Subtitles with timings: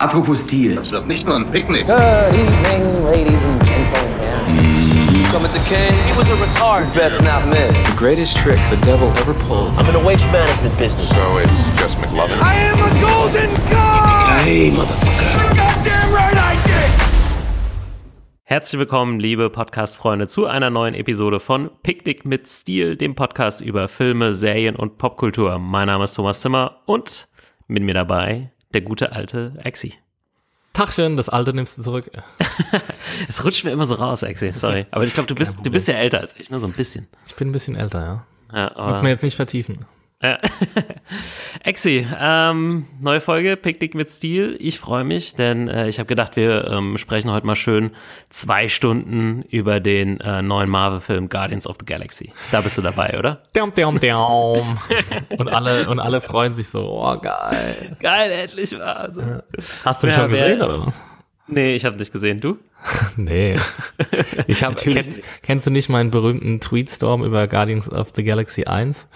[0.00, 0.76] Apropos Stil.
[0.76, 1.84] Das wird nicht nur ein Picknick.
[1.84, 1.98] Good
[2.32, 5.24] evening, ladies and gentlemen.
[5.32, 6.94] Coming to King, he was a retard.
[6.94, 7.74] Best not miss.
[7.96, 9.72] greatest trick the devil ever pulled.
[9.76, 11.08] I'm in the waste management business.
[11.08, 12.38] So it's just McLovin.
[12.40, 14.44] I am a golden god!
[14.44, 15.56] Hey, Motherfucker.
[15.56, 16.94] Goddamn right I did!
[18.44, 23.88] Herzlich willkommen, liebe Podcast-Freunde, zu einer neuen Episode von Picknick mit Stil, dem Podcast über
[23.88, 25.58] Filme, Serien und Popkultur.
[25.58, 27.26] Mein Name ist Thomas Zimmer und
[27.66, 29.94] mit mir dabei der gute alte Exi.
[30.72, 32.10] Tachchen, das alte nimmst du zurück.
[33.28, 34.86] Es rutscht mir immer so raus, Exi, sorry.
[34.92, 36.60] Aber ich glaube, du bist, du bist ja älter als ich, ne?
[36.60, 37.08] So ein bisschen.
[37.26, 38.26] Ich bin ein bisschen älter, ja.
[38.52, 39.86] Ja, Muss man jetzt nicht vertiefen.
[40.20, 40.38] Ja.
[41.64, 44.56] Exi, ähm, neue Folge, Picknick mit Stil.
[44.58, 47.92] Ich freue mich, denn äh, ich habe gedacht, wir ähm, sprechen heute mal schön
[48.28, 52.32] zwei Stunden über den äh, neuen Marvel-Film Guardians of the Galaxy.
[52.50, 53.42] Da bist du dabei, oder?
[53.54, 54.78] Dum, dum, dum.
[55.38, 57.96] und alle, und alle freuen sich so, oh geil.
[58.00, 59.14] Geil, endlich war.
[59.14, 59.22] So.
[59.84, 60.94] Hast du ihn Ja, schon wer- gesehen, oder was?
[61.48, 62.40] Nee, ich habe nicht gesehen.
[62.40, 62.58] Du?
[63.16, 63.58] Nee.
[64.46, 69.08] Ich hab, kennst, kennst du nicht meinen berühmten Tweetstorm über Guardians of the Galaxy 1?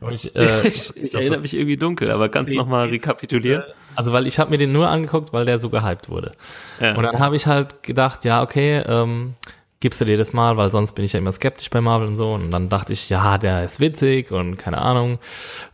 [0.00, 3.64] Wo Ich, äh, ich, ich erinnere mich irgendwie dunkel, aber kannst du noch mal rekapitulieren?
[3.94, 6.32] Also weil ich habe mir den nur angeguckt, weil der so gehypt wurde.
[6.80, 6.94] Ja.
[6.94, 9.34] Und dann habe ich halt gedacht, ja, okay, ähm,
[9.80, 12.16] gibst du dir das mal, weil sonst bin ich ja immer skeptisch bei Marvel und
[12.16, 12.32] so.
[12.32, 15.18] Und dann dachte ich, ja, der ist witzig und keine Ahnung.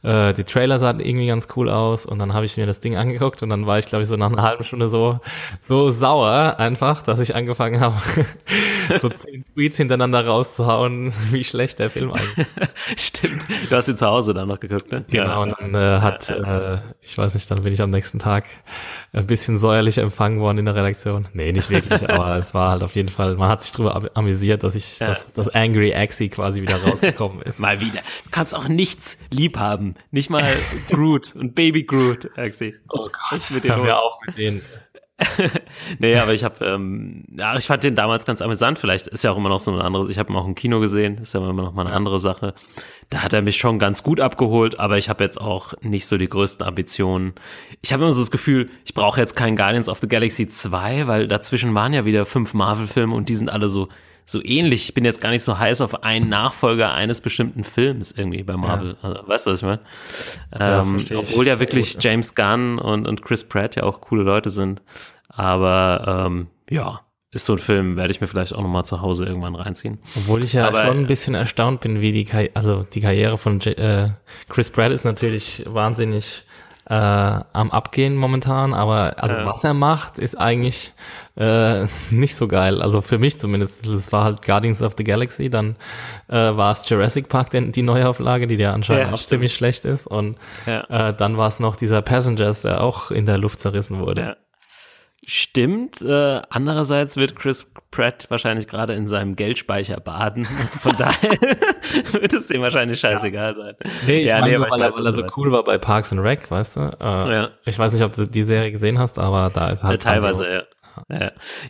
[0.03, 2.05] Äh, die Trailer sahen irgendwie ganz cool aus.
[2.05, 4.17] Und dann habe ich mir das Ding angeguckt und dann war ich, glaube ich, so
[4.17, 5.21] nach einer halben Stunde so,
[5.63, 7.97] so sauer einfach, dass ich angefangen habe,
[9.01, 12.47] so zehn Tweets hintereinander rauszuhauen, wie schlecht der Film eigentlich
[12.97, 13.47] Stimmt.
[13.71, 15.05] Du hast ihn zu Hause dann noch geguckt, ne?
[15.11, 18.47] Genau, und dann äh, hat, äh, ich weiß nicht, dann bin ich am nächsten Tag
[19.13, 21.29] ein bisschen säuerlich empfangen worden in der Redaktion.
[21.35, 24.09] Nee, nicht wirklich, aber es war halt auf jeden Fall, man hat sich drüber am-
[24.15, 27.61] amüsiert, dass ich, dass das Angry Axie quasi wieder rausgekommen ist.
[27.61, 28.01] Mal wieder.
[28.25, 29.95] Du kannst auch nichts lieb haben.
[30.11, 30.45] Nicht mal
[30.89, 32.75] Groot und Baby Groot, Axi.
[32.89, 33.13] Oh Gott.
[33.31, 33.87] Was ist mit Haben los?
[33.87, 34.63] wir auch mit denen.
[35.99, 38.79] Nee, aber ich habe, ähm, ja, ich fand den damals ganz amüsant.
[38.79, 40.11] Vielleicht ist ja auch immer noch so eine andere.
[40.11, 41.19] Ich habe ihn auch im Kino gesehen.
[41.19, 42.55] Ist ja immer noch mal eine andere Sache.
[43.11, 46.17] Da hat er mich schon ganz gut abgeholt, aber ich habe jetzt auch nicht so
[46.17, 47.35] die größten Ambitionen.
[47.83, 51.07] Ich habe immer so das Gefühl, ich brauche jetzt keinen Guardians of the Galaxy 2,
[51.07, 53.89] weil dazwischen waren ja wieder fünf Marvel-Filme und die sind alle so
[54.27, 54.89] so ähnlich.
[54.89, 58.57] Ich bin jetzt gar nicht so heiß auf einen Nachfolger eines bestimmten Films irgendwie bei
[58.57, 58.97] Marvel.
[59.03, 59.81] Also, weißt du, was ich meine?
[60.59, 61.29] ähm, verstehe ich.
[61.29, 62.11] obwohl ja wirklich gut, ja.
[62.11, 64.83] James Gunn und, und Chris Pratt ja auch coole Leute sind.
[65.29, 67.01] Aber ähm, ja,
[67.35, 69.99] ist so ein Film, werde ich mir vielleicht auch noch mal zu Hause irgendwann reinziehen.
[70.17, 73.01] Obwohl ich ja Aber, schon ein äh, bisschen erstaunt bin, wie die, Karri also die
[73.01, 74.11] Karriere von J äh,
[74.49, 76.45] Chris Pratt ist natürlich wahnsinnig
[76.87, 79.47] äh, am Abgehen momentan, aber also Ja.
[79.47, 80.93] was er macht, ist eigentlich
[81.37, 82.83] äh, nicht so geil.
[82.83, 83.87] Also für mich zumindest.
[83.87, 85.77] Es war halt Guardians of the Galaxy, dann
[86.29, 89.29] äh, war es Jurassic Park, denn die Neuauflage, die ja anscheinend Ja, auch stimmt.
[89.31, 90.07] ziemlich schlecht ist.
[90.07, 90.37] Und
[90.67, 91.09] Ja.
[91.09, 94.37] äh, dann war es noch dieser Passengers, der auch in der Luft zerrissen wurde.
[95.25, 95.31] Ja.
[95.31, 96.03] Stimmt.
[96.03, 100.47] Äh, andererseits wird Chris Pratt wahrscheinlich gerade in seinem Geldspeicher baden.
[100.61, 101.31] Also von daher
[102.13, 103.75] wird es dem wahrscheinlich scheißegal sein.
[104.07, 105.79] Nee, ich ja, meine, nee, nur, weil, er, weiß, weil er so cool war bei
[105.79, 106.81] Parks and Rec, weißt du?
[106.81, 107.05] Äh,
[107.35, 107.51] Ja.
[107.65, 110.53] Ich weiß nicht, ob du die Serie gesehen hast, aber da ist Ja, halt teilweise,
[110.53, 110.63] ja.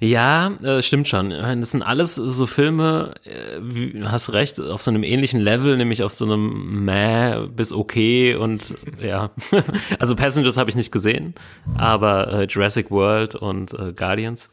[0.00, 1.30] Ja, äh, stimmt schon.
[1.30, 5.76] Das sind alles so Filme, äh, wie, du hast recht, auf so einem ähnlichen Level,
[5.76, 9.30] nämlich auf so einem Mäh bis okay und ja.
[9.98, 11.34] Also Passengers habe ich nicht gesehen,
[11.76, 14.50] aber äh, Jurassic World und äh, Guardians.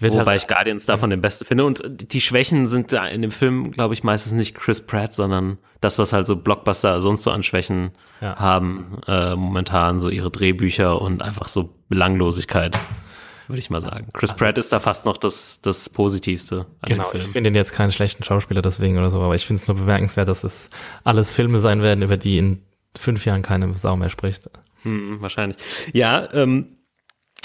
[0.00, 1.64] Wobei halt, ich Guardians davon den besten finde.
[1.64, 1.82] Und
[2.12, 5.98] die Schwächen sind da in dem Film, glaube ich, meistens nicht Chris Pratt, sondern das,
[5.98, 7.90] was halt so Blockbuster sonst so an Schwächen
[8.20, 8.36] Ja.
[8.36, 8.98] haben,
[9.36, 12.78] momentan so ihre Drehbücher und einfach so Belanglosigkeit,
[13.48, 14.08] würde ich mal sagen.
[14.12, 17.72] Chris Pratt ist da fast noch das, das Positivste an genau, ich finde ihn jetzt
[17.72, 20.70] keinen schlechten Schauspieler deswegen oder so, aber ich finde es nur bemerkenswert, dass es
[21.04, 22.62] alles Filme sein werden, über die in
[22.96, 24.48] fünf Jahren keine Sau mehr spricht.
[24.82, 25.58] Hm, wahrscheinlich.
[25.92, 26.78] Ja, ähm,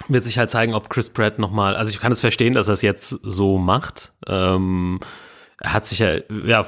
[0.08, 2.74] wird sich halt zeigen, ob Chris Pratt nochmal, also ich kann es verstehen, dass er
[2.74, 4.14] es jetzt so macht.
[4.28, 5.00] Ähm,
[5.62, 6.66] er hat sich ja, ja,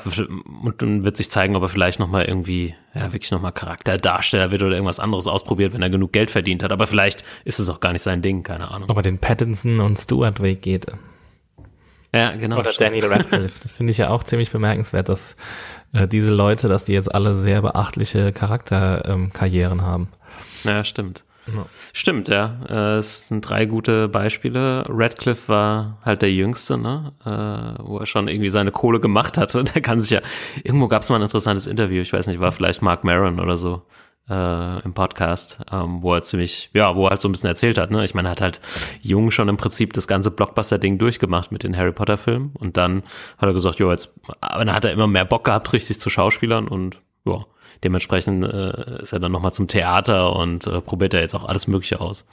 [0.64, 4.64] und dann wird sich zeigen, ob er vielleicht nochmal irgendwie, ja, wirklich nochmal Charakterdarsteller wird
[4.64, 6.72] oder irgendwas anderes ausprobiert, wenn er genug Geld verdient hat.
[6.72, 8.90] Aber vielleicht ist es auch gar nicht sein Ding, keine Ahnung.
[8.90, 10.88] Ob er den Pattinson und Stewart Weg geht.
[12.14, 12.60] Ja, genau.
[12.60, 12.90] Oder stimmt.
[12.90, 13.62] Daniel Radcliffe.
[13.64, 15.38] Das finde ich ja auch ziemlich bemerkenswert, dass
[15.94, 20.10] äh, diese Leute, dass die jetzt alle sehr beachtliche Charakterkarrieren ähm, haben.
[20.66, 21.24] Ja, stimmt.
[21.94, 22.60] Stimmt, ja.
[22.70, 24.86] Äh, Es sind drei gute Beispiele.
[24.88, 27.14] Radcliffe war halt der Jüngste, ne?
[27.26, 29.60] Äh, wo er schon irgendwie seine Kohle gemacht hatte.
[29.60, 30.22] Und er kann sich ja,
[30.64, 33.58] irgendwo gab es mal ein interessantes Interview, ich weiß nicht, war vielleicht Mark Maron oder
[33.58, 33.82] so
[34.30, 37.78] äh, im Podcast, ähm, wo er ziemlich, ja, wo er halt so ein bisschen erzählt
[37.78, 38.04] hat, ne?
[38.04, 38.62] Ich meine, er hat halt
[39.02, 43.04] jung schon im Prinzip das ganze Blockbuster-Ding durchgemacht mit den Harry Potter-Filmen und dann
[43.38, 46.10] hat er gesagt, jo, jetzt, aber dann hat er immer mehr Bock gehabt, richtig zu
[46.10, 47.46] Schauspielern und ja,
[47.84, 51.68] dementsprechend äh, ist er dann nochmal zum Theater und äh, probiert er jetzt auch alles
[51.68, 52.26] Mögliche aus.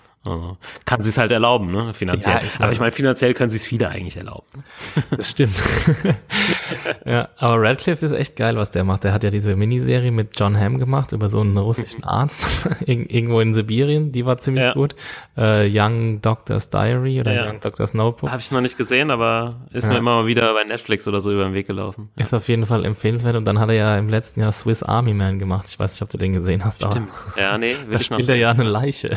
[0.84, 1.94] Kann sie es halt erlauben, ne?
[1.94, 2.36] Finanziell.
[2.36, 4.64] Ja, ich aber ich meine, finanziell können sich viele eigentlich erlauben.
[5.16, 5.54] Das stimmt.
[7.06, 9.04] ja, aber Radcliffe ist echt geil, was der macht.
[9.04, 13.10] Der hat ja diese Miniserie mit John Hamm gemacht über so einen russischen Arzt Ir-
[13.10, 14.12] irgendwo in Sibirien.
[14.12, 14.74] Die war ziemlich Ja.
[14.74, 14.94] gut.
[15.36, 17.48] Äh, Young Doctor's Diary oder Ja.
[17.48, 18.30] Young Doctor's Notebook.
[18.30, 21.32] Habe ich noch nicht gesehen, aber ist mir immer mal wieder bei Netflix oder so
[21.32, 22.10] über den Weg gelaufen.
[22.16, 23.36] Ist auf jeden Fall empfehlenswert.
[23.36, 25.66] Und dann hat er ja im letzten Jahr Swiss Army Man gemacht.
[25.68, 27.10] Ich weiß nicht, ob du den gesehen hast, aber Stimmt.
[27.36, 29.16] Ja, nee, will da ich noch spielt er ja eine Leiche.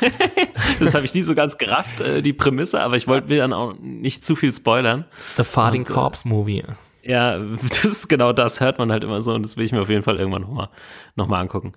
[0.80, 3.52] Das habe ich nie so ganz gerafft, äh, die Prämisse, aber ich wollte mir dann
[3.52, 5.04] auch nicht zu viel spoilern.
[5.36, 6.64] The Farting Und, äh, Corpse Movie.
[7.08, 9.80] Ja, das ist genau das, hört man halt immer so und das will ich mir
[9.80, 10.68] auf jeden Fall irgendwann nochmal
[11.16, 11.72] noch mal angucken.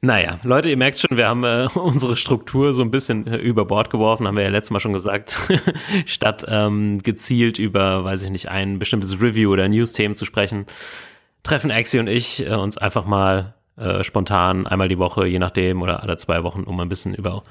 [0.00, 3.64] Naja, Leute, ihr merkt schon, wir haben äh, unsere Struktur so ein bisschen äh, über
[3.64, 5.38] Bord geworfen, haben wir ja letztes Mal schon gesagt.
[6.06, 10.66] Statt ähm, gezielt über, weiß ich nicht, ein bestimmtes Review oder News-Themen zu sprechen,
[11.42, 15.82] treffen Axie und ich äh, uns einfach mal äh, spontan einmal die Woche, je nachdem,
[15.82, 17.42] oder alle zwei Wochen, um ein bisschen über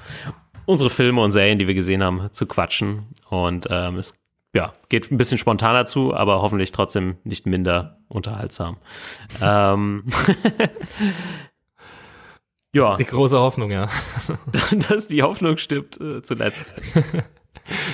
[0.66, 3.06] unsere Filme und Serien, die wir gesehen haben, zu quatschen.
[3.30, 4.18] Und ähm, es
[4.54, 8.76] ja, geht ein bisschen spontaner zu, aber hoffentlich trotzdem nicht minder unterhaltsam.
[9.40, 10.04] ähm,
[12.74, 13.88] ja, Die große Hoffnung, ja.
[14.88, 16.72] dass die Hoffnung stirbt äh, zuletzt.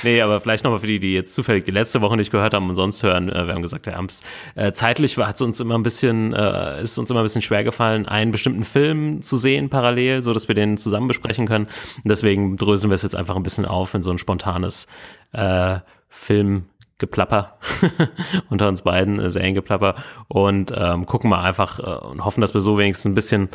[0.02, 2.68] Nee, aber vielleicht nochmal für die, die jetzt zufällig die letzte Woche nicht gehört haben
[2.68, 3.28] und sonst hören.
[3.28, 4.22] Äh, wir haben gesagt, wir haben's
[4.54, 7.64] äh, zeitlich hat es uns immer ein bisschen, äh, ist uns immer ein bisschen schwer
[7.64, 11.66] gefallen, einen bestimmten Film zu sehen parallel, so dass wir den zusammen besprechen können.
[11.96, 14.86] Und deswegen dröseln wir es jetzt einfach ein bisschen auf in so ein spontanes
[15.32, 15.78] äh,
[16.08, 17.58] Filmgeplapper
[18.50, 19.96] unter uns beiden, äh, Seriengeplapper
[20.28, 23.48] und ähm, gucken mal einfach äh, und hoffen, dass wir so wenigstens ein bisschen,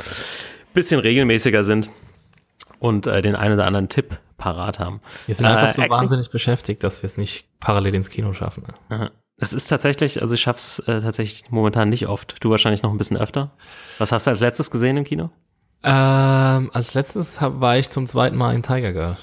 [0.74, 1.90] bisschen regelmäßiger sind
[2.80, 5.02] und äh, den einen oder anderen Tipp parat haben.
[5.28, 5.90] Wir sind einfach so Axel?
[5.90, 8.64] wahnsinnig beschäftigt, dass wir es nicht parallel ins Kino schaffen.
[9.38, 12.44] Es ist tatsächlich, also ich schaff's äh, tatsächlich momentan nicht oft.
[12.44, 13.52] Du wahrscheinlich noch ein bisschen öfter.
[14.00, 15.30] Was hast du als letztes gesehen im Kino?
[15.84, 19.18] Ähm, als letztes hab, war ich zum zweiten Mal in Tiger Girl.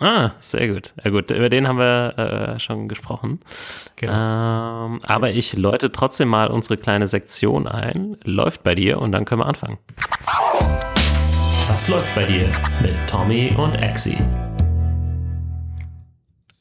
[0.00, 0.92] Ah, sehr gut.
[1.02, 3.40] Ja gut, über den haben wir äh, schon gesprochen.
[3.96, 4.86] Genau.
[4.86, 8.16] Ähm, aber ich läute trotzdem mal unsere kleine Sektion ein.
[8.22, 9.78] Läuft bei dir und dann können wir anfangen.
[11.68, 14.18] Was läuft bei dir mit Tommy und Axie?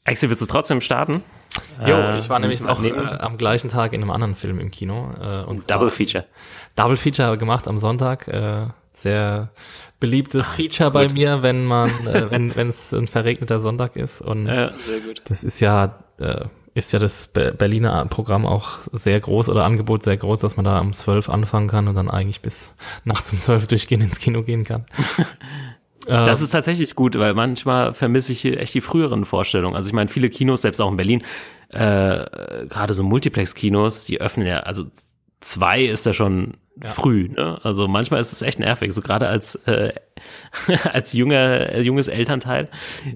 [0.03, 1.23] Axie, willst du trotzdem starten?
[1.85, 4.71] Jo, Äh, ich war nämlich noch äh, am gleichen Tag in einem anderen Film im
[4.71, 5.11] Kino.
[5.21, 6.25] Äh, und Double Feature.
[6.75, 8.27] Double Feature gemacht am Sonntag.
[8.27, 9.49] Äh, sehr
[9.99, 14.21] beliebtes Feature bei mir, wenn man, äh, wenn wenn es ein verregneter Sonntag ist.
[14.21, 15.21] Und Ja, sehr gut.
[15.25, 16.45] das ist ja äh,
[16.75, 20.66] ist ja das Be- Berliner Programm auch sehr groß oder Angebot sehr groß, dass man
[20.66, 22.75] da um 12 anfangen kann und dann eigentlich bis
[23.06, 24.86] nachts um 12 durchgehend ins Kino gehen kann.
[26.07, 29.75] Das ist tatsächlich gut, weil manchmal vermisse ich hier echt die früheren Vorstellungen.
[29.75, 31.24] Also ich meine, viele Kinos, selbst auch in Berlin,
[31.69, 32.25] äh,
[32.69, 34.86] gerade so Multiplex-Kinos, die öffnen ja, also
[35.42, 37.30] zwei ist ja schon früh.
[37.30, 37.60] Ne?
[37.63, 38.94] Also manchmal ist es echt nervig.
[38.94, 39.94] So gerade als äh,
[40.83, 42.69] als junger junges Elternteil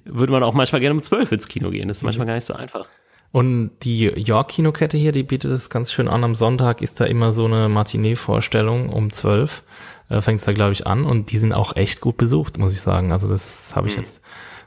[0.06, 1.90] würde man auch manchmal gerne um zwölf ins Kino gehen.
[1.90, 2.88] Das ist manchmal gar nicht so einfach.
[3.32, 6.24] Und die York-Kinokette hier, die bietet es ganz schön an.
[6.24, 9.64] Am Sonntag ist da immer so eine Matinee-Vorstellung um 12.
[10.10, 11.06] Äh, Fängt es da, glaube ich, an.
[11.06, 13.12] Und die sind auch echt gut besucht, muss ich sagen.
[13.12, 14.20] Also das habe ich jetzt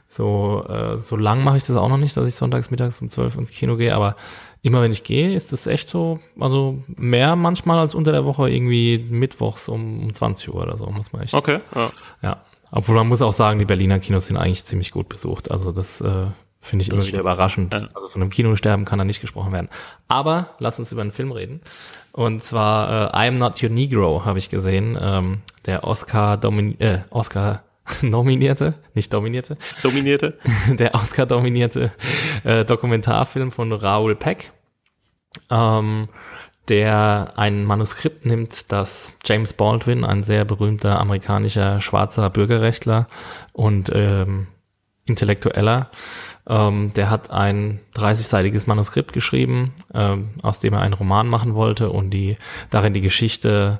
[0.07, 3.09] so, äh, so lang mache ich das auch noch nicht, dass ich sonntags mittags um
[3.09, 3.95] 12 ins Kino gehe.
[3.95, 4.15] Aber
[4.61, 8.49] immer wenn ich gehe, ist das echt so, also mehr manchmal als unter der Woche
[8.49, 11.33] irgendwie mittwochs um, um 20 Uhr oder so, muss man echt.
[11.33, 11.59] Okay.
[11.75, 11.89] Ja.
[12.21, 12.41] Ja.
[12.71, 15.51] Obwohl man muss auch sagen, die Berliner Kinos sind eigentlich ziemlich gut besucht.
[15.51, 16.27] Also das äh,
[16.63, 17.73] finde ich immer wieder überraschend.
[17.73, 19.69] Also von einem Kinosterben kann da nicht gesprochen werden.
[20.07, 21.61] Aber lass uns über einen Film reden.
[22.13, 24.97] Und zwar äh, I Am Not Your Negro habe ich gesehen.
[24.99, 27.63] Ähm, der Oscar, domin äh, Oscar
[28.01, 30.37] nominierte, nicht dominierte, Dominierte.
[30.69, 31.91] der Oscar dominierte
[32.45, 34.53] äh, Dokumentarfilm von Raoul Peck,
[35.49, 36.07] ähm,
[36.69, 43.07] der ein Manuskript nimmt, das James Baldwin, ein sehr berühmter amerikanischer schwarzer Bürgerrechtler
[43.51, 44.47] und ähm,
[45.05, 45.89] Intellektueller,
[46.47, 51.89] ähm, der hat ein 30-seitiges Manuskript geschrieben, ähm, aus dem er einen Roman machen wollte
[51.89, 52.37] und die
[52.69, 53.79] darin die Geschichte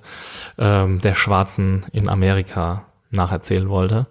[0.57, 4.07] ähm, der Schwarzen in Amerika nacherzählen wollte.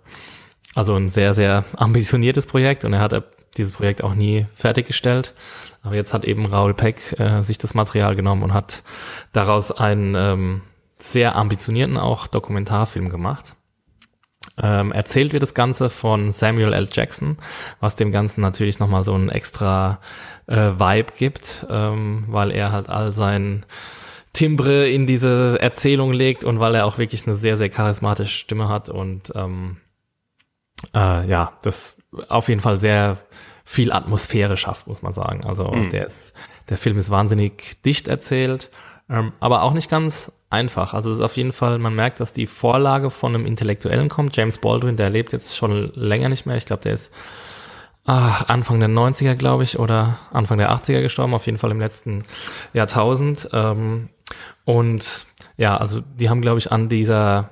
[0.75, 3.13] Also ein sehr, sehr ambitioniertes Projekt und er hat
[3.57, 5.35] dieses Projekt auch nie fertiggestellt.
[5.83, 8.83] Aber jetzt hat eben Raoul Peck äh, sich das Material genommen und hat
[9.33, 10.63] daraus einen ähm,
[10.97, 13.55] sehr ambitionierten auch Dokumentarfilm gemacht.
[14.61, 16.89] Ähm, erzählt wird das Ganze von Samuel L.
[16.93, 17.39] Jackson,
[17.81, 19.99] was dem Ganzen natürlich nochmal so einen extra
[20.47, 23.65] äh, Vibe gibt, ähm, weil er halt all sein
[24.35, 28.69] Timbre in diese Erzählung legt und weil er auch wirklich eine sehr, sehr charismatische Stimme
[28.69, 29.79] hat und ähm,
[30.95, 31.97] äh, ja, das
[32.29, 33.19] auf jeden Fall sehr
[33.65, 35.45] viel Atmosphäre schafft, muss man sagen.
[35.45, 36.35] Also der, ist,
[36.69, 38.71] der Film ist wahnsinnig dicht erzählt,
[39.09, 40.95] ähm, aber auch nicht ganz einfach.
[40.95, 44.37] Also es ist auf jeden Fall, man merkt, dass die Vorlage von einem Intellektuellen kommt.
[44.37, 46.57] James Baldwin, der lebt jetzt schon länger nicht mehr.
[46.57, 47.11] Ich glaube, der ist
[48.05, 51.81] ah, Anfang der 90er, glaube ich, oder Anfang der 80er gestorben, auf jeden Fall im
[51.81, 52.25] letzten
[52.73, 53.49] Jahrtausend.
[53.53, 54.09] Ähm,
[54.65, 57.51] und ja, also die haben, glaube ich, an dieser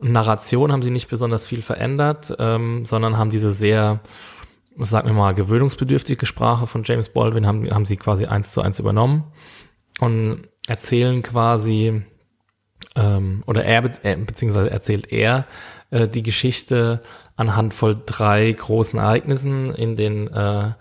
[0.00, 4.00] Narration haben sie nicht besonders viel verändert, ähm, sondern haben diese sehr,
[4.78, 8.78] sagen wir mal, gewöhnungsbedürftige Sprache von James Baldwin, haben, haben sie quasi eins zu eins
[8.78, 9.24] übernommen
[10.00, 12.02] und erzählen quasi,
[12.94, 15.46] ähm, oder er, äh, beziehungsweise erzählt er
[15.90, 17.00] äh, die Geschichte
[17.36, 20.72] anhand von drei großen Ereignissen in den äh,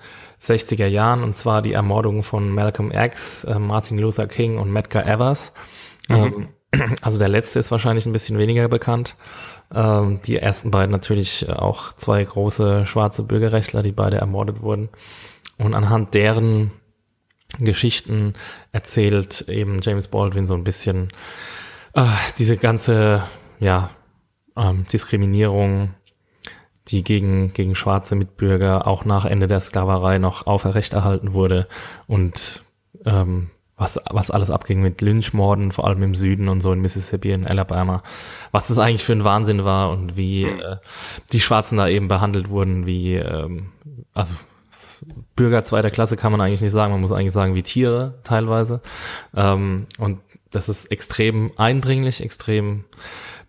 [0.42, 5.06] 60er Jahren, und zwar die Ermordung von Malcolm X, äh, Martin Luther King und Medgar
[5.06, 5.54] Evers.
[6.10, 6.50] Ähm,
[7.02, 9.16] also der letzte ist wahrscheinlich ein bisschen weniger bekannt.
[9.74, 14.90] Ähm, die ersten beiden natürlich auch zwei große schwarze Bürgerrechtler, die beide ermordet wurden.
[15.58, 16.72] Und anhand deren
[17.60, 18.34] Geschichten
[18.72, 21.10] erzählt eben James Baldwin so ein bisschen
[21.96, 22.06] äh,
[22.38, 23.24] diese ganze
[23.60, 23.90] ja,
[24.56, 25.94] ähm, Diskriminierung,
[26.88, 31.68] die gegen, gegen schwarze Mitbürger auch nach Ende der Sklaverei noch auferrechterhalten wurde
[32.08, 32.64] und
[33.06, 37.32] ähm, was, was alles abging mit Lynchmorden, vor allem im Süden und so in Mississippi,
[37.32, 38.04] in Alabama,
[38.52, 40.78] was das eigentlich für ein Wahnsinn war und wie äh,
[41.34, 43.72] die Schwarzen da eben behandelt wurden, wie, ähm,
[44.14, 44.36] also
[45.36, 48.82] Bürger zweiter Klasse kann man eigentlich nicht sagen, man muss eigentlich sagen wie Tiere teilweise.
[49.36, 50.20] Ähm, und
[50.52, 52.86] das ist extrem eindringlich, extrem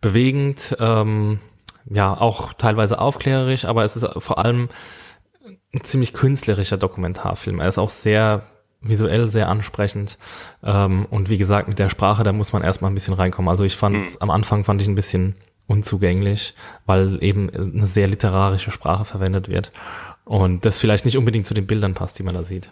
[0.00, 1.40] bewegend, ähm,
[1.88, 4.68] ja, auch teilweise aufklärerisch, aber es ist vor allem
[5.72, 7.60] ein ziemlich künstlerischer Dokumentarfilm.
[7.60, 8.42] Er ist auch sehr
[8.80, 10.18] visuell sehr ansprechend.
[10.62, 13.48] Ähm, und wie gesagt, mit der Sprache, da muss man erstmal ein bisschen reinkommen.
[13.48, 14.16] Also ich fand, mhm.
[14.20, 15.34] am Anfang fand ich ein bisschen
[15.66, 19.72] unzugänglich, weil eben eine sehr literarische Sprache verwendet wird.
[20.24, 22.68] Und das vielleicht nicht unbedingt zu den Bildern passt, die man da sieht.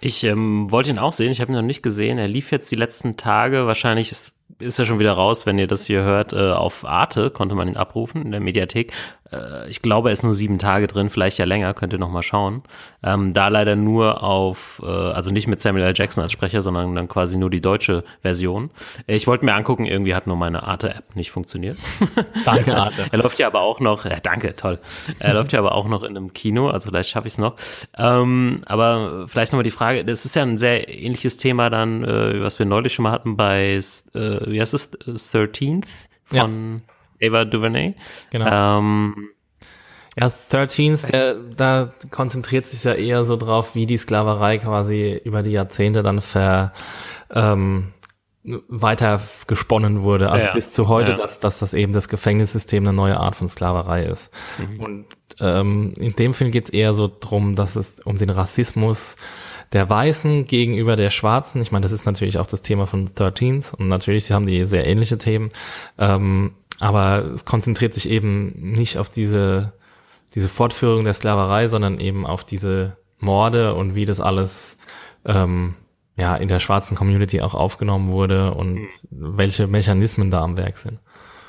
[0.00, 2.18] Ich ähm, wollte ihn auch sehen, ich habe ihn noch nicht gesehen.
[2.18, 5.66] Er lief jetzt die letzten Tage, wahrscheinlich ist, ist er schon wieder raus, wenn ihr
[5.66, 6.32] das hier hört.
[6.32, 8.92] Äh, auf Arte konnte man ihn abrufen in der Mediathek.
[9.32, 12.10] Äh, ich glaube, er ist nur sieben Tage drin, vielleicht ja länger, könnt ihr noch
[12.10, 12.62] mal schauen.
[13.02, 15.92] Ähm, da leider nur auf, äh, also nicht mit Samuel L.
[15.94, 18.70] Jackson als Sprecher, sondern dann quasi nur die deutsche Version.
[19.06, 21.76] Äh, ich wollte mir angucken, irgendwie hat nur meine Arte-App nicht funktioniert.
[22.44, 23.06] Danke, Arte.
[23.10, 24.78] er läuft ja aber auch noch, ja, danke, toll.
[25.18, 27.56] Er läuft ja aber auch noch in einem Kino, also vielleicht schaffe ich es noch.
[27.96, 32.42] Ähm, aber vielleicht nochmal die Frage, das ist ja ein sehr ähnliches Thema dann, äh,
[32.42, 35.86] was wir neulich schon mal hatten bei, äh, wie heißt es, 13th
[36.24, 36.48] von ja.
[37.22, 37.94] Ava DuVernay.
[38.30, 38.78] Genau.
[38.78, 39.30] Ähm,
[40.16, 45.42] ja, 13th, der, da konzentriert sich ja eher so drauf, wie die Sklaverei quasi über
[45.42, 46.72] die Jahrzehnte dann ver,
[47.32, 47.92] ähm,
[48.42, 51.18] weiter gesponnen wurde, also ja, bis zu heute, ja.
[51.18, 54.30] dass, dass das eben das Gefängnissystem eine neue Art von Sklaverei ist.
[54.58, 54.80] Mhm.
[54.80, 55.06] Und
[55.40, 59.16] ähm, in dem Film geht es eher so drum, dass es um den Rassismus
[59.72, 61.60] der Weißen gegenüber der Schwarzen.
[61.60, 64.64] Ich meine, das ist natürlich auch das Thema von 13th und natürlich, sie haben die
[64.64, 65.50] sehr ähnliche Themen,
[65.98, 69.72] ähm, aber es konzentriert sich eben nicht auf diese,
[70.34, 74.76] diese Fortführung der Sklaverei, sondern eben auf diese Morde und wie das alles
[75.24, 75.74] ähm,
[76.16, 78.88] ja in der schwarzen Community auch aufgenommen wurde und mhm.
[79.10, 80.98] welche Mechanismen da am Werk sind.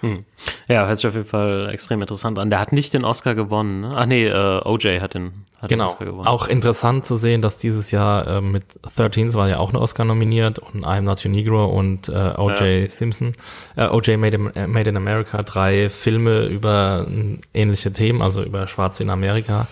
[0.02, 0.26] Hm.
[0.70, 2.50] Ja, hört sich auf jeden Fall extrem interessant an.
[2.50, 3.82] Der hat nicht den Oscar gewonnen.
[3.82, 3.94] Ne?
[3.96, 5.88] Ach nee, äh, OJ hat den, hat genau.
[6.26, 8.64] Auch interessant zu sehen, dass dieses Jahr äh, mit
[8.96, 12.64] 13 war ja auch ein Oscar nominiert und I'm Not Your Negro und äh, OJ
[12.64, 12.90] ja.
[12.90, 13.34] Simpson,
[13.76, 17.08] äh, OJ Made in, äh, Made in America, drei Filme über
[17.54, 19.68] ähnliche Themen, also über Schwarze in Amerika.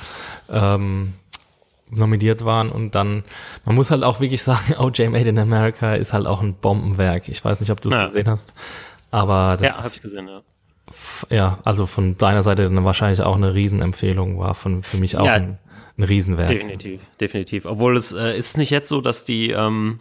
[0.50, 1.14] Ähm,
[1.90, 3.24] nominiert waren und dann,
[3.64, 7.30] man muss halt auch wirklich sagen, OJ Made in America ist halt auch ein Bombenwerk.
[7.30, 8.06] Ich weiß nicht, ob du es ja.
[8.08, 8.54] gesehen hast.
[9.10, 10.42] Aber das ja, habe ich gesehen, ja.
[11.30, 15.26] Ja, also von deiner Seite dann wahrscheinlich auch eine Riesenempfehlung war von für mich auch
[15.26, 15.58] ja, ein,
[15.98, 16.48] ein Riesenwerk.
[16.48, 17.66] Definitiv, definitiv.
[17.66, 20.00] Obwohl es äh, ist nicht jetzt so, dass die ähm,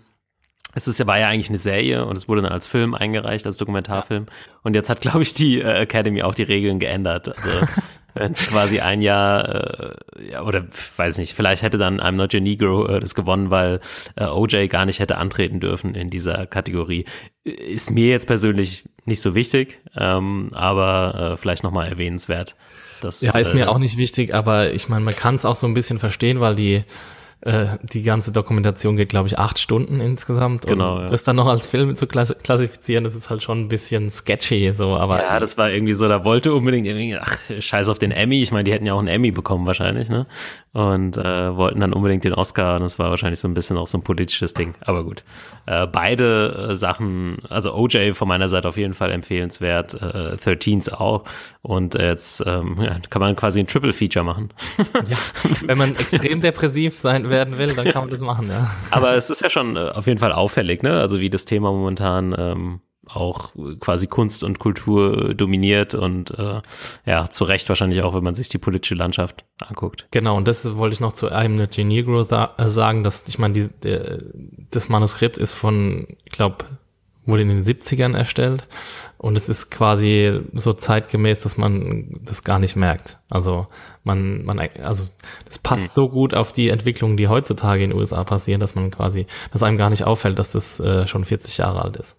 [0.77, 3.47] es ist ja, war ja eigentlich eine Serie und es wurde dann als Film eingereicht,
[3.47, 4.27] als Dokumentarfilm.
[4.63, 7.35] Und jetzt hat, glaube ich, die äh, Academy auch die Regeln geändert.
[7.35, 7.67] Also
[8.15, 12.35] wenn es quasi ein Jahr, äh, ja, oder weiß nicht, vielleicht hätte dann I'm Not
[12.35, 13.81] Your Negro äh, das gewonnen, weil
[14.17, 17.07] äh, OJ gar nicht hätte antreten dürfen in dieser Kategorie.
[17.43, 22.55] Ist mir jetzt persönlich nicht so wichtig, ähm, aber äh, vielleicht nochmal erwähnenswert.
[23.01, 25.55] Dass, ja, ist mir äh, auch nicht wichtig, aber ich meine, man kann es auch
[25.55, 26.85] so ein bisschen verstehen, weil die
[27.43, 30.67] äh, die ganze Dokumentation geht, glaube ich, acht Stunden insgesamt.
[30.67, 30.95] Genau.
[30.95, 31.07] Und ja.
[31.07, 34.97] das dann noch als Film zu klassifizieren, das ist halt schon ein bisschen sketchy, so,
[34.97, 35.23] aber.
[35.23, 38.43] Ja, das war irgendwie so, da wollte unbedingt irgendwie, ach, scheiß auf den Emmy.
[38.43, 40.27] Ich meine, die hätten ja auch einen Emmy bekommen wahrscheinlich, ne?
[40.77, 43.87] Und äh, wollten dann unbedingt den Oscar und das war wahrscheinlich so ein bisschen auch
[43.87, 44.75] so ein politisches Ding.
[44.83, 45.25] Aber gut.
[45.65, 50.93] Äh, beide äh, Sachen, also OJ von meiner Seite auf jeden Fall empfehlenswert, äh, 13s
[50.93, 51.25] auch.
[51.63, 54.51] Und jetzt ähm, ja, kann man quasi ein Triple Feature machen.
[55.09, 55.17] ja,
[55.65, 58.71] wenn man extrem depressiv sein werden will, dann kann man das machen, ja.
[58.91, 61.01] Aber es ist ja schon äh, auf jeden Fall auffällig, ne?
[61.01, 66.61] Also wie das Thema momentan ähm, auch quasi Kunst und Kultur dominiert und äh,
[67.05, 70.07] ja, zu Recht wahrscheinlich auch, wenn man sich die politische Landschaft anguckt.
[70.11, 73.69] Genau, und das wollte ich noch zu einem Negro äh, sagen, dass ich meine, die,
[73.83, 74.23] der,
[74.71, 76.65] das Manuskript ist von, ich glaube,
[77.27, 78.67] wurde in den 70ern erstellt
[79.19, 83.19] und es ist quasi so zeitgemäß, dass man das gar nicht merkt.
[83.29, 83.67] Also
[84.05, 85.05] man, man, also
[85.45, 88.93] das passt so gut auf die Entwicklungen, die heutzutage in den USA passieren, dass man
[88.93, 92.17] quasi, dass einem gar nicht auffällt, dass das äh, schon 40 Jahre alt ist.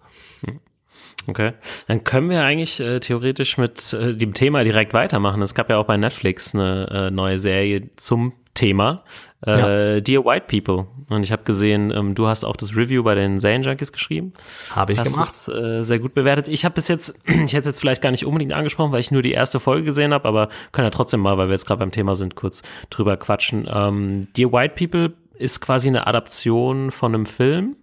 [1.28, 1.52] Okay,
[1.86, 5.42] dann können wir eigentlich äh, theoretisch mit äh, dem Thema direkt weitermachen.
[5.42, 9.04] Es gab ja auch bei Netflix eine äh, neue Serie zum Thema,
[9.46, 10.00] äh, Ja.
[10.00, 10.86] Dear White People.
[11.10, 14.32] Und ich habe gesehen, ähm, du hast auch das Review bei den Zane Junkies geschrieben.
[14.70, 15.28] Habe ich Hast gemacht.
[15.28, 16.48] es äh, sehr gut bewertet.
[16.48, 19.10] Ich habe bis jetzt, ich hätte es jetzt vielleicht gar nicht unbedingt angesprochen, weil ich
[19.10, 21.78] nur die erste Folge gesehen habe, aber können ja trotzdem mal, weil wir jetzt gerade
[21.78, 23.68] beim Thema sind, kurz drüber quatschen.
[23.70, 27.76] Ähm, Dear White People ist quasi eine Adaption von einem Film.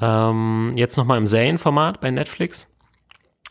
[0.00, 2.72] Ähm, jetzt nochmal im Serien-Format bei Netflix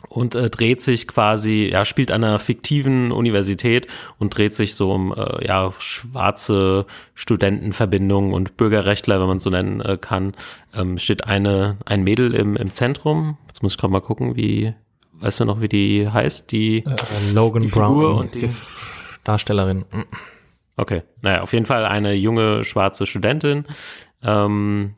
[0.10, 3.88] und äh, dreht sich quasi, ja, spielt an einer fiktiven Universität
[4.20, 6.86] und dreht sich so um äh, ja, schwarze
[7.16, 10.34] Studentenverbindungen und Bürgerrechtler, wenn man so nennen äh, kann.
[10.74, 13.38] Ähm, steht eine, ein Mädel im, im Zentrum.
[13.48, 14.74] Jetzt muss ich gerade mal gucken, wie,
[15.14, 16.52] weißt du noch, wie die heißt?
[16.52, 18.50] Die, Äh, Logan die Brown und die
[19.24, 19.86] Darstellerin.
[20.78, 23.66] Okay, naja, auf jeden Fall eine junge schwarze Studentin,
[24.22, 24.96] ähm,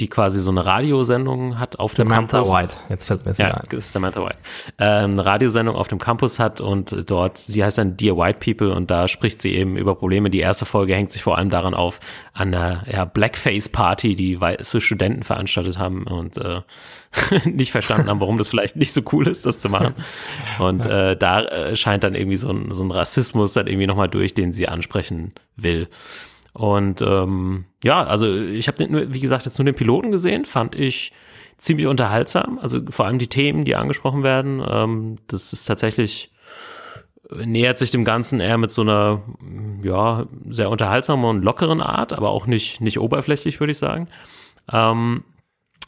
[0.00, 2.52] die quasi so eine Radiosendung hat auf dem Samantha Campus.
[2.52, 2.76] White.
[2.88, 3.66] Jetzt fällt mir das Ja, ein.
[3.70, 4.38] ist Samantha White.
[4.78, 8.74] Äh, eine Radiosendung auf dem Campus hat und dort, sie heißt dann Dear White People
[8.74, 10.30] und da spricht sie eben über Probleme.
[10.30, 12.00] Die erste Folge hängt sich vor allem daran auf,
[12.32, 16.62] an einer ja, Blackface-Party, die weiße Studenten veranstaltet haben und äh,
[17.44, 19.94] nicht verstanden haben, warum das vielleicht nicht so cool ist, das zu machen.
[20.60, 24.08] Und äh, da äh, scheint dann irgendwie so ein, so ein Rassismus dann irgendwie nochmal
[24.08, 25.88] durch, den sie ansprechen will.
[26.52, 30.74] Und ähm, ja, also ich habe nur, wie gesagt, jetzt nur den Piloten gesehen, fand
[30.74, 31.12] ich
[31.58, 32.58] ziemlich unterhaltsam.
[32.58, 34.62] Also vor allem die Themen, die angesprochen werden.
[34.66, 36.32] Ähm, das ist tatsächlich
[37.30, 39.22] äh, nähert sich dem Ganzen eher mit so einer
[39.82, 44.08] ja sehr unterhaltsamen und lockeren Art, aber auch nicht nicht oberflächlich, würde ich sagen.
[44.72, 45.24] Ähm,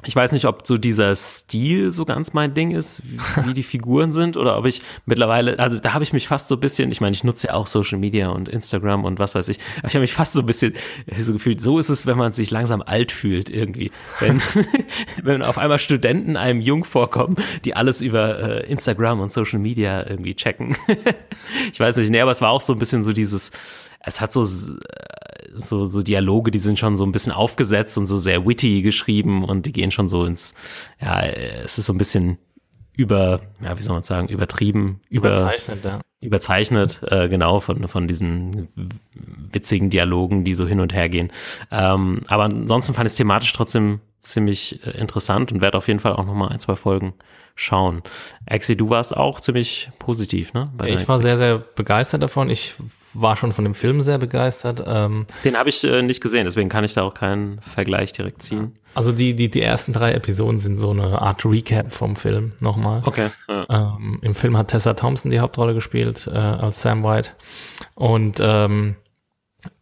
[0.05, 3.63] ich weiß nicht, ob so dieser Stil so ganz mein Ding ist, wie, wie die
[3.63, 6.91] Figuren sind, oder ob ich mittlerweile, also da habe ich mich fast so ein bisschen,
[6.91, 9.89] ich meine, ich nutze ja auch Social Media und Instagram und was weiß ich, aber
[9.89, 10.75] ich habe mich fast so ein bisschen
[11.17, 13.93] so gefühlt, so ist es, wenn man sich langsam alt fühlt irgendwie.
[14.19, 14.41] Wenn,
[15.23, 20.09] wenn auf einmal Studenten einem jung vorkommen, die alles über äh, Instagram und Social Media
[20.09, 20.77] irgendwie checken.
[21.73, 23.53] ich weiß nicht, nee, aber es war auch so ein bisschen so dieses,
[24.01, 24.45] es hat so
[25.55, 29.45] so, so Dialoge, die sind schon so ein bisschen aufgesetzt und so sehr witty geschrieben
[29.45, 30.55] und die gehen schon so ins,
[31.01, 32.39] ja, es ist so ein bisschen
[32.95, 36.01] über, ja, wie soll man sagen, übertrieben, über, Überzeichnet, ja.
[36.21, 38.69] überzeichnet, äh, genau, von, von diesen
[39.51, 41.33] witzigen Dialogen, die so hin und her gehen.
[41.71, 46.01] Ähm, aber ansonsten fand ich es thematisch trotzdem ziemlich äh, interessant und werde auf jeden
[46.01, 47.15] Fall auch nochmal ein, zwei Folgen
[47.55, 48.03] schauen.
[48.49, 50.73] Axi, du warst auch ziemlich positiv, ne?
[50.87, 52.49] Ich war sehr, sehr begeistert davon.
[52.49, 52.75] Ich
[53.15, 54.83] war schon von dem Film sehr begeistert.
[54.87, 58.43] Ähm, Den habe ich äh, nicht gesehen, deswegen kann ich da auch keinen Vergleich direkt
[58.43, 58.73] ziehen.
[58.95, 63.03] also die, die, die ersten drei Episoden sind so eine Art Recap vom Film nochmal.
[63.05, 63.29] Okay.
[63.49, 63.97] Ja.
[63.99, 67.31] Ähm, Im Film hat Tessa Thompson die Hauptrolle gespielt äh, als Sam White.
[67.97, 68.97] Und ähm,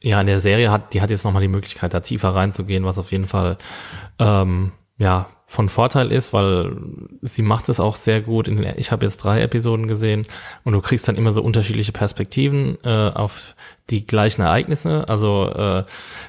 [0.00, 2.98] ja, in der Serie hat, die hat jetzt nochmal die Möglichkeit, da tiefer reinzugehen, was
[2.98, 3.58] auf jeden Fall
[4.18, 6.76] ähm, ja von Vorteil ist, weil
[7.22, 8.46] sie macht es auch sehr gut.
[8.46, 10.26] In ich habe jetzt drei Episoden gesehen
[10.62, 13.56] und du kriegst dann immer so unterschiedliche Perspektiven äh, auf
[13.90, 15.08] die gleichen Ereignisse.
[15.08, 15.82] Also äh,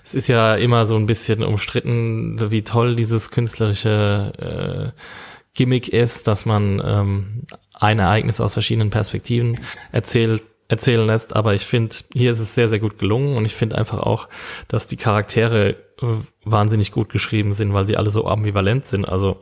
[0.03, 5.01] es ist ja immer so ein bisschen umstritten, wie toll dieses künstlerische äh,
[5.53, 9.59] Gimmick ist, dass man ähm, ein Ereignis aus verschiedenen Perspektiven
[9.91, 13.53] erzählt erzählen lässt, aber ich finde, hier ist es sehr, sehr gut gelungen und ich
[13.53, 14.29] finde einfach auch,
[14.69, 16.05] dass die Charaktere äh,
[16.45, 19.07] wahnsinnig gut geschrieben sind, weil sie alle so ambivalent sind.
[19.07, 19.41] Also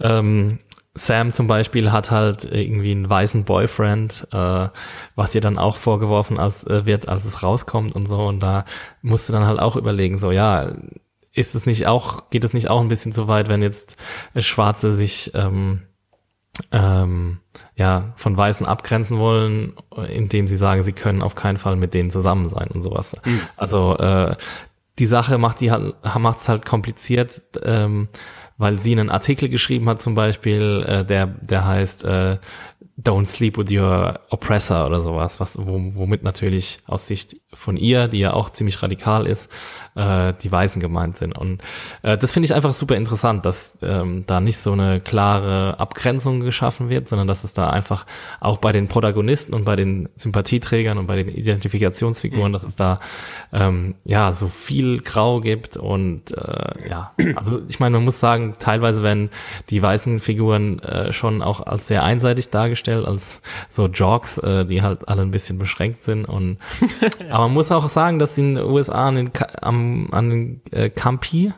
[0.00, 0.58] ähm,
[0.94, 4.68] Sam zum Beispiel hat halt irgendwie einen weißen Boyfriend, äh,
[5.14, 8.26] was ihr dann auch vorgeworfen als, äh, wird, als es rauskommt und so.
[8.26, 8.64] Und da
[9.00, 10.72] musst du dann halt auch überlegen, so ja,
[11.32, 13.96] ist es nicht auch, geht es nicht auch ein bisschen zu weit, wenn jetzt
[14.36, 15.82] Schwarze sich ähm,
[16.72, 17.38] ähm,
[17.76, 19.74] ja, von Weißen abgrenzen wollen,
[20.12, 23.16] indem sie sagen, sie können auf keinen Fall mit denen zusammen sein und sowas.
[23.56, 24.36] Also äh,
[24.98, 28.08] die Sache macht die halt, macht es halt kompliziert, ähm,
[28.56, 32.38] weil sie einen Artikel geschrieben hat zum Beispiel, äh, der der heißt äh,
[32.96, 38.18] Don't Sleep with Your Oppressor oder sowas, was, womit natürlich aus Sicht von ihr, die
[38.18, 39.50] ja auch ziemlich radikal ist,
[39.94, 41.36] äh, die Weißen gemeint sind.
[41.36, 41.62] Und
[42.02, 46.40] äh, das finde ich einfach super interessant, dass ähm, da nicht so eine klare Abgrenzung
[46.40, 48.06] geschaffen wird, sondern dass es da einfach
[48.40, 52.52] auch bei den Protagonisten und bei den Sympathieträgern und bei den Identifikationsfiguren, mhm.
[52.52, 53.00] dass es da
[53.52, 58.56] ähm, ja so viel Grau gibt und äh, ja, also ich meine, man muss sagen,
[58.58, 59.30] teilweise werden
[59.70, 64.82] die weißen Figuren äh, schon auch als sehr einseitig dargestellt, als so Jogs, äh, die
[64.82, 66.58] halt alle ein bisschen beschränkt sind und
[67.30, 70.90] aber man muss auch sagen, dass in den USA an den, am, an den äh,
[70.90, 71.52] Campi,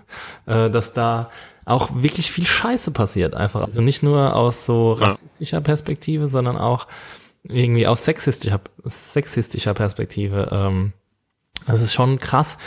[0.47, 1.31] äh, dass da
[1.65, 3.63] auch wirklich viel Scheiße passiert einfach.
[3.63, 6.87] Also nicht nur aus so rassistischer Perspektive, sondern auch
[7.43, 10.49] irgendwie aus sexistischer, sexistischer Perspektive.
[10.53, 10.93] Ähm,
[11.67, 12.59] das ist schon krass,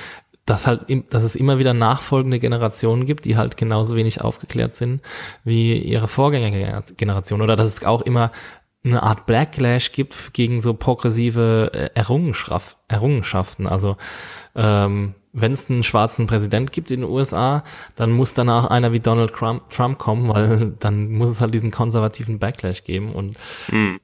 [0.49, 5.01] dass halt, dass es immer wieder nachfolgende Generationen gibt, die halt genauso wenig aufgeklärt sind
[5.43, 8.31] wie ihre Vorgängergeneration oder dass es auch immer
[8.83, 13.67] eine Art Backlash gibt gegen so progressive äh, Errungenschaften.
[13.67, 13.97] Also
[14.55, 17.63] ähm, wenn es einen schwarzen Präsident gibt in den USA,
[17.95, 22.39] dann muss danach einer wie Donald Trump kommen, weil dann muss es halt diesen konservativen
[22.39, 23.37] Backlash geben und
[23.71, 23.99] mhm.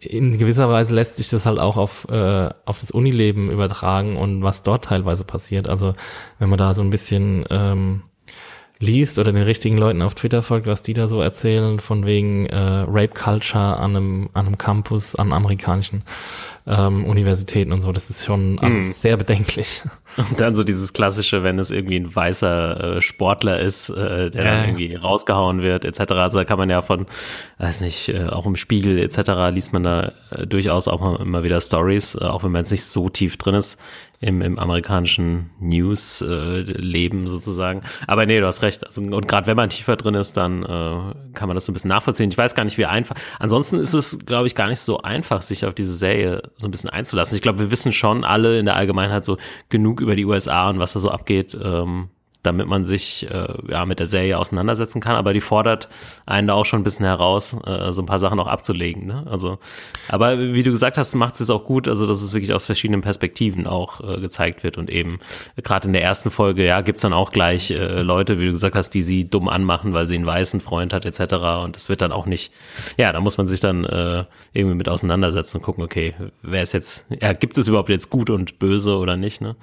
[0.00, 4.42] In gewisser Weise lässt sich das halt auch auf, äh, auf das Unileben übertragen und
[4.42, 5.68] was dort teilweise passiert.
[5.68, 5.92] Also
[6.38, 8.02] wenn man da so ein bisschen ähm,
[8.78, 12.46] liest oder den richtigen Leuten auf Twitter folgt, was die da so erzählen, von wegen
[12.46, 16.02] äh, Rape Culture an einem, an einem Campus, an amerikanischen
[16.70, 17.92] ähm, Universitäten und so.
[17.92, 18.92] Das ist schon mm.
[18.92, 19.82] sehr bedenklich.
[20.16, 24.44] Und dann so dieses klassische, wenn es irgendwie ein weißer äh, Sportler ist, äh, der
[24.44, 24.50] ja.
[24.50, 26.12] dann irgendwie rausgehauen wird, etc.
[26.12, 27.06] Also da kann man ja von,
[27.58, 29.52] weiß nicht, äh, auch im Spiegel etc.
[29.52, 32.72] liest man da äh, durchaus auch mal, immer wieder Stories, äh, auch wenn man jetzt
[32.72, 33.80] nicht so tief drin ist
[34.20, 37.82] im, im amerikanischen News-Leben äh, sozusagen.
[38.06, 38.84] Aber nee, du hast recht.
[38.84, 41.74] Also, und gerade wenn man tiefer drin ist, dann äh, kann man das so ein
[41.74, 42.30] bisschen nachvollziehen.
[42.30, 43.16] Ich weiß gar nicht, wie einfach.
[43.38, 46.70] Ansonsten ist es, glaube ich, gar nicht so einfach, sich auf diese Serie so ein
[46.70, 47.34] bisschen einzulassen.
[47.34, 50.78] Ich glaube, wir wissen schon alle in der Allgemeinheit so genug über die USA und
[50.78, 51.56] was da so abgeht.
[51.60, 52.10] Ähm,
[52.42, 55.88] damit man sich äh, ja mit der Serie auseinandersetzen kann, aber die fordert
[56.26, 59.06] einen da auch schon ein bisschen heraus, äh, so ein paar Sachen auch abzulegen.
[59.06, 59.26] Ne?
[59.30, 59.58] Also,
[60.08, 63.02] aber wie du gesagt hast, macht es auch gut, also dass es wirklich aus verschiedenen
[63.02, 65.18] Perspektiven auch äh, gezeigt wird und eben
[65.62, 68.74] gerade in der ersten Folge, ja, gibt's dann auch gleich äh, Leute, wie du gesagt
[68.74, 71.34] hast, die sie dumm anmachen, weil sie einen weißen Freund hat etc.
[71.62, 72.52] Und das wird dann auch nicht,
[72.96, 76.72] ja, da muss man sich dann äh, irgendwie mit auseinandersetzen und gucken, okay, wer ist
[76.72, 79.40] jetzt, ja, gibt es überhaupt jetzt gut und böse oder nicht?
[79.40, 79.56] Ne?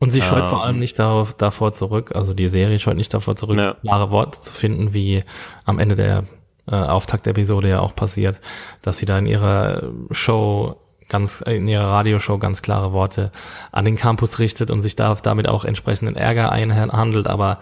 [0.00, 3.12] Und sie scheut ähm, vor allem nicht darauf, davor zurück, also die Serie scheut nicht
[3.12, 3.74] davor zurück, ja.
[3.82, 5.22] klare Worte zu finden, wie
[5.66, 6.24] am Ende der
[6.66, 8.40] äh, Auftakt-Episode ja auch passiert,
[8.80, 13.30] dass sie da in ihrer Show ganz in ihrer Radioshow ganz klare Worte
[13.72, 17.58] an den Campus richtet und sich da damit auch entsprechenden Ärger einhandelt, aber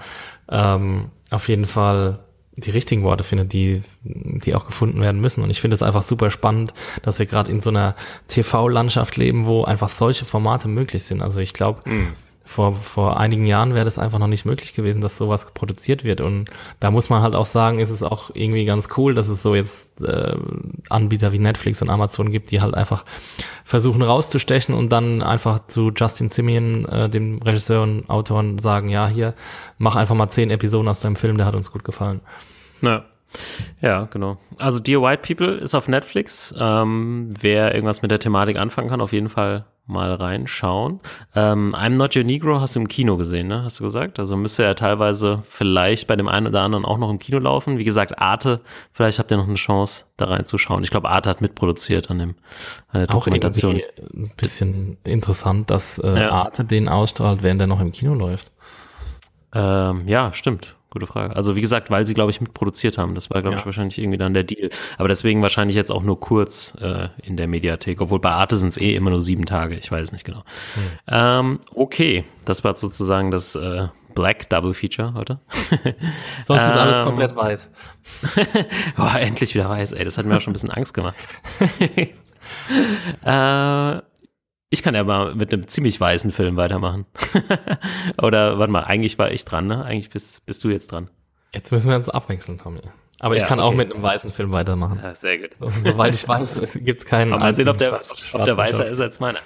[0.48, 2.20] ähm, auf jeden Fall
[2.54, 5.42] die richtigen Worte findet, die, die auch gefunden werden müssen.
[5.42, 6.72] Und ich finde es einfach super spannend,
[7.02, 7.94] dass wir gerade in so einer
[8.26, 11.22] TV-Landschaft leben, wo einfach solche Formate möglich sind.
[11.22, 15.02] Also ich glaube, mm vor, vor einigen Jahren wäre das einfach noch nicht möglich gewesen,
[15.02, 16.22] dass sowas produziert wird.
[16.22, 16.48] Und
[16.80, 19.54] da muss man halt auch sagen, ist es auch irgendwie ganz cool, dass es so
[19.54, 20.34] jetzt äh,
[20.88, 23.04] Anbieter wie Netflix und Amazon gibt, die halt einfach
[23.64, 29.08] versuchen rauszustechen und dann einfach zu Justin Simeon, äh, dem Regisseur und Autoren, sagen, ja,
[29.08, 29.34] hier,
[29.76, 32.20] mach einfach mal zehn Episoden aus deinem Film, der hat uns gut gefallen.
[32.80, 33.04] Ja.
[33.80, 34.38] Ja, genau.
[34.60, 36.54] Also Dear White People ist auf Netflix.
[36.58, 41.00] Ähm, wer irgendwas mit der Thematik anfangen kann, auf jeden Fall mal reinschauen.
[41.34, 43.64] Ähm, I'm Not Your Negro hast du im Kino gesehen, ne?
[43.64, 44.18] Hast du gesagt?
[44.18, 47.78] Also müsste er teilweise vielleicht bei dem einen oder anderen auch noch im Kino laufen.
[47.78, 48.60] Wie gesagt, Arte,
[48.92, 50.84] vielleicht habt ihr noch eine Chance, da reinzuschauen.
[50.84, 52.34] Ich glaube, Arte hat mitproduziert an dem
[52.88, 53.76] an der Dokumentation.
[53.76, 56.30] Auch ein bisschen interessant, dass äh, ja.
[56.32, 58.50] Arte den ausstrahlt, während er noch im Kino läuft.
[59.54, 60.76] Ähm, ja, stimmt.
[60.90, 61.36] Gute Frage.
[61.36, 63.14] Also wie gesagt, weil sie, glaube ich, mitproduziert haben.
[63.14, 63.60] Das war, glaube ja.
[63.60, 64.70] ich, wahrscheinlich irgendwie dann der Deal.
[64.96, 68.00] Aber deswegen wahrscheinlich jetzt auch nur kurz äh, in der Mediathek.
[68.00, 69.76] Obwohl bei Arte sind es eh immer nur sieben Tage.
[69.76, 70.44] Ich weiß nicht genau.
[70.74, 70.82] Hm.
[71.08, 75.40] Ähm, okay, das war sozusagen das äh, Black Double Feature heute.
[76.46, 77.70] Sonst ist alles ähm, komplett weiß.
[78.98, 80.06] oh, endlich wieder weiß, ey.
[80.06, 81.16] Das hat mir auch schon ein bisschen Angst gemacht.
[83.24, 84.00] äh,
[84.70, 87.06] ich kann ja mal mit einem ziemlich weißen Film weitermachen.
[88.22, 89.84] Oder warte mal, eigentlich war ich dran, ne?
[89.84, 91.08] Eigentlich bist, bist du jetzt dran.
[91.52, 92.80] Jetzt müssen wir uns abwechseln, Tommy.
[93.20, 93.68] Aber ja, ich kann okay.
[93.68, 95.00] auch mit einem weißen Film weitermachen.
[95.02, 95.56] Ja, sehr gut.
[95.58, 97.30] So, soweit ich weiß, gibt es keinen.
[97.30, 98.00] mal sehen, ob der,
[98.32, 99.40] ob der weißer ist als meiner.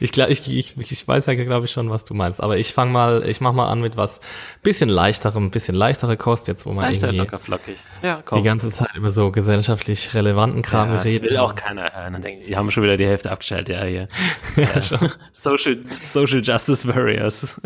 [0.00, 2.42] Ich, glaub, ich, ich, ich weiß ja, glaube ich, schon, was du meinst.
[2.42, 4.20] Aber ich fange mal, ich mach mal an mit was
[4.62, 7.78] bisschen leichterem, bisschen leichtere Kost, jetzt wo man Leichter, irgendwie locker, flockig.
[8.02, 8.38] Ja, komm.
[8.38, 11.22] die ganze Zeit über so gesellschaftlich relevanten Kram ja, redet.
[11.22, 12.22] Das will auch keiner hören.
[12.22, 14.08] die haben schon wieder die Hälfte abgestellt, ja, hier.
[14.56, 15.10] ja, schon.
[15.32, 17.60] Social, Social Justice Warriors.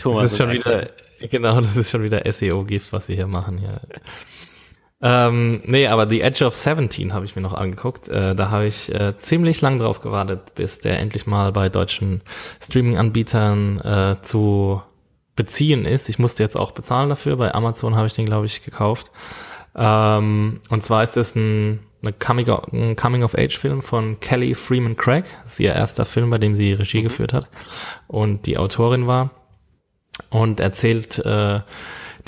[0.00, 0.90] Thomas das ist schon wieder,
[1.30, 3.80] genau, das ist schon wieder SEO-Gift, was sie hier machen, ja.
[5.02, 8.08] Ähm, nee, aber The Edge of 17 habe ich mir noch angeguckt.
[8.08, 12.22] Äh, da habe ich äh, ziemlich lang drauf gewartet, bis der endlich mal bei deutschen
[12.62, 14.82] Streaming-Anbietern äh, zu
[15.36, 16.08] beziehen ist.
[16.08, 17.36] Ich musste jetzt auch bezahlen dafür.
[17.36, 19.10] Bei Amazon habe ich den, glaube ich, gekauft.
[19.74, 25.24] Ähm, und zwar ist es ein, ein Coming-of-Age-Film von Kelly Freeman Craig.
[25.42, 27.48] Das ist ihr erster Film, bei dem sie Regie geführt hat
[28.06, 29.30] und die Autorin war.
[30.30, 31.60] Und erzählt äh,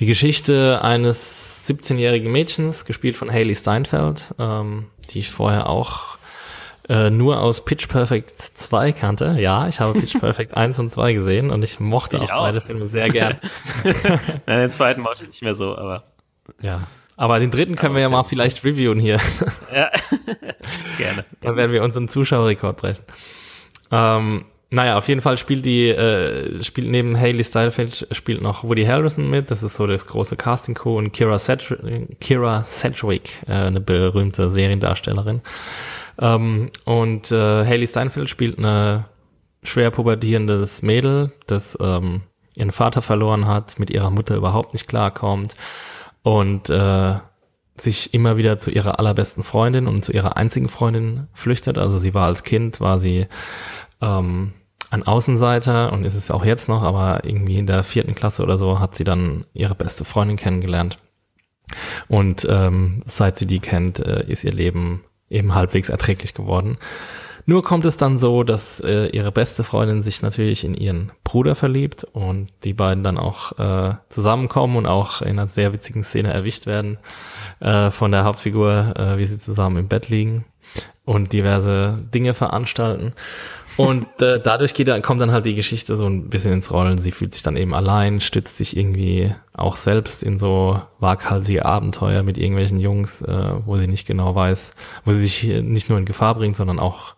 [0.01, 6.17] die Geschichte eines 17-jährigen Mädchens, gespielt von Haley Steinfeld, ähm, die ich vorher auch
[6.89, 9.37] äh, nur aus Pitch Perfect 2 kannte.
[9.39, 12.43] Ja, ich habe Pitch Perfect 1 und 2 gesehen und ich mochte Ich auch, auch.
[12.45, 13.39] beide Filme sehr gern.
[14.47, 16.05] Nein, den zweiten mochte ich nicht mehr so, aber
[16.61, 16.87] ja.
[17.17, 18.29] Aber den dritten können wir ja mal gut.
[18.29, 19.19] vielleicht reviewen hier.
[19.75, 19.91] ja.
[20.99, 21.25] gerne.
[21.41, 23.05] Dann werden wir unseren Zuschauerrekord brechen.
[23.91, 28.85] Ähm, naja, auf jeden Fall spielt die, äh, spielt neben Haley Steinfeld spielt noch Woody
[28.85, 29.51] Harrelson mit.
[29.51, 30.99] Das ist so das große Casting Co.
[30.99, 35.41] und Kira, Sedgwick, Kira Sedgwick, äh, eine berühmte Seriendarstellerin.
[36.21, 39.05] Ähm, und äh, Haley Steinfeld spielt eine
[39.63, 42.23] schwer pubertierendes Mädel, das ähm,
[42.55, 45.55] ihren Vater verloren hat, mit ihrer Mutter überhaupt nicht klarkommt
[46.23, 47.15] und äh,
[47.77, 51.79] sich immer wieder zu ihrer allerbesten Freundin und zu ihrer einzigen Freundin flüchtet.
[51.79, 53.27] Also sie war als Kind, war sie
[54.01, 54.53] ähm,
[54.91, 58.59] ein Außenseiter und ist es auch jetzt noch, aber irgendwie in der vierten Klasse oder
[58.59, 60.99] so hat sie dann ihre beste Freundin kennengelernt.
[62.09, 66.79] Und ähm, seit sie die kennt, äh, ist ihr Leben eben halbwegs erträglich geworden.
[67.49, 71.55] Nur kommt es dann so, dass äh, ihre beste Freundin sich natürlich in ihren Bruder
[71.55, 76.33] verliebt und die beiden dann auch äh, zusammenkommen und auch in einer sehr witzigen Szene
[76.33, 76.99] erwischt werden
[77.61, 80.45] äh, von der Hauptfigur, äh, wie sie zusammen im Bett liegen
[81.05, 83.13] und diverse Dinge veranstalten.
[83.77, 86.99] Und äh, dadurch geht, kommt dann halt die Geschichte so ein bisschen ins Rollen.
[86.99, 92.23] Sie fühlt sich dann eben allein, stützt sich irgendwie auch selbst in so waghalsige Abenteuer
[92.23, 94.73] mit irgendwelchen Jungs, äh, wo sie nicht genau weiß,
[95.05, 97.17] wo sie sich nicht nur in Gefahr bringt, sondern auch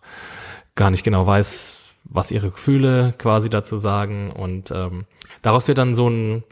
[0.75, 4.31] gar nicht genau weiß, was ihre Gefühle quasi dazu sagen.
[4.31, 5.05] Und ähm,
[5.41, 6.43] daraus wird dann so ein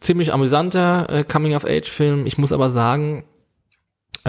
[0.00, 2.26] ziemlich amüsanter äh, Coming-of-Age-Film.
[2.26, 3.24] Ich muss aber sagen,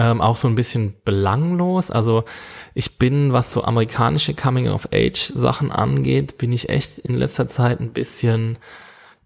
[0.00, 1.90] ähm, auch so ein bisschen belanglos.
[1.90, 2.24] Also
[2.72, 8.56] ich bin, was so amerikanische Coming-of-Age-Sachen angeht, bin ich echt in letzter Zeit ein bisschen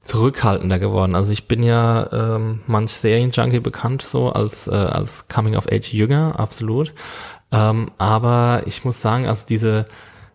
[0.01, 1.15] zurückhaltender geworden.
[1.15, 6.93] Also ich bin ja ähm, manch Serienjunkie bekannt so als, äh, als Coming-of-Age-Jünger, absolut.
[7.53, 9.87] Ähm, aber ich muss sagen, also diese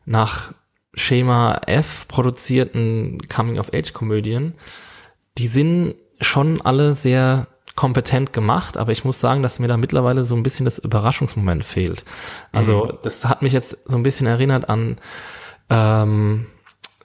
[0.05, 0.53] nach
[0.93, 4.53] Schema F produzierten Coming-of-Age-Komödien,
[5.37, 7.47] die sind schon alle sehr
[7.79, 11.63] kompetent gemacht, aber ich muss sagen, dass mir da mittlerweile so ein bisschen das Überraschungsmoment
[11.63, 12.03] fehlt.
[12.51, 14.97] Also das hat mich jetzt so ein bisschen erinnert an
[15.69, 16.47] ähm,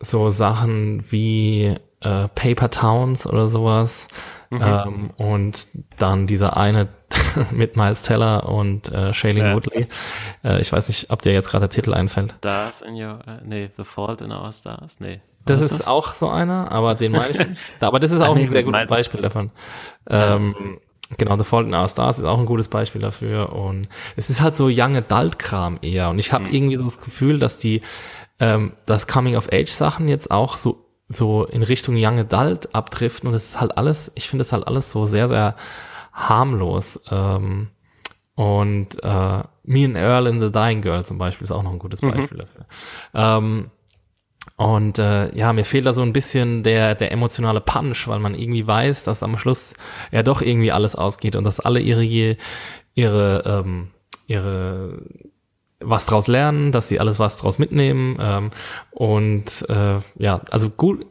[0.01, 4.09] so Sachen wie äh, Paper Towns oder sowas.
[4.51, 6.89] Ähm, und dann dieser eine
[7.53, 9.55] mit Miles Teller und äh, Shailene Ja.
[9.55, 9.87] Woodley.
[10.43, 12.35] Äh, ich weiß nicht, ob dir jetzt gerade der Titel einfällt.
[12.39, 15.21] Stars in your, äh, nee, The Fault in Our Stars, nee.
[15.45, 17.61] Das ist auch so einer, aber den meine ich nicht.
[17.81, 19.51] Aber das ist auch ein sehr gutes Beispiel davon.
[20.09, 20.79] Ähm,
[21.19, 23.53] genau, The Fault in Our Stars ist auch ein gutes Beispiel dafür.
[23.53, 26.11] Und es ist halt so Young Adult-Kram eher.
[26.11, 26.55] Und ich habe Mhm.
[26.55, 27.83] irgendwie so das Gefühl, dass die,
[28.41, 33.61] ähm, das Coming-of-Age-Sachen jetzt auch so so in Richtung Young Adult abdriften und das ist
[33.61, 35.55] halt alles, ich finde das halt alles so sehr, sehr
[36.15, 36.99] harmlos.
[37.11, 37.69] Ähm,
[38.35, 41.79] und äh, Me and Earl in the Dying Girl zum Beispiel ist auch noch ein
[41.79, 42.67] gutes Beispiel dafür.
[43.13, 43.71] Ähm,
[44.57, 48.35] und äh, ja, mir fehlt da so ein bisschen der, der emotionale Punch, weil man
[48.35, 49.75] irgendwie weiß, dass am Schluss
[50.13, 52.05] ja doch irgendwie alles ausgeht und dass alle ihre,
[52.95, 53.89] ihre, ähm,
[54.27, 55.03] ihre
[55.81, 58.17] was draus lernen, dass sie alles was draus mitnehmen.
[58.21, 58.51] Ähm,
[58.91, 61.05] und äh, ja, also gut,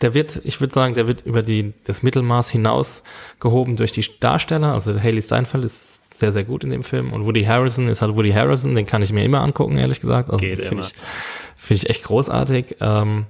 [0.00, 3.02] der wird, ich würde sagen, der wird über die, das Mittelmaß hinaus
[3.40, 4.72] gehoben durch die Darsteller.
[4.72, 7.12] Also Haley Steinfeld ist sehr, sehr gut in dem Film.
[7.12, 10.30] Und Woody Harrison ist halt Woody Harrison, den kann ich mir immer angucken, ehrlich gesagt.
[10.30, 10.94] Also Geht den finde ich,
[11.68, 12.76] finde ich echt großartig.
[12.80, 13.26] Ähm,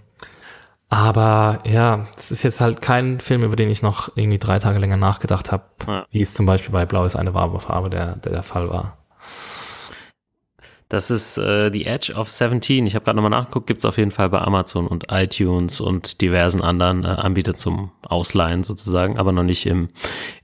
[0.88, 4.78] aber ja, das ist jetzt halt kein Film, über den ich noch irgendwie drei Tage
[4.78, 6.06] länger nachgedacht habe, Ja.
[6.10, 8.96] wie es zum Beispiel bei Blau ist eine warme Farbe der, der, der Fall war.
[10.88, 12.86] Das ist äh, The Edge of 17.
[12.86, 16.62] Ich habe gerade nochmal nachgeguckt, gibt's auf jeden Fall bei Amazon und iTunes und diversen
[16.62, 19.88] anderen äh, Anbietern zum Ausleihen sozusagen, aber noch nicht im,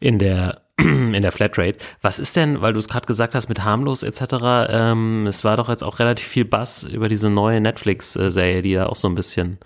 [0.01, 1.79] in der in der Flatrate.
[2.03, 4.25] Was ist denn, weil du es gerade gesagt hast mit harmlos etc.,
[4.69, 8.87] ähm, es war doch jetzt auch relativ viel Bass über diese neue Netflix-Serie, die ja
[8.87, 9.59] auch so ein bisschen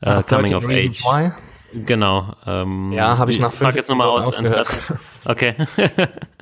[0.00, 1.04] äh, Ah, Coming 13 of Age.
[1.04, 1.32] Why?
[1.84, 2.32] Genau.
[2.46, 4.98] Ähm, Ja, habe ich nach frag fünf jetzt nochmal aus Interesse.
[5.28, 5.56] Okay.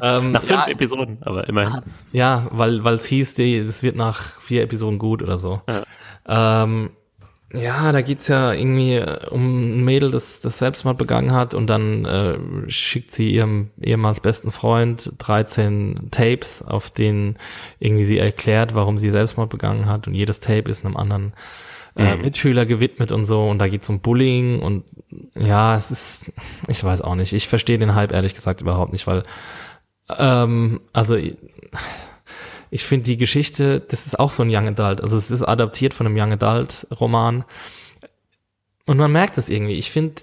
[0.03, 1.81] Ähm, nach fünf ja, Episoden, aber immerhin.
[2.13, 5.63] Ja, weil es hieß, es wird nach vier Episoden gut oder so.
[6.29, 6.91] Ähm,
[7.53, 11.69] ja, da geht's ja irgendwie äh, um ein Mädel, das, das Selbstmord begangen hat und
[11.69, 17.37] dann äh, schickt sie ihrem ehemals besten Freund 13 Tapes, auf denen
[17.79, 21.33] irgendwie sie erklärt, warum sie Selbstmord begangen hat und jedes Tape ist einem anderen
[21.97, 24.85] äh, Mitschüler gewidmet und so und da geht's um Bullying und
[25.37, 26.33] ja, es ist,
[26.67, 29.23] ich weiß auch nicht, ich verstehe den Hype ehrlich gesagt überhaupt nicht, weil
[30.19, 31.17] ähm, also
[32.75, 35.01] ich finde die Geschichte, das ist auch so ein Young Adult.
[35.01, 37.45] Also es ist adaptiert von einem Young Adult Roman.
[38.85, 39.75] Und man merkt das irgendwie.
[39.75, 40.23] Ich finde,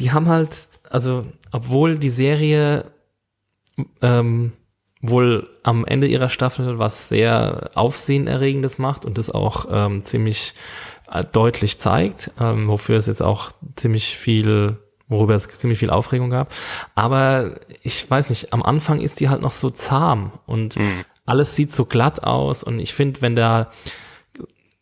[0.00, 0.50] die haben halt,
[0.90, 2.86] also obwohl die Serie
[4.02, 4.54] ähm,
[5.02, 10.54] wohl am Ende ihrer Staffel was sehr Aufsehenerregendes macht und das auch ähm, ziemlich
[11.12, 16.30] äh, deutlich zeigt, ähm, wofür es jetzt auch ziemlich viel worüber es ziemlich viel Aufregung
[16.30, 16.52] gab.
[16.94, 20.76] Aber ich weiß nicht, am Anfang ist die halt noch so zahm und
[21.28, 22.62] alles sieht so glatt aus.
[22.62, 23.70] Und ich finde, wenn da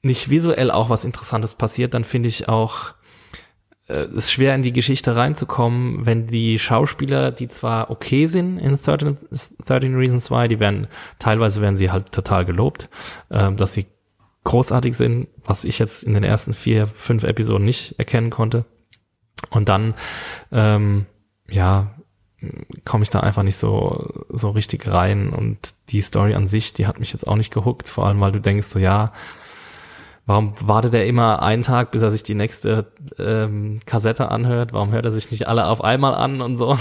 [0.03, 2.95] nicht visuell auch was Interessantes passiert, dann finde ich auch
[3.89, 8.77] äh, es schwer in die Geschichte reinzukommen, wenn die Schauspieler, die zwar okay sind in
[8.77, 9.19] 13,
[9.65, 12.89] 13 Reasons Why, die werden, teilweise werden sie halt total gelobt,
[13.31, 13.87] äh, dass sie
[14.45, 18.65] großartig sind, was ich jetzt in den ersten vier, fünf Episoden nicht erkennen konnte.
[19.51, 19.95] Und dann,
[20.53, 21.07] ähm,
[21.51, 21.96] ja,
[22.85, 25.31] komme ich da einfach nicht so, so richtig rein.
[25.31, 25.59] Und
[25.91, 28.41] die Story an sich, die hat mich jetzt auch nicht gehuckt, vor allem weil du
[28.41, 29.13] denkst so, ja,
[30.27, 32.87] warum wartet er immer einen Tag, bis er sich die nächste
[33.19, 34.73] ähm, Kassette anhört?
[34.73, 36.77] Warum hört er sich nicht alle auf einmal an und so?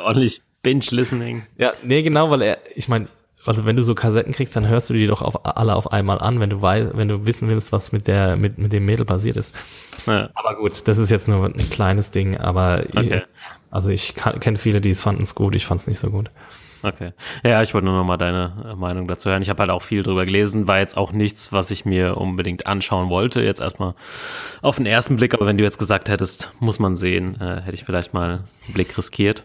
[0.00, 1.42] ordentlich Binge-Listening.
[1.56, 3.06] Ja, nee, genau, weil er, ich meine,
[3.46, 6.18] also wenn du so Kassetten kriegst, dann hörst du die doch auf alle auf einmal
[6.18, 9.04] an, wenn du weißt, wenn du wissen willst, was mit der, mit, mit dem Mädel
[9.06, 9.54] passiert ist.
[10.06, 10.28] Ja.
[10.34, 13.22] Aber gut, das ist jetzt nur ein kleines Ding, aber ich, Okay.
[13.70, 16.30] also ich kenne viele, die es fanden es gut, ich fand es nicht so gut.
[16.82, 17.12] Okay.
[17.44, 19.42] Ja, ich wollte nur noch mal deine Meinung dazu hören.
[19.42, 22.66] Ich habe halt auch viel drüber gelesen, war jetzt auch nichts, was ich mir unbedingt
[22.66, 23.42] anschauen wollte.
[23.42, 23.94] Jetzt erstmal
[24.62, 27.74] auf den ersten Blick, aber wenn du jetzt gesagt hättest, muss man sehen, äh, hätte
[27.74, 29.44] ich vielleicht mal einen Blick riskiert.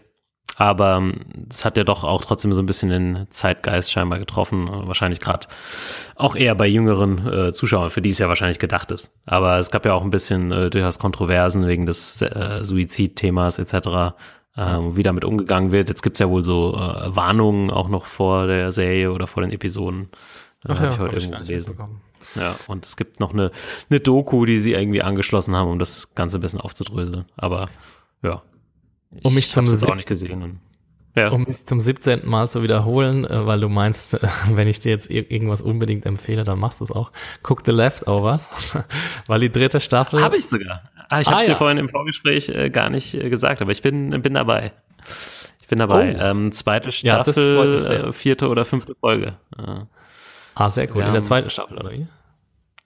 [0.58, 4.68] Aber ähm, es hat ja doch auch trotzdem so ein bisschen den Zeitgeist scheinbar getroffen.
[4.70, 5.46] Wahrscheinlich gerade
[6.14, 9.14] auch eher bei jüngeren äh, Zuschauern, für die es ja wahrscheinlich gedacht ist.
[9.26, 14.16] Aber es gab ja auch ein bisschen äh, durchaus Kontroversen wegen des äh, Suizidthemas etc.,
[14.56, 15.90] ähm, wie damit umgegangen wird.
[15.90, 19.52] Jetzt gibt's ja wohl so äh, Warnungen auch noch vor der Serie oder vor den
[19.52, 20.08] Episoden.
[20.66, 21.76] Äh, hab ich heute irgendwo gelesen.
[22.34, 23.50] Ja, und es gibt noch eine,
[23.90, 27.26] eine Doku, die sie irgendwie angeschlossen haben, um das Ganze ein bisschen aufzudröseln.
[27.36, 27.68] Aber
[28.22, 28.42] ja.
[29.22, 30.60] Um mich ich zum auch nicht gesehen.
[31.16, 31.30] Ja.
[31.30, 32.28] Um es zum 17.
[32.28, 34.18] Mal zu wiederholen, äh, weil du meinst, äh,
[34.50, 37.10] wenn ich dir jetzt ir- irgendwas unbedingt empfehle, dann machst du es auch.
[37.42, 38.50] Guck The Leftovers,
[39.26, 40.20] weil die dritte Staffel.
[40.20, 40.82] Habe ich sogar.
[41.08, 41.54] Ah, ich Ah, habe es ja.
[41.54, 44.72] dir vorhin im Vorgespräch äh, gar nicht äh, gesagt, aber ich bin, bin dabei.
[45.62, 46.16] Ich bin dabei.
[46.18, 46.22] Oh.
[46.22, 48.04] Ähm, zweite Ja, Staffel, mich sehr.
[48.04, 49.36] äh, vierte oder fünfte Folge.
[50.54, 51.00] Ah, sehr cool.
[51.00, 51.06] Ja.
[51.08, 52.06] In der zweiten Staffel, oder wie?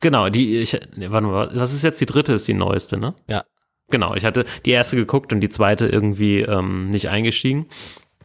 [0.00, 3.14] genau, die, ich, nee, warte mal, was ist jetzt die dritte, ist die neueste, ne?
[3.26, 3.44] Ja.
[3.90, 7.66] Genau, ich hatte die erste geguckt und die zweite irgendwie ähm, nicht eingestiegen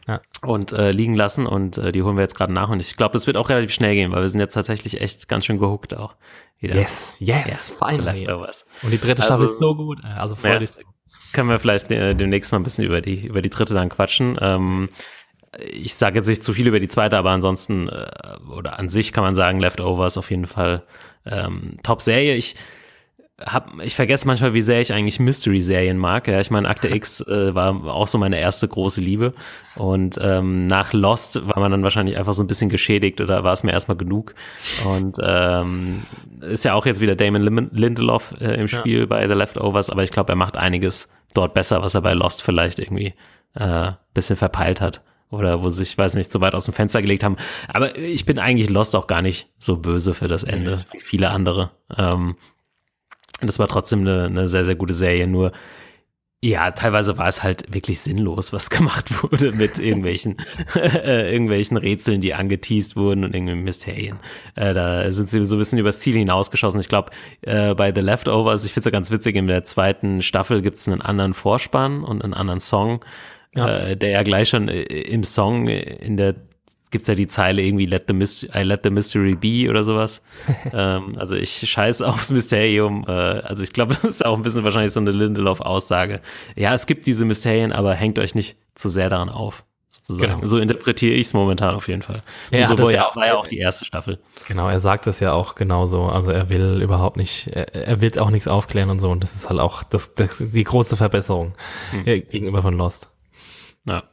[0.06, 0.20] Ja.
[0.42, 3.12] und äh, liegen lassen und äh, die holen wir jetzt gerade nach und ich glaube,
[3.14, 5.96] das wird auch relativ schnell gehen, weil wir sind jetzt tatsächlich echt ganz schön gehuckt
[5.96, 6.14] auch.
[6.60, 6.74] Wieder.
[6.76, 8.20] Yes, yes, finally.
[8.24, 8.64] Leftovers.
[8.82, 9.98] Und die dritte Also- Staffel ist so gut.
[10.04, 10.58] Also freu Ja.
[10.58, 10.70] dich.
[11.32, 14.38] Können wir vielleicht äh, demnächst mal ein bisschen über die, über die dritte dann quatschen.
[14.40, 14.88] Ähm,
[15.58, 18.06] ich sage jetzt nicht zu viel über die zweite, aber ansonsten äh,
[18.56, 20.82] oder an sich kann man sagen, Leftovers auf jeden Fall
[21.26, 22.34] ähm, Top-Serie.
[22.36, 22.54] Ich
[23.38, 26.26] hab, ich vergesse manchmal, wie sehr ich eigentlich Mystery-Serien mag.
[26.26, 29.34] Ja, ich meine, Akte X äh, war auch so meine erste große Liebe.
[29.74, 33.52] Und ähm, nach Lost war man dann wahrscheinlich einfach so ein bisschen geschädigt oder war
[33.52, 34.34] es mir erstmal genug.
[34.86, 36.02] Und ähm,
[36.40, 40.02] ist ja auch jetzt wieder Damon Lim- Lindelof äh, im Spiel bei The Leftovers, aber
[40.02, 43.14] ich glaube, er macht einiges dort besser, was er bei Lost vielleicht irgendwie
[43.54, 45.02] äh, bisschen verpeilt hat.
[45.28, 47.36] Oder wo sie sich, weiß nicht, so weit aus dem Fenster gelegt haben.
[47.68, 51.30] Aber ich bin eigentlich Lost auch gar nicht so böse für das Ende, wie viele
[51.30, 51.72] andere.
[51.98, 52.36] Ähm,
[53.42, 55.26] das war trotzdem eine, eine sehr, sehr gute Serie.
[55.26, 55.52] Nur,
[56.42, 60.36] ja, teilweise war es halt wirklich sinnlos, was gemacht wurde mit irgendwelchen,
[60.74, 64.18] äh, irgendwelchen Rätseln, die angeteased wurden und irgendwelchen Mysterien.
[64.54, 66.80] Äh, da sind sie so ein bisschen übers Ziel hinausgeschossen.
[66.80, 67.10] Ich glaube,
[67.42, 70.76] äh, bei The Leftovers, ich finde es ja ganz witzig, in der zweiten Staffel gibt
[70.76, 73.04] es einen anderen Vorspann und einen anderen Song,
[73.54, 73.78] Ja.
[73.78, 76.36] äh, der ja gleich schon äh, im Song in der
[76.96, 80.22] gibt's ja die Zeile irgendwie let the, myst I let the mystery be oder sowas.
[80.72, 83.04] ähm, also ich scheiße aufs Mysterium.
[83.06, 86.22] Äh, also ich glaube, das ist auch ein bisschen wahrscheinlich so eine Lindelof-Aussage.
[86.54, 89.64] Ja, es gibt diese Mysterien, aber hängt euch nicht zu sehr daran auf.
[89.90, 90.36] Sozusagen.
[90.36, 90.46] Genau.
[90.46, 92.22] So interpretiere ich es momentan auf jeden Fall.
[92.50, 94.18] Ja, Und so das war ja war ja auch die erste Staffel.
[94.48, 96.04] Genau, er sagt es ja auch genauso.
[96.04, 99.10] Also er will überhaupt nicht, er, er will auch nichts aufklären und so.
[99.10, 101.52] Und das ist halt auch das, das, die große Verbesserung
[101.90, 102.04] Hm.
[102.04, 103.10] gegenüber von Lost.
[103.86, 104.04] Ja.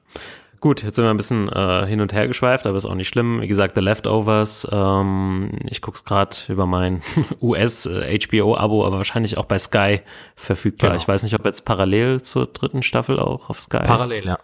[0.63, 3.09] Gut, jetzt sind wir ein bisschen äh, hin und her geschweift, aber ist auch nicht
[3.09, 3.41] schlimm.
[3.41, 7.01] Wie gesagt, The Leftovers, ähm, ich guck's gerade über mein
[7.41, 9.99] US-HBO-Abo, aber wahrscheinlich auch bei Sky
[10.37, 10.91] verfügbar.
[10.91, 11.01] Genau.
[11.01, 13.79] Ich weiß nicht, ob jetzt parallel zur dritten Staffel auch auf Sky.
[13.79, 14.37] Parallel, ja.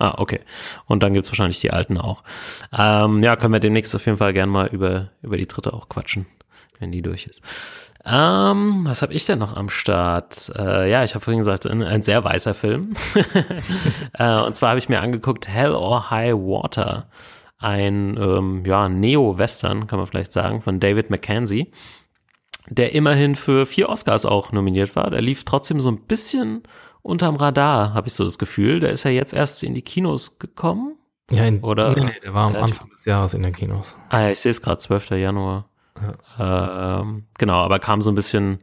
[0.00, 0.40] Ah, okay.
[0.86, 2.24] Und dann gibt's wahrscheinlich die alten auch.
[2.76, 5.88] Ähm, ja, können wir demnächst auf jeden Fall gern mal über, über die dritte auch
[5.88, 6.26] quatschen,
[6.80, 7.44] wenn die durch ist.
[8.04, 10.50] Ähm, was habe ich denn noch am Start?
[10.56, 12.94] Äh, ja, ich habe vorhin gesagt, ein, ein sehr weißer Film.
[14.14, 17.08] äh, und zwar habe ich mir angeguckt Hell or High Water.
[17.58, 21.72] Ein ähm, ja, Neo-Western, kann man vielleicht sagen, von David Mackenzie,
[22.68, 25.10] der immerhin für vier Oscars auch nominiert war.
[25.10, 26.62] Der lief trotzdem so ein bisschen
[27.02, 28.80] unterm Radar, habe ich so das Gefühl.
[28.80, 30.96] Der ist ja jetzt erst in die Kinos gekommen.
[31.30, 33.96] Ja, in, Oder- nee, nee, der war am Anfang des Jahres in den Kinos.
[34.08, 35.10] Ah ja, ich sehe es gerade, 12.
[35.10, 35.69] Januar.
[36.38, 38.58] Ähm, genau, aber kam so ein bisschen,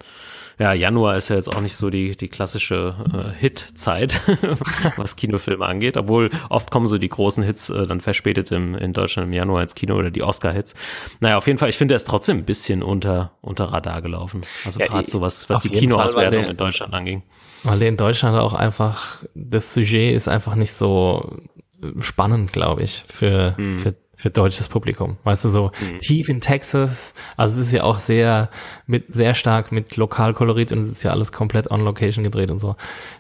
[0.60, 4.22] ja, Januar ist ja jetzt auch nicht so die, die klassische äh, Hit-Zeit,
[4.98, 8.94] was Kinofilme angeht, obwohl oft kommen so die großen Hits äh, dann verspätet im, in
[8.94, 10.74] Deutschland im Januar ins Kino oder die Oscar-Hits.
[11.20, 14.42] Naja, auf jeden Fall, ich finde, er ist trotzdem ein bisschen unter, unter Radar gelaufen.
[14.66, 17.24] Also Ja, gerade so was, was die Kinoauswertung in Deutschland anging.
[17.64, 21.38] Weil in Deutschland auch einfach, das Sujet ist einfach nicht so
[21.82, 23.78] äh, spannend, glaube ich, für, Hm.
[23.80, 25.18] für, für deutsches Publikum.
[25.24, 28.50] Weißt du, so tief in Texas, also es ist ja auch sehr,
[28.88, 32.58] mit, sehr stark mit Lokalkolorit und es ist ja alles komplett on location gedreht und
[32.58, 32.76] so.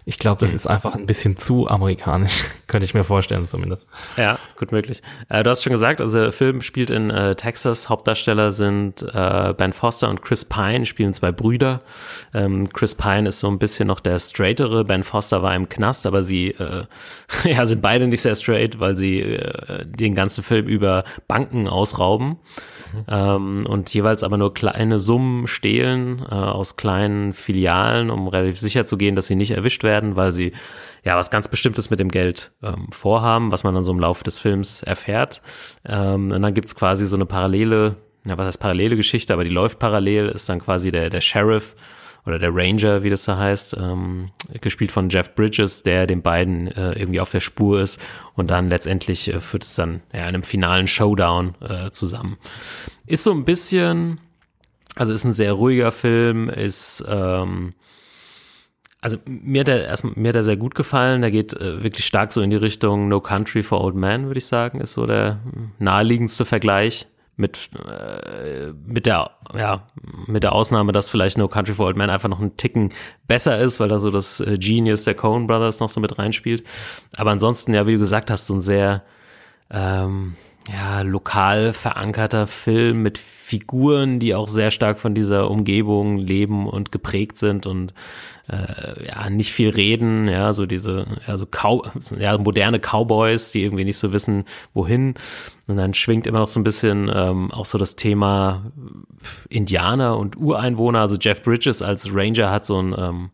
[0.05, 3.85] Ich glaube, das ist einfach ein bisschen zu amerikanisch, könnte ich mir vorstellen zumindest.
[4.17, 5.03] Ja, gut möglich.
[5.29, 7.89] Äh, du hast schon gesagt, also der Film spielt in äh, Texas.
[7.89, 11.81] Hauptdarsteller sind äh, Ben Foster und Chris Pine, spielen zwei Brüder.
[12.33, 14.83] Ähm, Chris Pine ist so ein bisschen noch der straightere.
[14.83, 16.85] Ben Foster war im Knast, aber sie äh,
[17.43, 20.86] ja, sind beide nicht sehr straight, weil sie äh, den ganzen Film über
[21.27, 22.37] Banken ausrauben.
[23.07, 28.85] Ähm, und jeweils aber nur kleine Summen stehlen äh, aus kleinen Filialen, um relativ sicher
[28.85, 30.53] zu gehen, dass sie nicht erwischt werden, weil sie
[31.03, 34.23] ja was ganz Bestimmtes mit dem Geld ähm, vorhaben, was man dann so im Laufe
[34.23, 35.41] des Films erfährt.
[35.85, 39.49] Ähm, und dann gibt's quasi so eine parallele, ja, was heißt parallele Geschichte, aber die
[39.49, 41.75] läuft parallel, ist dann quasi der, der Sheriff
[42.27, 44.29] oder der Ranger, wie das da heißt, ähm,
[44.61, 48.01] gespielt von Jeff Bridges, der den beiden äh, irgendwie auf der Spur ist
[48.35, 52.37] und dann letztendlich äh, führt es dann ja, in einem finalen Showdown äh, zusammen.
[53.05, 54.19] Ist so ein bisschen,
[54.95, 57.73] also ist ein sehr ruhiger Film, ist ähm,
[58.99, 61.21] also mir hat er erstmal mir hat er sehr gut gefallen.
[61.21, 64.39] Der geht äh, wirklich stark so in die Richtung No Country for Old Men, würde
[64.39, 65.39] ich sagen, ist so der
[65.79, 67.07] naheliegendste Vergleich
[67.37, 69.87] mit äh, mit der ja
[70.25, 72.93] mit der Ausnahme, dass vielleicht No Country for Old Men einfach noch einen Ticken
[73.27, 76.63] besser ist, weil da so das äh, Genius der Coen Brothers noch so mit reinspielt.
[77.15, 79.03] Aber ansonsten ja, wie du gesagt hast, so ein sehr
[79.69, 80.35] ähm,
[80.71, 86.91] ja, lokal verankerter Film mit Figuren, die auch sehr stark von dieser Umgebung leben und
[86.91, 87.93] geprägt sind und
[88.49, 91.81] äh, ja, nicht viel reden, ja, so diese, ja, so Cow
[92.19, 94.43] ja, moderne Cowboys, die irgendwie nicht so wissen,
[94.73, 95.15] wohin.
[95.67, 98.71] Und dann schwingt immer noch so ein bisschen ähm, auch so das Thema
[99.49, 100.99] Indianer und Ureinwohner.
[100.99, 103.29] Also Jeff Bridges als Ranger hat so ein ähm,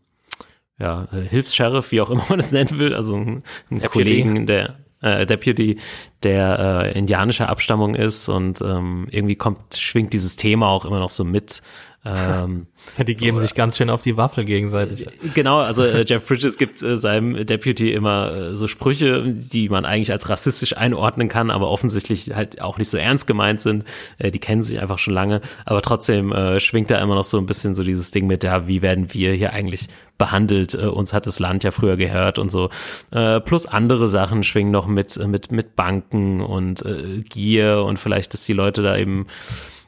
[0.78, 5.26] ja, Hilfs-Sheriff, wie auch immer man es nennen will, also ein, ein Kollegen, der äh,
[5.26, 5.76] Deputy,
[6.22, 6.58] der
[6.94, 11.24] äh, indianischer Abstammung ist und ähm, irgendwie kommt, schwingt dieses Thema auch immer noch so
[11.24, 11.62] mit.
[12.04, 12.66] Ähm,
[13.06, 15.06] Die geben sich ganz schön auf die Waffel gegenseitig.
[15.32, 19.84] Genau, also äh, Jeff Bridges gibt äh, seinem Deputy immer äh, so Sprüche, die man
[19.84, 23.84] eigentlich als rassistisch einordnen kann, aber offensichtlich halt auch nicht so ernst gemeint sind.
[24.18, 27.38] Äh, die kennen sich einfach schon lange, aber trotzdem äh, schwingt da immer noch so
[27.38, 29.88] ein bisschen so dieses Ding mit, ja, wie werden wir hier eigentlich
[30.18, 30.74] behandelt?
[30.74, 32.70] Äh, uns hat das Land ja früher gehört und so.
[33.10, 36.84] Plus andere Sachen schwingen noch mit, mit, mit Banken und
[37.28, 39.26] Gier und vielleicht, dass die Leute da eben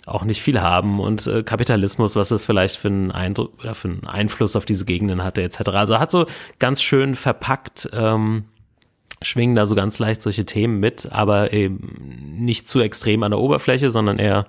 [0.07, 3.89] auch nicht viel haben und äh, Kapitalismus, was es vielleicht für einen Eindruck oder für
[3.89, 5.71] einen Einfluss auf diese Gegenden hatte, etc.
[5.71, 6.27] Also hat so
[6.61, 8.45] ganz schön verpackt, ähm,
[9.21, 13.41] schwingen da so ganz leicht solche Themen mit, aber eben nicht zu extrem an der
[13.41, 14.47] Oberfläche, sondern eher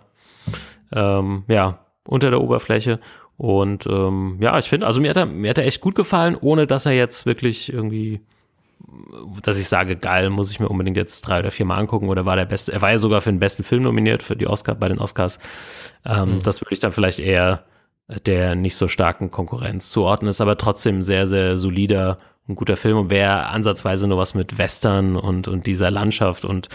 [0.92, 3.00] ähm, ja unter der Oberfläche.
[3.36, 6.38] Und ähm, ja, ich finde, also mir hat, er, mir hat er echt gut gefallen,
[6.40, 8.22] ohne dass er jetzt wirklich irgendwie
[9.44, 12.26] dass ich sage, geil, muss ich mir unbedingt jetzt drei oder vier Mal angucken oder
[12.26, 14.76] war der beste, er war ja sogar für den besten Film nominiert, für die Oscar,
[14.76, 15.40] bei den Oscars.
[16.06, 17.64] Ähm, Das würde ich dann vielleicht eher
[18.26, 22.18] der nicht so starken Konkurrenz zuordnen, ist aber trotzdem sehr, sehr solider
[22.48, 26.70] und guter Film und wer ansatzweise nur was mit Western und, und dieser Landschaft und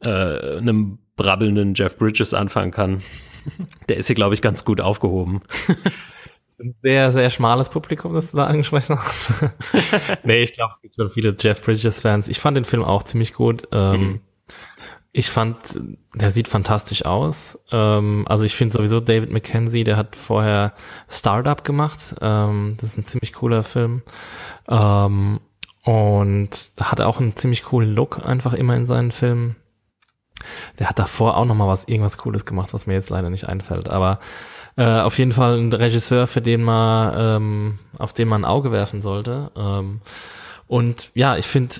[0.00, 3.02] äh, einem brabbelnden Jeff Bridges anfangen kann,
[3.88, 5.42] der ist hier, glaube ich, ganz gut aufgehoben.
[6.82, 9.32] Sehr, sehr schmales Publikum, das du da angesprochen hast.
[10.24, 12.28] nee, ich glaube, es gibt schon viele Jeff Bridges-Fans.
[12.28, 13.68] Ich fand den Film auch ziemlich gut.
[13.72, 14.20] Ähm,
[15.12, 15.56] Ich fand,
[16.14, 17.58] der sieht fantastisch aus.
[17.72, 20.74] Ähm, also ich finde sowieso David Mackenzie, der hat vorher
[21.08, 22.14] Startup gemacht.
[22.20, 24.02] Ähm, das ist ein ziemlich cooler Film.
[24.68, 25.40] Ähm,
[25.84, 29.56] und hat auch einen ziemlich coolen Look einfach immer in seinen Filmen.
[30.78, 33.48] Der hat davor auch noch mal was irgendwas Cooles gemacht, was mir jetzt leider nicht
[33.48, 33.88] einfällt.
[33.88, 34.18] Aber
[34.78, 38.72] äh, auf jeden Fall ein Regisseur, für den man ähm, auf den man ein Auge
[38.72, 39.50] werfen sollte.
[39.56, 40.00] Ähm,
[40.66, 41.74] und ja, ich finde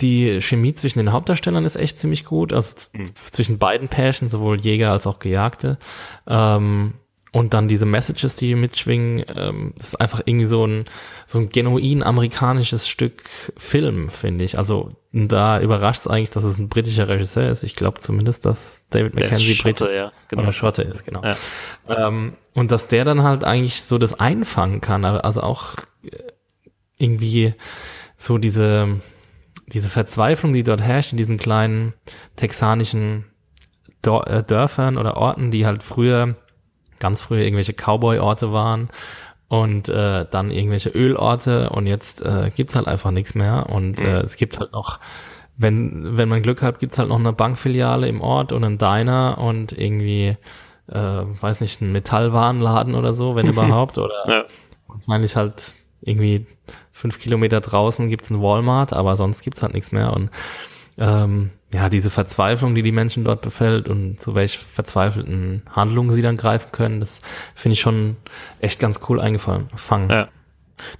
[0.00, 3.10] die Chemie zwischen den Hauptdarstellern ist echt ziemlich gut, also Mhm.
[3.30, 5.78] zwischen beiden Pärchen, sowohl Jäger als auch Gejagte.
[6.26, 6.94] Ähm,
[7.32, 10.84] und dann diese Messages, die mitschwingen, ähm, das ist einfach irgendwie so ein,
[11.26, 13.22] so ein genuin amerikanisches Stück
[13.56, 14.58] Film, finde ich.
[14.58, 17.62] Also da überrascht es eigentlich, dass es ein britischer Regisseur ist.
[17.62, 20.42] Ich glaube zumindest, dass David Der Mackenzie Schotte, ja, genau.
[20.42, 21.22] oder Schotte ist, genau.
[21.24, 21.36] Ja.
[21.88, 26.10] Ähm, und dass der dann halt eigentlich so das einfangen kann, also auch äh,
[26.98, 27.54] irgendwie
[28.18, 29.00] so diese,
[29.66, 31.94] diese Verzweiflung, die dort herrscht in diesen kleinen
[32.36, 33.24] texanischen
[34.04, 36.36] äh, Dörfern oder Orten, die halt früher,
[36.98, 38.90] ganz früher irgendwelche Cowboy-Orte waren
[39.48, 44.20] und äh, dann irgendwelche Ölorte und jetzt äh, gibt's halt einfach nichts mehr und äh,
[44.20, 44.98] es gibt halt noch
[45.58, 49.38] wenn, wenn man Glück hat, gibt's halt noch eine Bankfiliale im Ort und einen Diner
[49.38, 50.36] und irgendwie,
[50.86, 53.98] äh, weiß nicht, einen Metallwarenladen oder so, wenn überhaupt.
[53.98, 54.44] Oder Ja.
[54.86, 56.46] wahrscheinlich halt irgendwie
[56.92, 60.12] fünf Kilometer draußen gibt's einen Walmart, aber sonst gibt's halt nichts mehr.
[60.12, 60.30] Und
[60.96, 66.22] ähm, ja, diese Verzweiflung, die die Menschen dort befällt und zu welch verzweifelten Handlungen sie
[66.22, 67.20] dann greifen können, das
[67.54, 68.16] finde ich schon
[68.60, 69.68] echt ganz cool eingefangen.
[69.76, 70.10] Fangen.
[70.10, 70.28] Ja.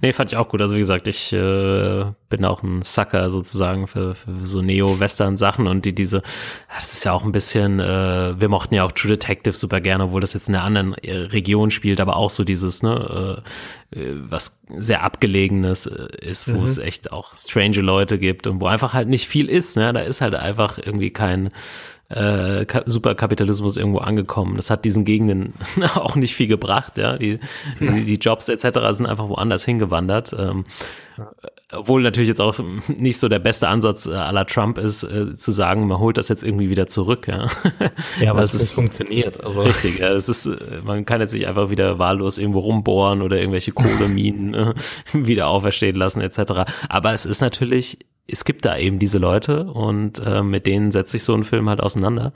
[0.01, 0.61] Nee, fand ich auch gut.
[0.61, 5.85] Also wie gesagt, ich äh, bin auch ein Sucker sozusagen für, für so Neo-Western-Sachen und
[5.85, 6.21] die diese,
[6.75, 10.05] das ist ja auch ein bisschen, äh, wir mochten ja auch True Detective super gerne,
[10.05, 13.43] obwohl das jetzt in einer anderen äh, Region spielt, aber auch so dieses, ne,
[13.93, 18.61] äh, äh, was sehr abgelegenes äh, ist, wo es echt auch strange Leute gibt und
[18.61, 21.49] wo einfach halt nicht viel ist, ne, da ist halt einfach irgendwie kein
[22.09, 24.55] äh, Ka Superkapitalismus irgendwo angekommen.
[24.55, 25.53] Das hat diesen Gegenden
[25.95, 27.17] auch nicht viel gebracht, ja.
[27.17, 27.39] Die,
[27.79, 28.79] die, die Jobs etc.
[28.91, 30.35] sind einfach woanders hingewandert.
[30.37, 30.65] Ähm,
[31.71, 35.51] obwohl natürlich jetzt auch nicht so der beste Ansatz äh, aller Trump ist, äh, zu
[35.51, 37.47] sagen, man holt das jetzt irgendwie wieder zurück, ja.
[38.21, 39.43] Ja, aber es ist funktioniert.
[39.43, 43.21] Also, Richtig, ja, das ist, äh, man kann jetzt nicht einfach wieder wahllos irgendwo rumbohren
[43.21, 44.73] oder irgendwelche Kohleminen äh,
[45.13, 46.71] wieder auferstehen lassen etc.
[46.87, 47.99] Aber es ist natürlich,
[48.31, 51.67] es gibt da eben diese Leute und äh, mit denen setzt sich so ein Film
[51.69, 52.33] halt auseinander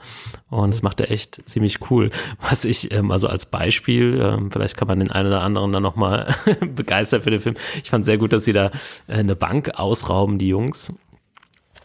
[0.50, 2.10] und das macht er echt ziemlich cool.
[2.40, 5.82] Was ich, ähm, also als Beispiel, ähm, vielleicht kann man den einen oder anderen dann
[5.82, 6.34] nochmal
[6.74, 7.54] begeistern für den Film.
[7.82, 8.66] Ich fand sehr gut, dass sie da
[9.06, 10.92] äh, eine Bank ausrauben, die Jungs.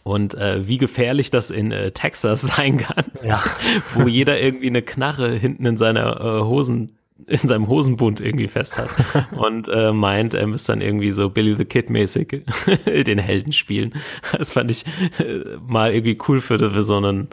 [0.02, 3.42] Und äh, wie gefährlich das in äh, Texas sein kann, Ja.
[3.94, 6.96] wo jeder irgendwie eine Knarre hinten in seiner äh, Hosen
[7.26, 8.90] in seinem Hosenbund irgendwie fest hat
[9.36, 12.44] und äh, meint, er müsste dann irgendwie so Billy the Kid mäßig
[12.86, 13.94] den Helden spielen.
[14.36, 14.84] Das fand ich
[15.18, 17.28] äh, mal irgendwie cool für, für so einen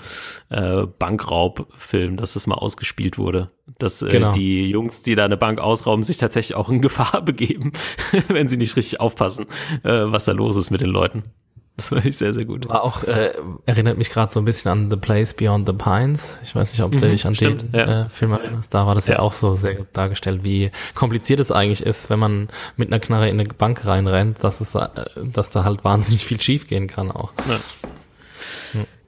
[0.49, 3.51] äh, Bankraubfilm, dass das mal ausgespielt wurde.
[3.79, 4.31] Dass äh, Genau.
[4.31, 7.73] die Jungs, die da eine Bank ausrauben, sich tatsächlich auch in Gefahr begeben,
[8.27, 9.45] wenn sie nicht richtig aufpassen,
[9.83, 11.23] äh, was da los ist mit den Leuten.
[11.77, 12.67] Das fand ich sehr, sehr gut.
[12.67, 13.33] War auch, äh,
[13.67, 16.39] erinnert mich gerade so ein bisschen an The Place Beyond the Pines.
[16.43, 18.05] Ich weiß nicht, ob du Mhm, dich an stimmt, den ja.
[18.05, 18.73] äh, Film erinnerst.
[18.73, 19.19] Da war das ja.
[19.19, 23.29] auch so sehr gut dargestellt, wie kompliziert es eigentlich ist, wenn man mit einer Knarre
[23.29, 24.87] in eine Bank reinrennt, dass es, äh,
[25.31, 27.31] dass da halt wahnsinnig viel schief gehen kann auch.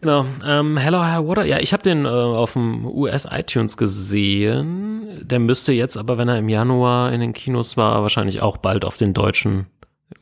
[0.01, 0.25] Genau.
[0.45, 1.45] Ähm, Hello High Water.
[1.45, 5.19] Ja, ich habe den äh, auf dem US iTunes gesehen.
[5.21, 8.85] Der müsste jetzt aber, wenn er im Januar in den Kinos war, wahrscheinlich auch bald
[8.85, 9.65] auf den deutschen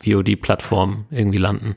[0.04, 1.76] VOD-Plattformen irgendwie landen.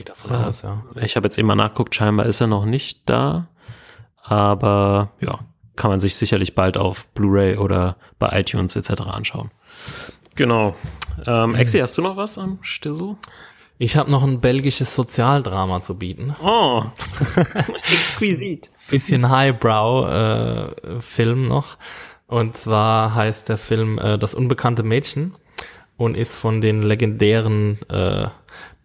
[0.00, 0.82] Geht davon aus, ja.
[1.02, 3.48] Ich habe jetzt eben mal nachguckt, scheinbar ist er noch nicht da.
[4.22, 5.40] Aber ja,
[5.76, 9.02] kann man sich sicherlich bald auf Blu-ray oder bei iTunes etc.
[9.02, 9.50] anschauen.
[10.36, 10.74] Genau.
[11.26, 13.16] Ähm, Exi, hast du noch was am Stissel?
[13.76, 16.34] Ich habe noch ein belgisches Sozialdrama zu bieten.
[16.42, 16.84] Oh,
[17.92, 18.70] exquisit.
[18.88, 21.76] bisschen Highbrow-Film noch.
[22.26, 25.34] Und zwar heißt der Film äh, Das unbekannte Mädchen
[25.98, 28.28] und ist von den legendären äh,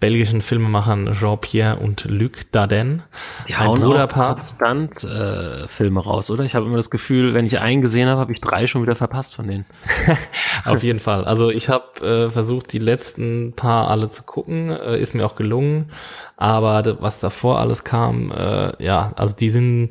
[0.05, 3.01] belgischen Filmemachern Jean-Pierre und Luc Dardenne.
[3.49, 4.35] Die ein Bruderpaar.
[4.35, 6.43] konstant äh, Filme raus, oder?
[6.43, 8.95] Ich habe immer das Gefühl, wenn ich einen gesehen habe, habe ich drei schon wieder
[8.95, 9.65] verpasst von denen.
[10.65, 11.25] Auf jeden Fall.
[11.25, 15.35] Also ich habe äh, versucht, die letzten paar alle zu gucken, äh, ist mir auch
[15.35, 15.89] gelungen.
[16.37, 19.89] Aber was davor alles kam, äh, ja, also die sind,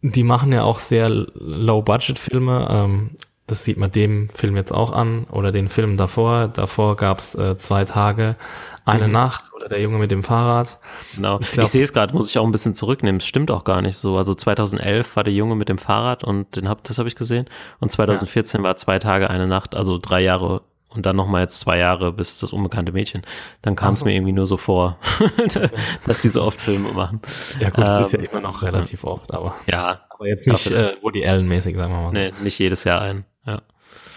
[0.00, 2.68] die machen ja auch sehr Low-Budget-Filme.
[2.70, 3.10] Ähm,
[3.50, 6.48] das sieht man dem Film jetzt auch an oder den Film davor.
[6.48, 8.36] Davor gab's äh, zwei Tage,
[8.84, 10.78] eine Nacht oder der Junge mit dem Fahrrad.
[11.14, 11.38] Genau.
[11.40, 13.18] Ich, glaub- sehe es gerade, muss ich auch ein bisschen zurücknehmen.
[13.20, 14.16] Es stimmt auch gar nicht so.
[14.16, 17.46] Also 2011 war der Junge mit dem Fahrrad und den hab, das habe ich gesehen.
[17.80, 20.62] Und 2014 war zwei Tage, eine Nacht, also drei Jahre
[20.92, 23.22] und dann nochmal jetzt zwei Jahre bis das unbekannte Mädchen.
[23.62, 24.98] Dann kam es mir irgendwie nur so vor,
[26.06, 27.20] dass die so oft Filme machen.
[27.60, 30.70] Ja gut, das ist ja Ähm, immer noch relativ oft, aber, Ja, aber jetzt nicht
[30.72, 32.06] äh, Woody Allen-mäßig, sagen wir mal.
[32.08, 32.12] so.
[32.12, 33.24] nee, nicht jedes Jahr ein.
[33.46, 33.62] Ja.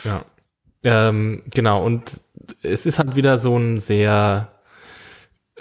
[0.03, 0.25] Ja.
[0.83, 2.19] Ähm, genau, und
[2.63, 4.49] es ist halt wieder so ein sehr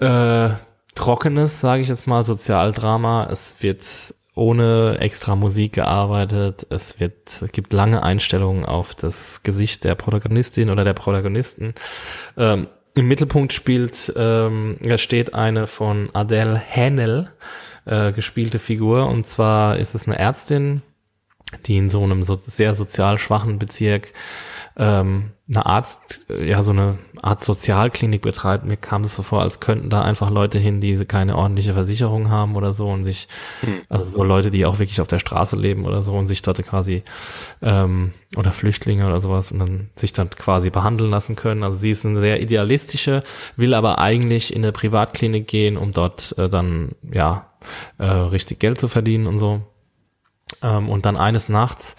[0.02, 0.50] äh,
[0.94, 3.28] trockenes, sage ich jetzt mal, Sozialdrama.
[3.30, 6.66] Es wird ohne extra Musik gearbeitet.
[6.70, 11.74] Es wird, es gibt lange Einstellungen auf das Gesicht der Protagonistin oder der Protagonisten.
[12.36, 17.30] Ähm, Im Mittelpunkt spielt, ähm, da steht eine von Adele Hennel
[17.84, 19.08] äh, gespielte Figur.
[19.08, 20.82] Und zwar ist es eine Ärztin,
[21.66, 24.12] die in so einem so sehr sozial schwachen Bezirk
[24.76, 28.64] ähm, eine Arzt, ja, so eine Art Sozialklinik betreibt.
[28.64, 32.30] Mir kam es so vor, als könnten da einfach Leute hin, die keine ordentliche Versicherung
[32.30, 33.28] haben oder so und sich,
[33.88, 36.62] also so Leute, die auch wirklich auf der Straße leben oder so und sich dort
[36.66, 37.02] quasi,
[37.60, 41.64] ähm, oder Flüchtlinge oder sowas und dann sich dann quasi behandeln lassen können.
[41.64, 43.22] Also sie ist eine sehr idealistische,
[43.56, 47.50] will aber eigentlich in eine Privatklinik gehen, um dort äh, dann, ja,
[47.98, 49.60] äh, richtig Geld zu verdienen und so.
[50.62, 51.96] Ähm, und dann eines Nachts,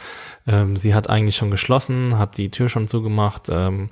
[0.47, 3.89] ähm, sie hat eigentlich schon geschlossen, hat die Tür schon zugemacht, ähm,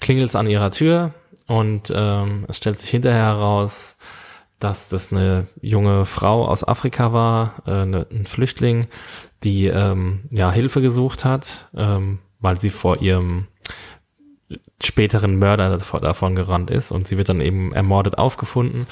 [0.00, 1.14] klingelt an ihrer Tür
[1.46, 3.96] und ähm, es stellt sich hinterher heraus,
[4.58, 8.86] dass das eine junge Frau aus Afrika war, äh, eine, ein Flüchtling,
[9.44, 13.48] die ähm, ja Hilfe gesucht hat, ähm, weil sie vor ihrem
[14.82, 18.86] späteren Mörder davon gerannt ist und sie wird dann eben ermordet aufgefunden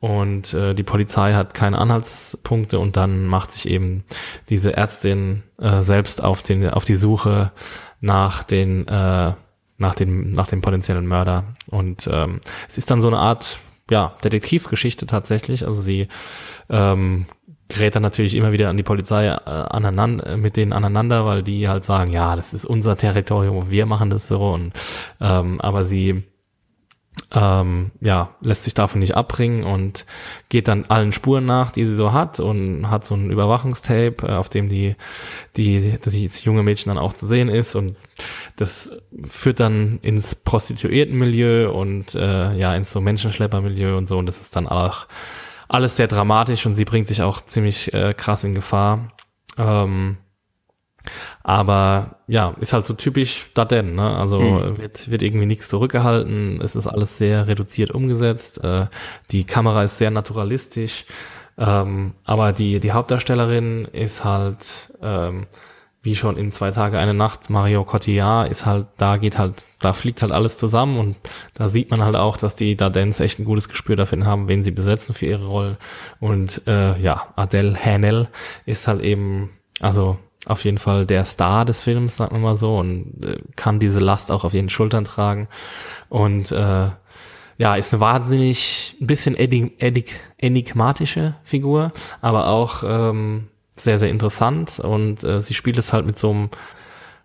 [0.00, 4.04] und äh, die Polizei hat keine Anhaltspunkte und dann macht sich eben
[4.48, 7.52] diese Ärztin äh, selbst auf den auf die Suche
[8.00, 9.34] nach den äh,
[9.76, 11.44] nach dem nach dem potenziellen Mörder.
[11.66, 13.58] Und ähm, es ist dann so eine Art
[13.90, 15.66] ja Detektivgeschichte tatsächlich.
[15.66, 16.08] Also sie
[16.70, 17.26] ähm,
[17.68, 21.68] gerät dann natürlich immer wieder an die Polizei äh, aneinander, mit denen aneinander, weil die
[21.68, 24.50] halt sagen, ja, das ist unser Territorium, wir machen das so.
[24.50, 24.72] Und
[25.20, 26.24] ähm, aber sie
[27.32, 30.04] ähm, ja, lässt sich davon nicht abbringen und
[30.48, 34.32] geht dann allen Spuren nach, die sie so hat und hat so ein Überwachungstape, äh,
[34.32, 34.96] auf dem die,
[35.56, 37.96] die, das junge Mädchen dann auch zu sehen ist und
[38.56, 38.90] das
[39.28, 44.56] führt dann ins Prostituiertenmilieu und äh, ja, ins so Menschenschleppermilieu und so und das ist
[44.56, 45.06] dann auch
[45.68, 49.12] alles sehr dramatisch und sie bringt sich auch ziemlich äh, krass in Gefahr.
[49.56, 50.16] Ähm,
[51.42, 54.16] aber ja, ist halt so typisch Daden, ne?
[54.16, 54.40] Also
[54.76, 58.86] wird, wird irgendwie nichts zurückgehalten, es ist alles sehr reduziert umgesetzt, äh,
[59.30, 61.06] die Kamera ist sehr naturalistisch,
[61.58, 65.46] ähm, aber die, die Hauptdarstellerin ist halt, ähm,
[66.02, 69.92] wie schon in zwei Tage eine Nacht, Mario Cotillard ist halt, da geht halt, da
[69.92, 71.16] fliegt halt alles zusammen und
[71.52, 74.64] da sieht man halt auch, dass die Dardens echt ein gutes Gespür dafür haben, wen
[74.64, 75.76] sie besetzen für ihre Rollen.
[76.18, 78.28] Und äh, ja, Adele Hanel
[78.64, 80.18] ist halt eben, also
[80.50, 84.00] auf jeden Fall der Star des Films, sagen wir mal so, und äh, kann diese
[84.00, 85.48] Last auch auf ihren Schultern tragen.
[86.08, 86.88] Und äh,
[87.58, 94.10] ja, ist eine wahnsinnig ein bisschen enig, enig, enigmatische Figur, aber auch ähm, sehr, sehr
[94.10, 94.80] interessant.
[94.80, 96.48] Und äh, sie spielt es halt mit so einem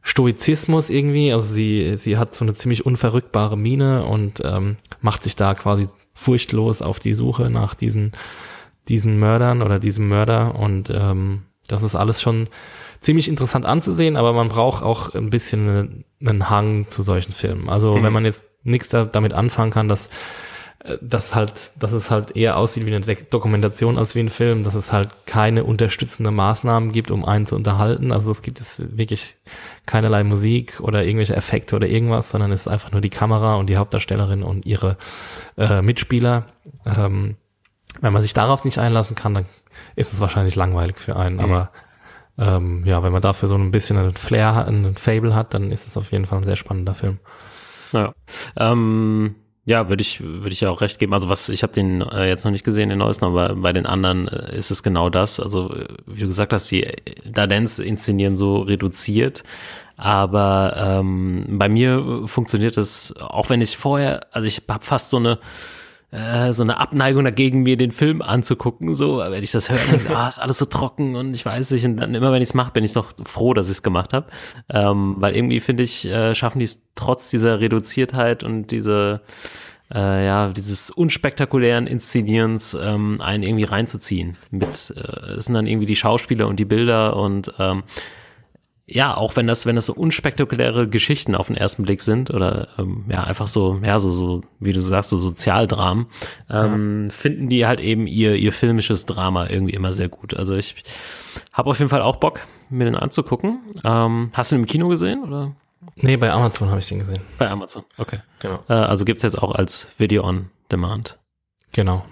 [0.01, 1.33] Stoizismus irgendwie.
[1.33, 5.87] Also sie, sie hat so eine ziemlich unverrückbare Miene und ähm, macht sich da quasi
[6.13, 8.11] furchtlos auf die Suche nach diesen,
[8.87, 10.55] diesen Mördern oder diesem Mörder.
[10.55, 12.47] Und ähm, das ist alles schon
[13.05, 17.69] ziemlich interessant anzusehen, aber man braucht auch ein bisschen einen, einen Hang zu solchen Filmen.
[17.69, 20.09] Also wenn man jetzt nichts da, damit anfangen kann, dass
[20.79, 24.63] äh, dass halt, dass es halt eher aussieht wie eine Dokumentation als wie ein Film,
[24.63, 28.11] dass es halt keine unterstützende Maßnahmen gibt, um einen zu unterhalten.
[28.11, 29.35] Also es gibt es wirklich
[29.85, 33.67] keinerlei Musik oder irgendwelche Effekte oder irgendwas, sondern es ist einfach nur die Kamera und
[33.67, 34.97] die Hauptdarstellerin und ihre
[35.59, 36.47] äh, Mitspieler.
[36.87, 37.35] Ähm,
[38.01, 39.45] wenn man sich darauf nicht einlassen kann, dann
[39.95, 41.39] ist es wahrscheinlich langweilig für einen.
[41.39, 41.69] Aber
[42.37, 45.71] ähm, ja, wenn man dafür so ein bisschen einen Flair hat, einen Fable hat, dann
[45.71, 47.19] ist es auf jeden Fall ein sehr spannender Film.
[47.93, 48.13] Ja,
[48.57, 51.13] ähm, ja würde ich, würde ich ja auch recht geben.
[51.13, 53.85] Also was, ich habe den äh, jetzt noch nicht gesehen, den neuesten, aber bei den
[53.85, 55.39] anderen äh, ist es genau das.
[55.39, 56.87] Also äh, wie du gesagt hast, die
[57.23, 59.43] Dardens inszenieren so reduziert.
[59.97, 65.17] Aber ähm, bei mir funktioniert es, auch wenn ich vorher, also ich habe fast so
[65.17, 65.39] eine
[66.15, 68.95] äh, so eine Abneigung dagegen, mir den Film anzugucken.
[68.95, 71.85] So, wenn ich das höre, ich, ah, ist alles so trocken und ich weiß nicht.
[71.85, 74.13] Und dann immer, wenn ich es mache, bin ich doch froh, dass ich es gemacht
[74.13, 74.27] habe.
[74.69, 79.21] Ähm, weil irgendwie finde ich, äh, schaffen die es trotz dieser Reduziertheit und diese
[79.93, 84.35] äh, ja, dieses unspektakulären Inszenierens ähm, einen irgendwie reinzuziehen.
[84.51, 87.83] Mit, äh, es sind dann irgendwie die Schauspieler und die Bilder und ähm,
[88.87, 92.67] ja, auch wenn das, wenn das so unspektakuläre Geschichten auf den ersten Blick sind oder
[92.77, 96.05] ähm, ja, einfach so, ja, so, so, wie du sagst, so Sozialdramen,
[96.49, 100.35] ähm, finden die halt eben ihr, ihr filmisches Drama irgendwie immer sehr gut.
[100.35, 100.83] Also ich
[101.51, 103.59] habe auf jeden Fall auch Bock, mir den anzugucken.
[103.83, 105.55] Ähm, hast du den im Kino gesehen oder
[105.97, 107.21] Nee, bei Amazon habe ich den gesehen.
[107.37, 107.83] bei Amazon?
[107.97, 108.19] Okay.
[108.39, 108.59] Genau.
[108.69, 111.17] Äh, also gibt's jetzt auch als Video on Demand.
[111.73, 112.05] Genau.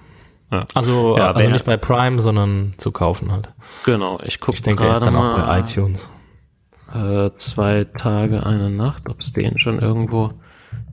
[0.51, 0.65] Ja.
[0.73, 3.49] Also, Ja, also nicht bei Prime, sondern zu kaufen halt.
[3.85, 6.07] Genau, ich gucke Ich denke, der ist gerade dann auch bei iTunes.
[6.93, 10.31] Äh, zwei Tage, eine Nacht, ob es den schon irgendwo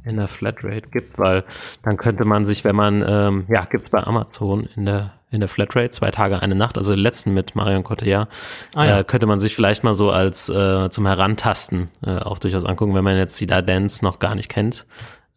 [0.04, 1.44] in der Flatrate gibt, weil
[1.82, 5.48] dann könnte man sich, wenn man, ähm, ja, gibt's bei Amazon in der in der
[5.48, 8.28] Flatrate, zwei Tage, eine Nacht, also den letzten mit Marion Cotillard,
[8.74, 8.98] Ah, ja.
[8.98, 12.96] äh, könnte man sich vielleicht mal so als äh, zum Herantasten äh, auch durchaus angucken,
[12.96, 14.86] wenn man jetzt die Da Dance noch gar nicht kennt.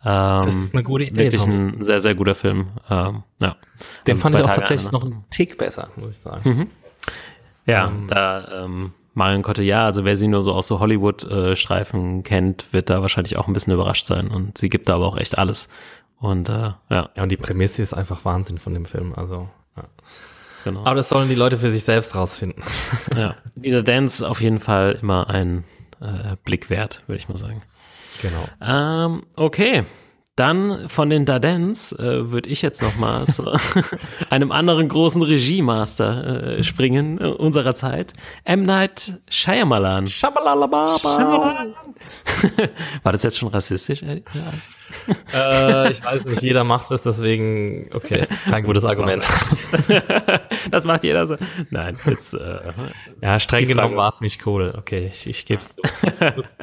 [0.03, 1.75] Ähm, Das ist eine gute Idee, Wirklich Tom.
[1.77, 2.69] ein sehr, sehr guter Film.
[2.89, 3.55] Ähm, ja.
[4.07, 6.71] Den Also fand ich auch Tage, tatsächlich noch einen Tick besser, muss ich sagen.
[7.67, 12.89] Ja, da ähm, Marion Cotillard, also wer sie nur so aus so Hollywood-Streifen kennt, wird
[12.89, 14.29] da wahrscheinlich auch ein bisschen überrascht sein.
[14.29, 15.69] Und sie gibt da aber auch echt alles.
[16.19, 19.13] Und äh, ja, Ja, und die Prämisse ist einfach Wahnsinn von dem Film.
[19.13, 19.83] Also, ja.
[20.63, 20.81] genau.
[20.85, 22.63] Aber das sollen die Leute für sich selbst rausfinden.
[23.15, 23.35] ja.
[23.55, 25.63] Dieser Dance auf jeden Fall immer ein
[26.01, 27.61] äh, Blick wert, würde ich mal sagen.
[28.21, 28.45] Genau.
[28.61, 29.83] Ähm, okay.
[30.35, 33.45] Dann von den Dardens äh, würde ich jetzt noch mal zu
[34.31, 38.13] einem anderen großen Regiemaster äh, springen äh, unserer Zeit.
[38.43, 38.63] M.
[38.63, 40.07] Night Shyamalan.
[43.03, 44.01] War das jetzt schon rassistisch?
[44.01, 44.69] Also-
[45.37, 49.23] äh, ich weiß nicht, jeder macht es, deswegen, okay, kein gutes Argument.
[50.71, 51.35] das macht jeder so.
[51.69, 52.59] Nein, jetzt, äh,
[53.21, 54.73] Ja, streng genommen war es nicht cool.
[54.77, 55.75] Okay, ich, ich gebe es.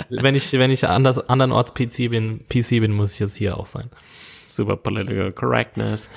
[0.09, 3.67] wenn ich, wenn ich anders, andernorts PC bin, PC bin, muss ich jetzt hier auch
[3.67, 3.91] sein.
[4.47, 6.11] super political correctness.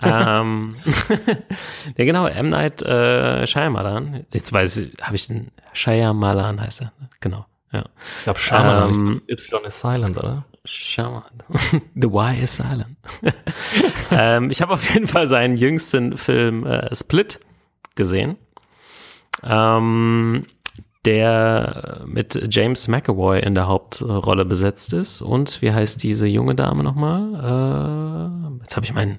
[0.00, 0.76] ähm,
[1.96, 2.48] ja, genau, M.
[2.48, 4.26] Night äh, Shyamalan.
[4.32, 6.92] Jetzt weiß ich, habe ich den Shyamalan heißt er.
[7.20, 7.84] Genau, ja.
[8.18, 10.44] Ich glaube, Shyamalan, Ähm, ich glaub, Y ist silent, oder?
[10.64, 11.42] Shyamalan.
[11.94, 12.96] The Y is silent.
[14.10, 17.40] ähm, ich habe auf jeden Fall seinen jüngsten Film äh, Split
[17.96, 18.36] gesehen.
[19.42, 20.46] Ähm,
[21.06, 25.22] der mit James McAvoy in der Hauptrolle besetzt ist.
[25.22, 27.34] Und wie heißt diese junge Dame nochmal?
[27.34, 29.18] Äh, jetzt habe ich meinen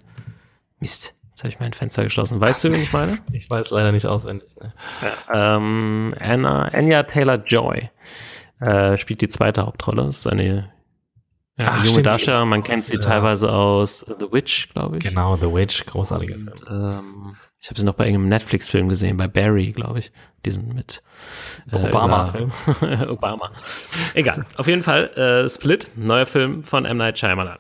[0.80, 1.16] Mist.
[1.32, 2.40] Jetzt habe ich mein Fenster geschlossen.
[2.40, 3.18] Weißt du, wen ich meine?
[3.32, 4.50] Ich weiß leider nicht auswendig.
[4.62, 4.74] Ne?
[5.34, 7.90] ähm, Anna, Anya Taylor-Joy
[8.60, 10.04] äh, spielt die zweite Hauptrolle.
[10.04, 10.72] Das ist eine
[11.60, 13.00] ja, Ach, junge stimmt, ist- Man kennt sie ja.
[13.00, 15.04] teilweise aus The Witch, glaube ich.
[15.04, 16.52] Genau, The Witch, großartiger Film.
[16.70, 20.12] Ähm, ich habe sie noch bei irgendeinem Netflix-Film gesehen, bei Barry, glaube ich.
[20.46, 21.04] Diesen mit
[21.72, 22.52] äh, Obama-Film.
[23.10, 23.52] Obama.
[24.16, 24.46] Egal.
[24.58, 26.98] Auf jeden Fall äh, Split, neuer Film von M.
[26.98, 27.60] Night Shyamalan.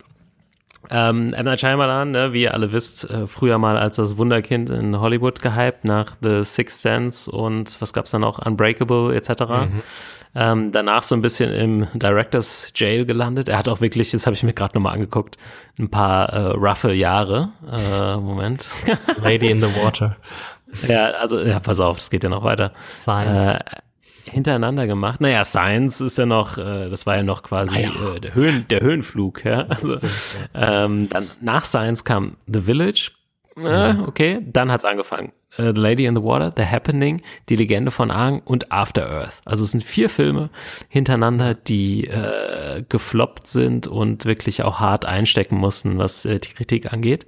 [0.89, 1.45] Ähm, M.
[1.45, 5.41] Night Shyamalan, ne, wie ihr alle wisst, äh, früher mal als das Wunderkind in Hollywood
[5.41, 9.43] gehypt, nach The Sixth Sense und was gab's da noch, Unbreakable etc.
[10.33, 13.49] Ähm, danach so ein bisschen im Directors Jail gelandet.
[13.49, 15.37] Er hat auch wirklich, das habe ich mir gerade nochmal angeguckt,
[15.77, 17.49] ein paar äh, roughe Jahre.
[17.69, 18.69] Äh, Moment.
[19.21, 20.15] Lady in the Water.
[20.87, 22.71] ja, also, ja, pass auf, es geht ja noch weiter.
[23.01, 23.59] Science.
[23.59, 23.59] Äh,
[24.25, 25.21] hintereinander gemacht.
[25.21, 28.81] Naja, Science ist ja noch, äh, das war ja noch quasi äh, der, Höhen, der
[28.81, 29.43] Höhenflug.
[29.45, 29.65] Ja?
[29.69, 29.97] Also,
[30.53, 33.11] ähm, dann nach Science kam The Village.
[33.57, 35.31] Äh, okay, dann hat's angefangen.
[35.57, 39.41] Äh, The Lady in the Water, The Happening, Die Legende von Aang und After Earth.
[39.45, 40.49] Also es sind vier Filme
[40.89, 46.91] hintereinander, die äh, gefloppt sind und wirklich auch hart einstecken mussten, was äh, die Kritik
[46.93, 47.25] angeht.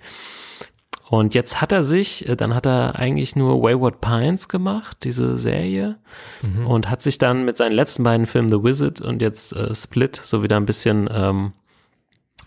[1.14, 5.38] Und jetzt hat er sich, äh, dann hat er eigentlich nur Wayward Pines gemacht, diese
[5.38, 6.00] Serie,
[6.66, 10.16] und hat sich dann mit seinen letzten beiden Filmen The Wizard und jetzt äh, Split
[10.16, 11.54] so wieder ein bisschen ähm,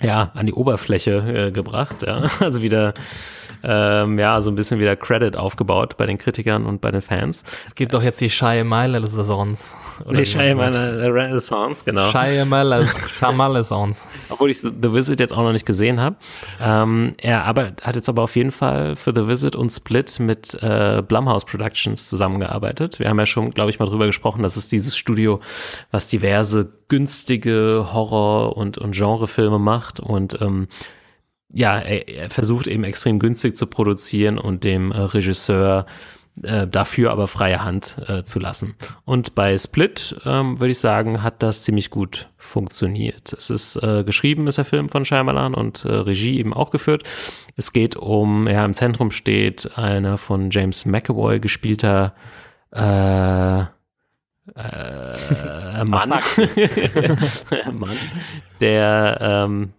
[0.01, 2.29] ja, an die Oberfläche äh, gebracht, ja.
[2.41, 2.95] Also wieder,
[3.63, 7.45] ähm, ja, so ein bisschen wieder Credit aufgebaut bei den Kritikern und bei den Fans.
[7.67, 9.75] Es gibt doch jetzt die Shyamalan-Saisons.
[10.11, 12.11] Die Shyamalan Renaissance, genau.
[12.11, 14.09] Shyamalan-Saisons.
[14.29, 16.17] obwohl ich The Visit jetzt auch noch nicht gesehen habe.
[16.61, 20.57] Ähm, er arbeitet, hat jetzt aber auf jeden Fall für The Visit und Split mit
[20.63, 22.99] äh, Blumhouse Productions zusammengearbeitet.
[22.99, 25.41] Wir haben ja schon, glaube ich, mal drüber gesprochen, dass es dieses Studio,
[25.91, 30.69] was diverse günstige Horror- und, und Genrefilme macht und ähm,
[31.53, 35.87] ja, er, er versucht eben extrem günstig zu produzieren und dem äh, Regisseur
[36.43, 38.75] äh, dafür aber freie Hand äh, zu lassen.
[39.05, 43.33] Und bei Split, ähm, würde ich sagen, hat das ziemlich gut funktioniert.
[43.33, 47.05] Es ist äh, geschrieben, ist der Film von Shyamalan und äh, Regie eben auch geführt.
[47.57, 52.15] Es geht um, ja, im Zentrum steht einer von James McAvoy gespielter
[52.73, 53.65] äh, äh,
[55.85, 56.11] Mann,
[57.73, 57.97] Mann,
[58.61, 59.73] der ähm,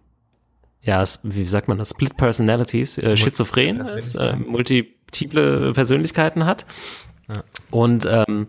[0.82, 6.66] ja, wie sagt man das, Split Personalities, äh, schizophren ist, äh, multiple Persönlichkeiten hat.
[7.70, 8.48] Und ähm,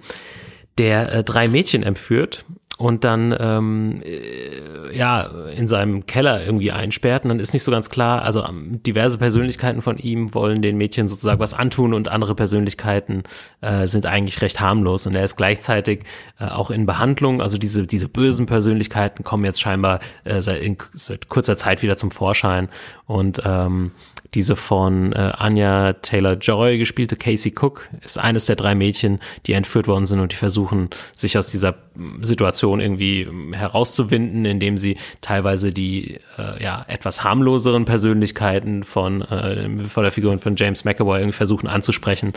[0.78, 2.46] der äh, drei Mädchen entführt
[2.80, 5.24] und dann ähm, äh, ja
[5.54, 7.26] in seinem Keller irgendwie einsperrt.
[7.26, 10.78] Und dann ist nicht so ganz klar, also ähm, diverse Persönlichkeiten von ihm wollen den
[10.78, 13.24] Mädchen sozusagen was antun und andere Persönlichkeiten
[13.60, 15.06] äh, sind eigentlich recht harmlos.
[15.06, 16.06] Und er ist gleichzeitig
[16.40, 20.78] äh, auch in Behandlung, also diese diese bösen Persönlichkeiten kommen jetzt scheinbar äh, seit, in,
[20.94, 22.70] seit kurzer Zeit wieder zum Vorschein.
[23.06, 23.92] Und ähm,
[24.34, 29.88] diese von äh, Anya Taylor-Joy gespielte Casey Cook ist eines der drei Mädchen, die entführt
[29.88, 34.98] worden sind und die versuchen, sich aus dieser mm, Situation irgendwie ähm, herauszuwinden, indem sie
[35.22, 41.20] teilweise die äh, ja etwas harmloseren Persönlichkeiten von, äh, von der Figur von James McAvoy
[41.20, 42.34] irgendwie versuchen anzusprechen,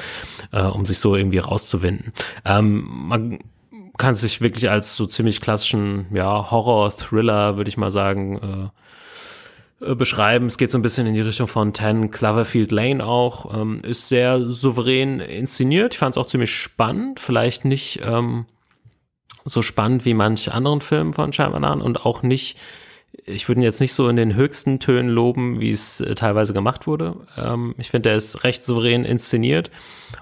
[0.52, 2.12] äh, um sich so irgendwie rauszuwinden.
[2.44, 3.38] Ähm, man
[3.98, 8.68] kann sich wirklich als so ziemlich klassischen ja, Horror-Thriller, würde ich mal sagen, äh,
[9.84, 10.46] äh, beschreiben.
[10.46, 13.54] Es geht so ein bisschen in die Richtung von Ten Cloverfield Lane auch.
[13.54, 15.94] Ähm, ist sehr souverän inszeniert.
[15.94, 17.20] Ich fand es auch ziemlich spannend.
[17.20, 18.46] Vielleicht nicht ähm,
[19.44, 22.58] so spannend wie manche anderen Filme von Shyamalan und auch nicht
[23.24, 26.54] ich würde ihn jetzt nicht so in den höchsten Tönen loben, wie es äh, teilweise
[26.54, 27.16] gemacht wurde.
[27.36, 29.70] Ähm, ich finde, er ist recht souverän inszeniert.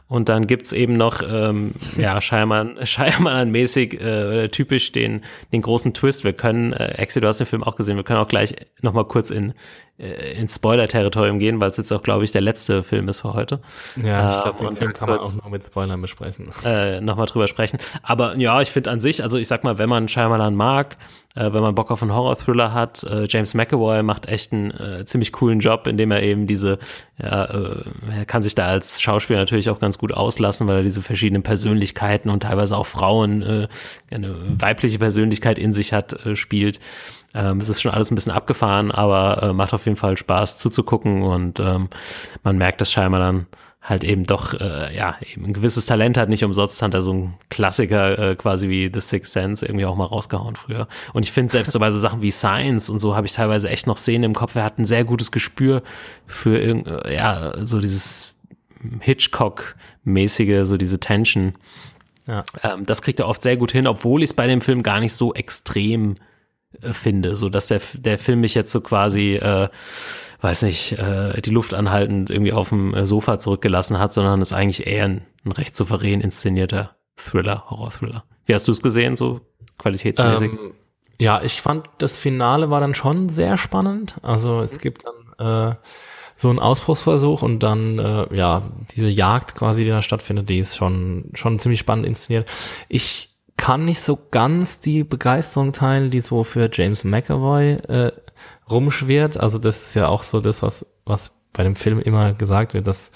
[0.08, 5.22] Und dann gibt's eben noch, ähm, ja, Scheimann-mäßig äh, typisch den,
[5.52, 6.24] den großen Twist.
[6.24, 9.04] Wir können, äh, Exi, du hast den Film auch gesehen, wir können auch gleich nochmal
[9.04, 9.54] kurz in,
[9.98, 13.34] äh, ins Spoiler-Territorium gehen, weil es jetzt auch, glaube ich, der letzte Film ist für
[13.34, 13.60] heute.
[14.02, 16.50] Ja, ich glaube, Ähm, den Film kann man kurz- auch noch mit Spoilern besprechen.
[16.64, 17.78] äh, nochmal drüber sprechen.
[18.02, 20.96] Aber ja, ich finde an sich, also ich sag mal, wenn man Shyamalan mag,
[21.36, 25.04] äh, wenn man Bock auf einen Horror-Thriller hat, äh, James McAvoy macht echt einen äh,
[25.04, 26.78] ziemlich coolen Job, indem er eben diese,
[27.22, 30.82] ja, äh, er kann sich da als Schauspieler natürlich auch ganz gut auslassen, weil er
[30.82, 33.68] diese verschiedenen Persönlichkeiten und teilweise auch Frauen, äh,
[34.10, 36.80] eine weibliche Persönlichkeit in sich hat, äh, spielt.
[37.32, 41.22] Ähm, es ist schon alles ein bisschen abgefahren, aber macht auf jeden Fall Spaß zuzugucken
[41.22, 41.88] und ähm,
[42.42, 43.46] man merkt, dass Shyamalan
[43.82, 46.28] halt eben doch, äh, ja, eben ein gewisses Talent hat.
[46.28, 49.96] Nicht umsonst hat er so einen Klassiker äh, quasi wie The Sixth Sense irgendwie auch
[49.96, 50.86] mal rausgehauen früher.
[51.14, 53.70] Und ich finde selbst so bei so Sachen wie Science und so habe ich teilweise
[53.70, 54.54] echt noch Szenen im Kopf.
[54.54, 55.82] Er hat ein sehr gutes Gespür
[56.26, 58.34] für äh, ja, so dieses
[59.00, 61.54] Hitchcock-mäßige, so diese Tension.
[62.26, 62.44] Ja.
[62.62, 65.00] Ähm, das kriegt er oft sehr gut hin, obwohl ich es bei dem Film gar
[65.00, 66.16] nicht so extrem
[66.92, 69.68] finde, so dass der, der Film mich jetzt so quasi, äh,
[70.40, 74.52] weiß nicht, äh, die Luft anhaltend irgendwie auf dem äh, Sofa zurückgelassen hat, sondern ist
[74.52, 78.24] eigentlich eher ein, ein recht souverän inszenierter Thriller, Horror-Thriller.
[78.46, 79.40] Wie hast du es gesehen, so
[79.78, 80.52] qualitätsmäßig?
[80.52, 80.72] Ähm,
[81.18, 84.16] ja, ich fand, das Finale war dann schon sehr spannend.
[84.22, 85.76] Also es gibt dann äh,
[86.36, 88.62] so einen Ausbruchsversuch und dann, äh, ja,
[88.92, 92.48] diese Jagd quasi, die da stattfindet, die ist schon, schon ziemlich spannend inszeniert.
[92.88, 93.29] Ich
[93.60, 98.10] kann nicht so ganz die Begeisterung teilen, die so für James McAvoy äh,
[98.70, 99.38] rumschwirrt.
[99.38, 102.86] Also das ist ja auch so das, was, was bei dem Film immer gesagt wird,
[102.86, 103.10] dass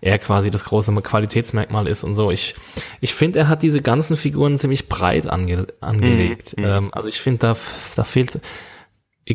[0.00, 2.32] er quasi das große Qualitätsmerkmal ist und so.
[2.32, 2.56] Ich,
[3.00, 6.56] ich finde, er hat diese ganzen Figuren ziemlich breit ange, angelegt.
[6.58, 7.56] Ähm, also ich finde, da,
[7.94, 8.40] da fehlt,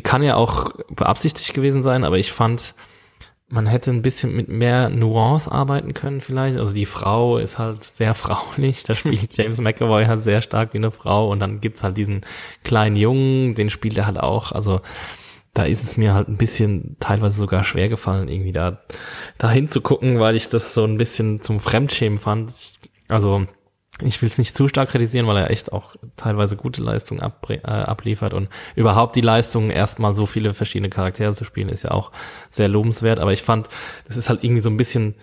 [0.02, 2.74] kann ja auch beabsichtigt gewesen sein, aber ich fand,
[3.50, 6.56] man hätte ein bisschen mit mehr Nuance arbeiten können vielleicht.
[6.56, 10.78] Also die Frau ist halt sehr fraulich, da spielt James McAvoy halt sehr stark wie
[10.78, 12.22] eine Frau und dann gibt's halt diesen
[12.62, 14.52] kleinen Jungen, den spielt er halt auch.
[14.52, 14.80] Also
[15.52, 18.82] da ist es mir halt ein bisschen teilweise sogar schwer gefallen, irgendwie da,
[19.36, 22.52] da hinzugucken, weil ich das so ein bisschen zum Fremdschämen fand.
[23.08, 23.46] Also
[24.02, 27.64] ich will es nicht zu stark kritisieren, weil er echt auch teilweise gute Leistungen abbr-
[27.64, 31.90] äh, abliefert und überhaupt die Leistung, erstmal so viele verschiedene Charaktere zu spielen, ist ja
[31.90, 32.12] auch
[32.48, 33.18] sehr lobenswert.
[33.18, 33.68] Aber ich fand,
[34.06, 35.14] das ist halt irgendwie so ein bisschen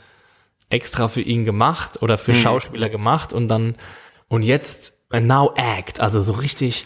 [0.70, 3.76] extra für ihn gemacht oder für Schauspieler gemacht und dann
[4.28, 6.86] und jetzt äh, now act, also so richtig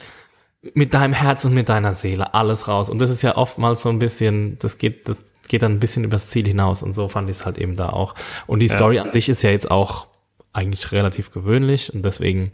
[0.73, 2.87] mit deinem Herz und mit deiner Seele alles raus.
[2.89, 5.17] Und das ist ja oftmals so ein bisschen, das geht, das
[5.47, 7.89] geht dann ein bisschen übers Ziel hinaus und so fand ich es halt eben da
[7.89, 8.13] auch.
[8.45, 10.05] Und die Story an sich ist ja jetzt auch
[10.53, 12.51] eigentlich relativ gewöhnlich und deswegen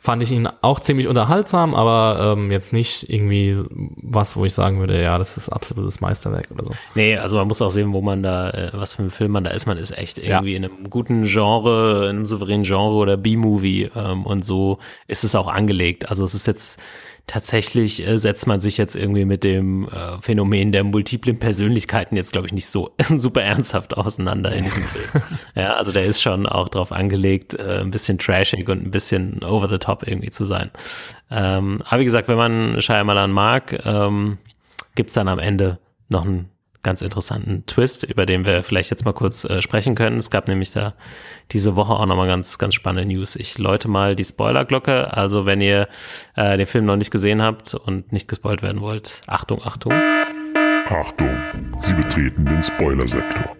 [0.00, 4.78] fand ich ihn auch ziemlich unterhaltsam, aber ähm, jetzt nicht irgendwie was, wo ich sagen
[4.78, 6.70] würde, ja, das ist absolutes Meisterwerk oder so.
[6.94, 9.42] Nee, also man muss auch sehen, wo man da, äh, was für ein Film man
[9.42, 9.66] da ist.
[9.66, 14.24] Man ist echt irgendwie in einem guten Genre, in einem souveränen Genre oder B-Movie ähm,
[14.24, 16.08] und so ist es auch angelegt.
[16.08, 16.80] Also es ist jetzt
[17.28, 22.32] tatsächlich, äh, setzt man sich jetzt irgendwie mit dem äh, Phänomen der multiplen Persönlichkeiten jetzt,
[22.32, 25.22] glaube ich, nicht so super ernsthaft auseinander in diesem Film.
[25.54, 29.44] Ja, also der ist schon auch drauf angelegt, äh, ein bisschen trashig und ein bisschen
[29.44, 30.70] over the top irgendwie zu sein.
[31.30, 34.38] Ähm, aber wie gesagt, wenn man Shyamalan mag, ähm,
[34.94, 36.48] gibt's dann am Ende noch einen
[36.82, 40.18] ganz interessanten Twist, über den wir vielleicht jetzt mal kurz äh, sprechen können.
[40.18, 40.94] Es gab nämlich da
[41.52, 43.36] diese Woche auch nochmal ganz, ganz spannende News.
[43.36, 45.12] Ich läute mal die Spoilerglocke.
[45.12, 45.88] Also wenn ihr
[46.36, 49.92] äh, den Film noch nicht gesehen habt und nicht gespoilt werden wollt, Achtung, Achtung.
[50.88, 51.28] Achtung,
[51.80, 53.56] Sie betreten den Spoilersektor.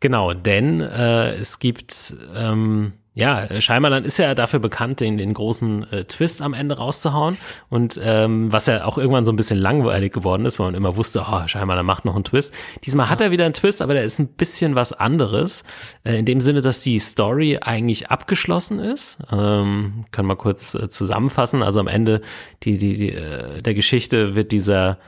[0.00, 5.92] Genau, denn äh, es gibt, ähm, ja, Scheimerland ist ja dafür bekannt, den, den großen
[5.92, 7.36] äh, Twist am Ende rauszuhauen.
[7.68, 10.96] Und ähm, was ja auch irgendwann so ein bisschen langweilig geworden ist, weil man immer
[10.96, 12.54] wusste, oh, Scheimerland macht noch einen Twist.
[12.84, 15.64] Diesmal hat er wieder einen Twist, aber der ist ein bisschen was anderes.
[16.04, 19.18] Äh, in dem Sinne, dass die Story eigentlich abgeschlossen ist.
[19.32, 21.64] Ähm, kann mal kurz äh, zusammenfassen.
[21.64, 22.20] Also am Ende
[22.62, 24.98] die, die, die, äh, der Geschichte wird dieser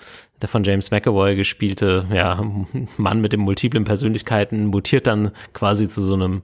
[0.41, 2.45] der von James McAvoy gespielte ja,
[2.97, 6.43] Mann mit den multiplen Persönlichkeiten mutiert dann quasi zu so einem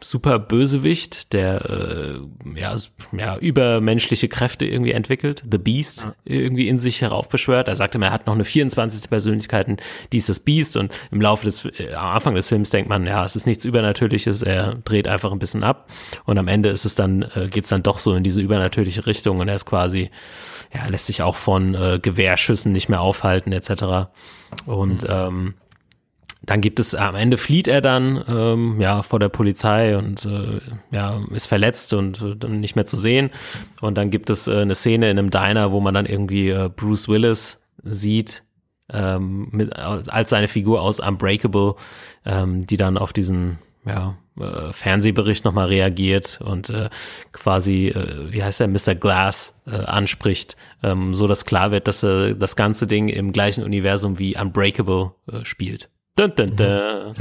[0.00, 2.76] super Bösewicht, der äh, ja,
[3.16, 7.68] ja übermenschliche Kräfte irgendwie entwickelt, The Beast irgendwie in sich heraufbeschwört.
[7.68, 9.10] Er sagte, er hat noch eine 24.
[9.10, 9.68] Persönlichkeit,
[10.12, 13.06] die ist das Beast und im Laufe des äh, am Anfang des Films denkt man,
[13.06, 15.90] ja, es ist nichts Übernatürliches, er dreht einfach ein bisschen ab
[16.24, 19.40] und am Ende ist es dann äh, geht's dann doch so in diese übernatürliche Richtung
[19.40, 20.10] und er ist quasi
[20.72, 24.10] ja, lässt sich auch von äh, Gewehrschüssen nicht mehr aufhalten etc.
[24.66, 25.54] Und ähm,
[26.42, 30.60] dann gibt es, am Ende flieht er dann ähm, ja vor der Polizei und äh,
[30.90, 33.30] ja ist verletzt und äh, nicht mehr zu sehen.
[33.80, 36.70] Und dann gibt es äh, eine Szene in einem Diner, wo man dann irgendwie äh,
[36.74, 38.44] Bruce Willis sieht
[38.92, 41.74] ähm, mit, als seine Figur aus Unbreakable,
[42.24, 46.88] ähm, die dann auf diesen ja, äh, Fernsehbericht nochmal reagiert und äh,
[47.32, 48.94] quasi, äh, wie heißt er, Mr.
[48.94, 53.64] Glass äh, anspricht, ähm, so dass klar wird, dass äh, das ganze Ding im gleichen
[53.64, 55.90] Universum wie Unbreakable äh, spielt.
[56.18, 57.14] Dun, dun, dun.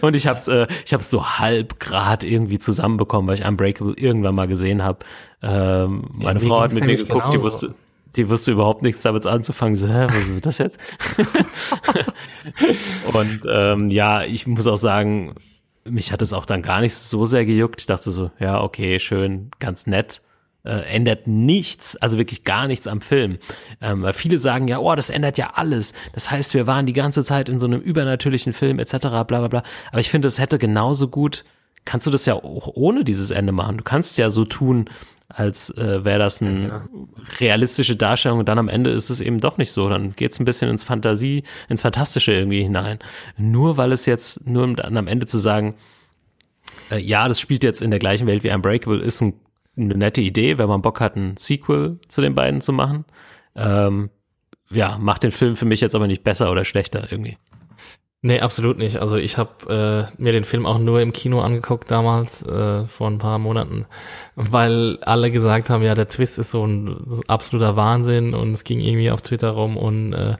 [0.00, 4.34] und ich hab's, äh, ich hab's so halb grad irgendwie zusammenbekommen, weil ich Unbreakable irgendwann
[4.34, 4.98] mal gesehen habe.
[5.42, 7.42] Ähm, meine mir Frau hat mit mir geguckt, die genauso.
[7.42, 7.74] wusste,
[8.16, 9.76] die wusste überhaupt nichts damit anzufangen.
[9.76, 10.80] So, hä, was wird das jetzt?
[13.12, 15.36] und ähm, ja, ich muss auch sagen,
[15.84, 17.80] mich hat es auch dann gar nicht so sehr gejuckt.
[17.80, 20.20] Ich dachte so, ja, okay, schön, ganz nett.
[20.64, 23.36] Äh, ändert nichts, also wirklich gar nichts am Film.
[23.82, 25.92] Ähm, weil viele sagen ja, oh, das ändert ja alles.
[26.14, 28.96] Das heißt, wir waren die ganze Zeit in so einem übernatürlichen Film etc.
[28.98, 29.62] bla bla bla.
[29.90, 31.44] Aber ich finde, es hätte genauso gut,
[31.84, 33.76] kannst du das ja auch ohne dieses Ende machen.
[33.76, 34.88] Du kannst ja so tun,
[35.28, 36.88] als äh, wäre das eine
[37.40, 39.88] realistische Darstellung und dann am Ende ist es eben doch nicht so.
[39.88, 42.98] Dann geht es ein bisschen ins Fantasie, ins Fantastische irgendwie hinein.
[43.36, 45.74] Nur weil es jetzt, nur um dann am Ende zu sagen,
[46.90, 49.34] äh, ja, das spielt jetzt in der gleichen Welt wie Unbreakable, ist ein,
[49.76, 53.04] eine nette Idee, wenn man Bock hat, ein Sequel zu den beiden zu machen.
[53.56, 54.10] Ähm,
[54.70, 57.38] ja, macht den Film für mich jetzt aber nicht besser oder schlechter irgendwie.
[58.26, 58.96] Nee, absolut nicht.
[59.02, 63.10] Also ich habe äh, mir den Film auch nur im Kino angeguckt damals, äh, vor
[63.10, 63.84] ein paar Monaten,
[64.34, 68.80] weil alle gesagt haben, ja, der Twist ist so ein absoluter Wahnsinn und es ging
[68.80, 70.36] irgendwie auf Twitter rum und äh,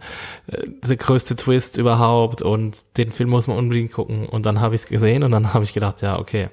[0.46, 4.24] der größte Twist überhaupt und den Film muss man unbedingt gucken.
[4.30, 6.48] Und dann habe ich es gesehen und dann habe ich gedacht, ja, okay,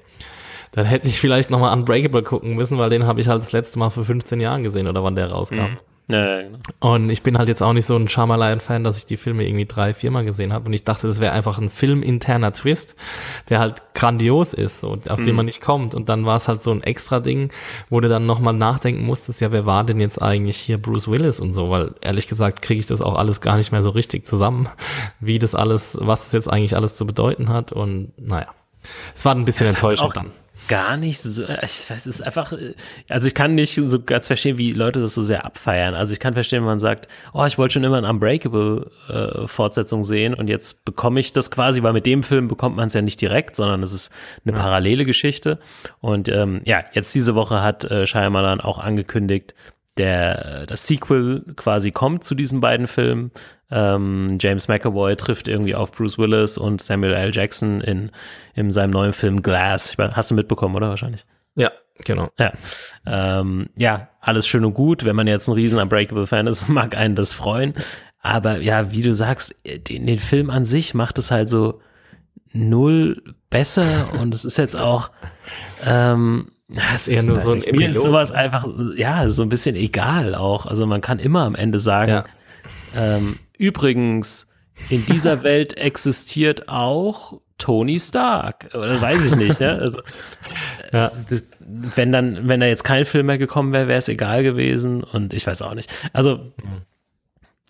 [0.72, 3.78] dann hätte ich vielleicht nochmal Unbreakable gucken müssen, weil den habe ich halt das letzte
[3.78, 5.58] Mal vor 15 Jahren gesehen oder wann der rauskam.
[6.08, 6.58] Ja, genau.
[6.80, 9.66] Und ich bin halt jetzt auch nicht so ein Shyamalan-Fan, dass ich die Filme irgendwie
[9.66, 10.66] drei, viermal gesehen habe.
[10.66, 12.96] Und ich dachte, das wäre einfach ein filminterner Twist,
[13.48, 15.94] der halt grandios ist und auf den man nicht kommt.
[15.94, 17.50] Und dann war es halt so ein extra Ding,
[17.88, 21.38] wo du dann nochmal nachdenken musstest, ja, wer war denn jetzt eigentlich hier Bruce Willis
[21.40, 21.70] und so?
[21.70, 24.68] Weil ehrlich gesagt kriege ich das auch alles gar nicht mehr so richtig zusammen,
[25.20, 27.72] wie das alles, was das jetzt eigentlich alles zu bedeuten hat.
[27.72, 28.48] Und naja,
[29.14, 30.32] es war ein bisschen enttäuschend dann.
[30.68, 32.74] Gar nicht so, ich weiß, es ist einfach, äh,
[33.08, 35.94] also ich kann nicht so ganz verstehen, wie Leute das so sehr abfeiern.
[35.94, 40.34] Also ich kann verstehen, wenn man sagt, oh, ich wollte schon immer eine Unbreakable-Fortsetzung sehen
[40.34, 43.20] und jetzt bekomme ich das quasi, weil mit dem Film bekommt man es ja nicht
[43.20, 44.12] direkt, sondern es ist
[44.44, 45.58] eine parallele Geschichte.
[46.00, 49.54] Und ähm, ja, jetzt diese Woche hat äh, Shyamalan auch angekündigt,
[49.98, 53.30] der das Sequel quasi kommt zu diesen beiden Filmen.
[53.74, 57.34] Ähm, James McAvoy trifft irgendwie auf Bruce Willis und Samuel L.
[57.34, 58.10] Jackson in,
[58.54, 59.96] in seinem neuen Film Glass.
[59.96, 61.24] Weiß, hast du mitbekommen, oder wahrscheinlich?
[61.54, 61.70] Ja,
[62.04, 62.28] genau.
[62.38, 62.52] Ja.
[63.06, 65.04] Ähm, ja, alles schön und gut.
[65.04, 67.74] Wenn man jetzt ein riesen Unbreakable-Fan ist, mag einen das freuen.
[68.20, 69.54] Aber ja, wie du sagst,
[69.88, 71.80] den, den Film an sich macht es halt so
[72.52, 75.10] null besser und es ist jetzt auch
[75.84, 78.04] ähm, ja, es eher ist nur so ein nicht, mir ist Epilog.
[78.04, 78.66] sowas einfach,
[78.96, 80.66] ja, so ein bisschen egal auch.
[80.66, 82.24] Also man kann immer am Ende sagen, Ja.
[82.96, 84.48] ähm, übrigens,
[84.90, 88.70] in dieser Welt existiert auch Tony Stark.
[88.74, 89.78] Oder weiß ich nicht, ne?
[89.78, 90.00] Also,
[90.92, 91.12] Ja.
[91.30, 95.04] das, wenn dann, wenn da jetzt kein Film mehr gekommen wäre, wäre es egal gewesen
[95.04, 95.92] und ich weiß auch nicht.
[96.12, 96.52] Also,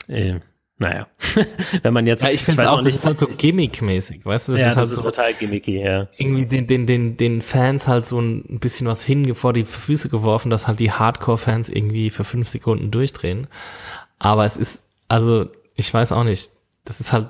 [0.08, 0.40] äh,
[0.78, 1.06] naja,
[1.82, 4.52] wenn man jetzt, Ja, ich finde weiß auch, das ist halt so gimmick-mäßig, weißt du?
[4.52, 6.08] Das ja, ist das halt ist so, total gimmicky, ja.
[6.16, 10.08] irgendwie den, den, den, den Fans halt so ein bisschen was hin vor die Füße
[10.08, 13.46] geworfen, dass halt die Hardcore-Fans irgendwie für fünf Sekunden durchdrehen.
[14.18, 16.50] Aber es ist, also, ich weiß auch nicht,
[16.84, 17.28] das ist halt,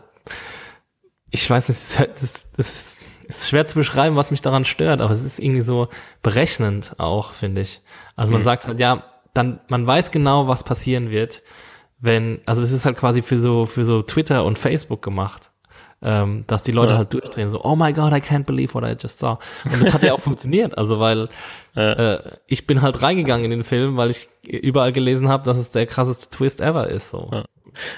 [1.30, 4.64] ich weiß nicht, das, ist halt- das, das ist schwer zu beschreiben, was mich daran
[4.64, 5.88] stört, aber es ist irgendwie so
[6.22, 7.80] berechnend auch, finde ich.
[8.16, 11.42] Also man sagt halt, ja, dann, man weiß genau, was passieren wird,
[12.00, 15.48] wenn, also es ist halt quasi für so, für so Twitter und Facebook gemacht
[16.04, 16.98] ähm, dass die Leute Ja.
[16.98, 19.38] halt durchdrehen, so, oh my god, I can't believe what I just saw.
[19.72, 21.28] Und das hat ja auch funktioniert, also weil
[21.76, 22.18] äh,
[22.48, 25.86] ich bin halt reingegangen in den Film, weil ich überall gelesen habe, dass es der
[25.86, 27.10] krasseste Twist ever ist.
[27.10, 27.28] So.
[27.30, 27.44] Ja.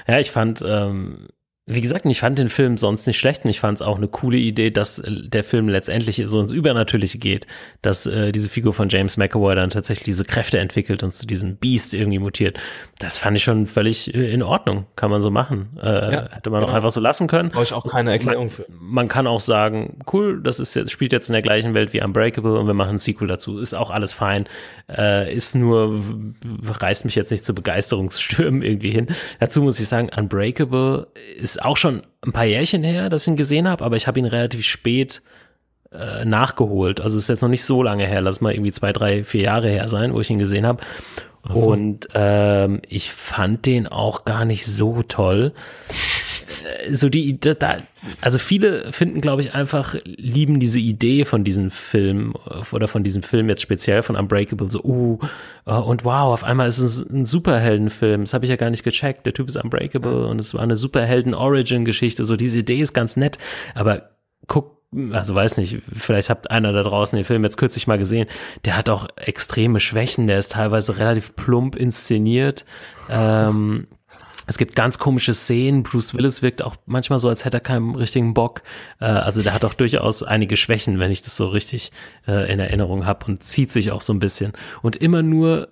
[0.07, 1.29] Ja, ich fand, ähm,
[1.67, 4.07] wie gesagt, ich fand den Film sonst nicht schlecht und ich fand es auch eine
[4.07, 7.47] coole Idee, dass äh, der Film letztendlich so ins Übernatürliche geht,
[7.81, 11.57] dass äh, diese Figur von James McAvoy dann tatsächlich diese Kräfte entwickelt und zu diesem
[11.57, 12.59] Beast irgendwie mutiert.
[12.99, 15.79] Das fand ich schon völlig äh, in Ordnung, kann man so machen.
[15.83, 16.77] Äh, Ja, hätte man auch genau.
[16.77, 17.49] einfach so lassen können.
[17.49, 18.67] Brauche ich auch keine Erklärung für.
[18.69, 22.03] Man kann auch sagen, cool, das ist jetzt, spielt jetzt in der gleichen Welt wie
[22.03, 23.59] Unbreakable und wir machen ein Sequel dazu.
[23.59, 24.45] Ist auch alles fein.
[24.95, 26.03] Äh, ist nur,
[26.63, 29.07] reißt mich jetzt nicht zu Begeisterungsstürmen irgendwie hin.
[29.41, 31.07] Dazu muss ich sagen, Unbreakable
[31.39, 34.19] ist auch schon ein paar Jährchen her, dass ich ihn gesehen habe, aber ich habe
[34.19, 35.23] ihn relativ spät
[35.93, 37.01] äh, nachgeholt.
[37.01, 39.69] Also ist jetzt noch nicht so lange her, lass mal irgendwie zwei, drei, vier Jahre
[39.69, 40.83] her sein, wo ich ihn gesehen habe.
[41.43, 45.53] Und ähm, ich fand den auch gar nicht so toll
[46.91, 47.77] so die da,
[48.21, 53.03] also viele finden, glaube ich, einfach, lieben diese Idee von diesem Film äh, oder von
[53.05, 55.19] diesem Film jetzt speziell von Unbreakable, so, uh,
[55.67, 58.85] äh, und wow, auf einmal ist es ein Superheldenfilm, das habe ich ja gar nicht
[58.85, 63.17] gecheckt, der Typ ist Unbreakable und es war eine Superhelden-Origin-Geschichte, so diese Idee ist ganz
[63.17, 63.39] nett,
[63.75, 64.11] aber
[64.47, 64.83] guck,
[65.13, 68.29] also weiß nicht, vielleicht habt einer da draußen den Film jetzt kürzlich mal gesehen,
[68.65, 72.65] der hat auch extreme Schwächen, der ist teilweise relativ plump inszeniert,
[73.09, 73.87] ähm,
[74.47, 75.83] es gibt ganz komische Szenen.
[75.83, 78.63] Bruce Willis wirkt auch manchmal so, als hätte er keinen richtigen Bock.
[79.01, 81.93] Äh, also der hat auch durchaus einige Schwächen, wenn ich das so richtig
[82.27, 84.53] äh, in Erinnerung habe und zieht sich auch so ein bisschen.
[84.83, 85.69] Und immer nur,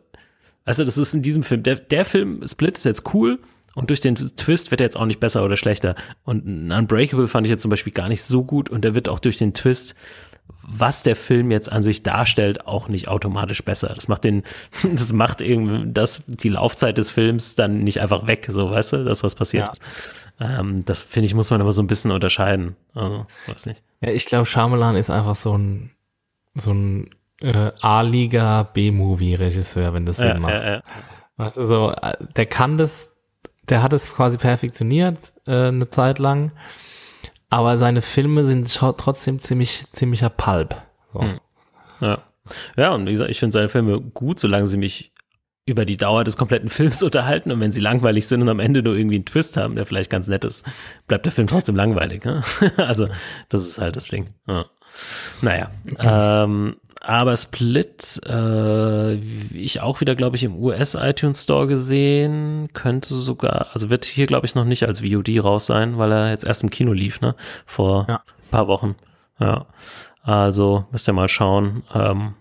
[0.64, 3.39] also das ist in diesem Film, der, der Film Split ist jetzt cool
[3.75, 5.95] und durch den Twist wird er jetzt auch nicht besser oder schlechter.
[6.25, 9.18] Und Unbreakable fand ich jetzt zum Beispiel gar nicht so gut und der wird auch
[9.18, 9.95] durch den Twist
[10.64, 13.93] was der Film jetzt an sich darstellt, auch nicht automatisch besser.
[13.95, 14.43] Das macht den,
[14.93, 19.05] das macht irgendwie das, die Laufzeit des Films dann nicht einfach weg, so weißt du,
[19.05, 19.72] das, was passiert Ja.
[19.72, 19.82] ist.
[20.40, 22.76] Ähm, das finde ich, muss man aber so ein bisschen unterscheiden.
[22.95, 23.82] Also, weiß nicht.
[24.01, 25.90] Ja, ich glaube, Shyamalan ist einfach so ein,
[26.55, 30.55] so ein äh, A-Liga B-Movie-Regisseur, wenn das Sinn Ja, macht.
[30.55, 30.82] ja, ja.
[31.36, 33.11] Weißt du, so, äh, der kann das,
[33.68, 36.53] der hat es quasi perfektioniert äh, eine Zeit lang,
[37.53, 40.75] aber seine Filme sind trotzdem ziemlich, ziemlicher Pulp.
[41.13, 41.21] So.
[41.21, 41.39] Hm.
[42.01, 42.23] Ja.
[42.79, 45.13] ja, und wie gesagt, ich finde seine Filme gut, solange sie mich
[45.67, 48.83] über die Dauer des kompletten Films unterhalten und wenn sie langweilig sind und am Ende
[48.83, 50.65] nur irgendwie einen Twist haben, der vielleicht ganz nett ist,
[51.09, 52.25] bleibt der Film trotzdem langweilig.
[52.25, 52.43] Ne?
[52.79, 53.09] Also
[53.51, 54.31] das ist halt das Ding.
[54.49, 54.65] Ja.
[55.43, 62.69] Naja, ähm, aber Split, äh, ich auch wieder, glaube ich, im US iTunes Store gesehen,
[62.73, 66.31] könnte sogar, also wird hier, glaube ich, noch nicht als VOD raus sein, weil er
[66.31, 67.35] jetzt erst im Kino lief, ne?
[67.67, 68.17] Vor Ja.
[68.17, 68.95] ein paar Wochen.
[69.41, 69.67] Ja.
[70.23, 71.83] Also müsst ihr mal schauen.
[71.93, 72.35] Ähm,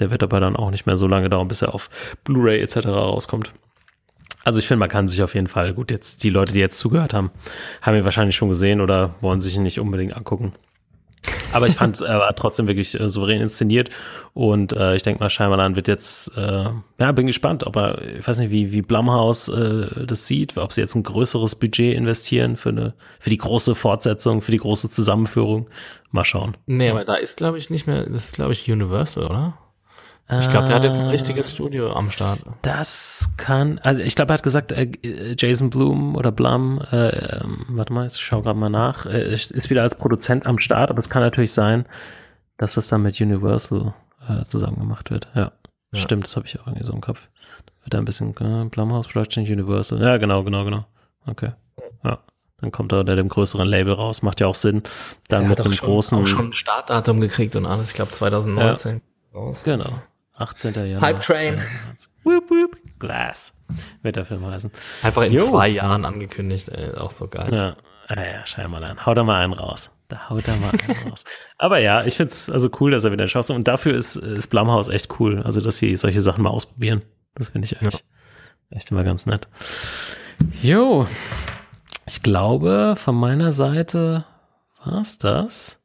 [0.00, 1.88] der wird aber dann auch nicht mehr so lange dauern, bis er auf
[2.24, 2.86] Blu-ray etc.
[2.88, 3.52] rauskommt.
[4.42, 6.78] Also ich finde, man kann sich auf jeden Fall, gut, jetzt die Leute, die jetzt
[6.78, 7.30] zugehört haben,
[7.80, 10.52] haben ihn wahrscheinlich schon gesehen oder wollen sich ihn nicht unbedingt angucken.
[11.54, 13.90] Aber ich fand es äh, trotzdem wirklich äh, souverän inszeniert
[14.32, 18.26] und äh, ich denke mal, Scheinmalan wird jetzt, äh, ja, bin gespannt, ob er, ich
[18.26, 22.56] weiß nicht, wie, wie Blumhouse äh, das sieht, ob sie jetzt ein größeres Budget investieren
[22.56, 25.68] für eine, für die große Fortsetzung, für die große Zusammenführung.
[26.10, 26.54] Mal schauen.
[26.66, 29.58] Nee, aber da ist, glaube ich, nicht mehr, das ist, glaube ich, Universal, oder?
[30.26, 32.40] Ich glaube, der hat jetzt ein richtiges Studio am Start.
[32.62, 34.88] Das kann, also ich glaube, er hat gesagt, äh,
[35.38, 37.08] Jason Blum oder Blum, äh,
[37.42, 40.88] ähm, warte mal, ich schau gerade mal nach, äh, ist wieder als Produzent am Start,
[40.88, 41.84] aber es kann natürlich sein,
[42.56, 43.92] dass das dann mit Universal
[44.26, 45.28] äh, zusammen gemacht wird.
[45.34, 45.52] Ja,
[45.92, 46.00] Ja.
[46.00, 47.28] stimmt, das habe ich auch irgendwie so im Kopf.
[47.82, 50.00] Wird ein bisschen äh, Blumhouse Production Universal.
[50.00, 50.86] Ja, genau, genau, genau.
[51.26, 51.50] Okay.
[52.02, 52.18] Ja.
[52.62, 54.82] Dann kommt er unter dem größeren Label raus, macht ja auch Sinn.
[55.28, 56.18] Dann Der mit einem großen.
[56.18, 59.02] auch schon ein Startdatum gekriegt und alles, ich glaube 2019.
[59.34, 59.64] Raus.
[59.64, 59.84] Genau.
[60.36, 60.74] 18.
[60.74, 61.00] Januar.
[61.02, 61.54] Hype Train.
[61.58, 62.08] 2019.
[62.24, 62.76] Whoop, whoop.
[62.98, 63.52] Glass.
[64.02, 64.70] Wird der Film heißen.
[65.02, 65.44] Einfach in Jo.
[65.46, 67.52] zwei Jahren angekündigt, ey, auch so geil.
[67.52, 67.76] Ja,
[68.08, 69.04] ah ja, scheinbar dann.
[69.04, 69.90] Hau da mal einen raus.
[70.08, 71.24] Da haut er mal einen raus.
[71.58, 73.58] Aber ja, ich find's also cool, dass er wieder Chance hat.
[73.58, 75.42] Und dafür ist, ist Blumhouse echt cool.
[75.42, 77.00] Also, dass sie solche Sachen mal ausprobieren.
[77.34, 78.04] Das finde ich eigentlich
[78.70, 79.48] echt immer ganz nett.
[80.62, 81.06] Jo.
[82.06, 84.24] Ich glaube, von meiner Seite
[84.84, 85.82] war's das.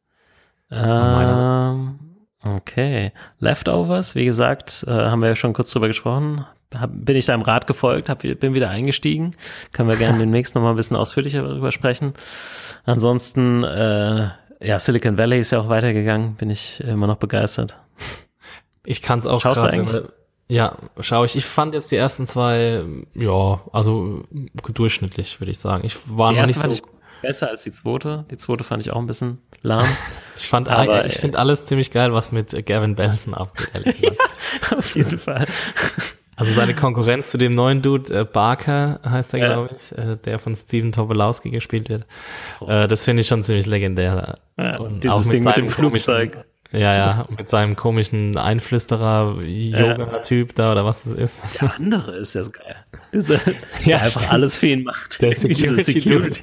[0.72, 2.00] Ähm,
[2.48, 3.12] okay.
[3.40, 6.46] Leftovers, wie gesagt, äh, haben wir ja schon kurz drüber gesprochen.
[6.74, 9.36] Hab, bin ich deinem Rat gefolgt, hab, bin wieder eingestiegen.
[9.72, 12.14] Können wir gerne demnächst noch mal ein bisschen ausführlicher darüber sprechen.
[12.86, 14.30] Ansonsten, äh,
[14.62, 17.80] ja, Silicon Valley ist ja auch weitergegangen, bin ich immer noch begeistert.
[18.86, 19.96] Ich kann es auch Schaust du grad, eigentlich?
[19.96, 20.14] wenn wir-
[20.48, 21.36] Ja, schaue ich.
[21.36, 22.84] Ich fand jetzt die ersten zwei,
[23.14, 24.24] ja, also
[24.74, 25.86] durchschnittlich, würde ich sagen.
[25.86, 26.84] Ich war Die noch nicht so.
[27.22, 28.26] Besser als die zweite.
[28.32, 29.88] Die zweite fand ich auch ein bisschen lahm.
[30.38, 33.70] Ich fand, aber, ich äh, finde alles ziemlich geil, was mit Gavin Benson abgeht.
[33.74, 34.20] ehrlich gesagt.
[34.78, 35.46] Auf jeden Fall.
[36.38, 39.46] Also seine Konkurrenz zu dem neuen Dude, äh, Barker heißt er, Ja.
[39.48, 42.06] glaube ich, äh, der von Steven Tobolowski gespielt wird.
[42.66, 44.38] Äh, das finde ich schon ziemlich legendär.
[44.58, 46.32] Ja, Und dieses auch Ding mit dem Flugzeug.
[46.72, 51.42] komischen- Ja, ja, mit seinem komischen Einflüsterer, Yoga-Typ da oder was das ist.
[51.62, 52.76] Der andere ist ja so geil.
[53.12, 53.42] Dieser, Ja,
[53.86, 55.22] der einfach alles für ihn macht.
[55.22, 56.38] Der Diese Security-Dude.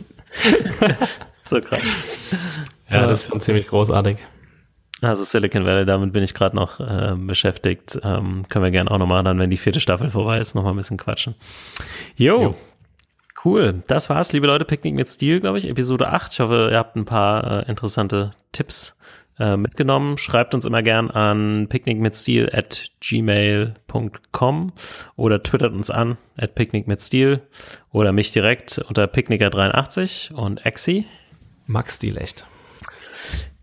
[1.36, 1.82] so krass.
[2.90, 4.18] Ja, das ist schon ziemlich großartig.
[5.02, 7.98] Also Silicon Valley, damit bin ich gerade noch äh, beschäftigt.
[8.02, 10.76] Ähm, können wir gerne auch nochmal dann, wenn die vierte Staffel vorbei ist, nochmal ein
[10.76, 11.34] bisschen quatschen.
[12.16, 12.54] Jo, Jo.
[13.44, 13.82] cool.
[13.88, 14.64] Das war's, liebe Leute.
[14.64, 16.32] Picknick mit Stil, glaube ich, Episode 8.
[16.32, 18.96] Ich hoffe, ihr habt ein paar äh, interessante Tipps
[19.38, 20.18] äh, mitgenommen.
[20.18, 24.72] Schreibt uns immer gern an picknickmitstil at gmail.com
[25.16, 27.42] oder twittert uns an at picknickmitstil
[27.92, 31.06] oder mich direkt unter picknicker83 und Exi.
[31.66, 32.46] Max Stil echt.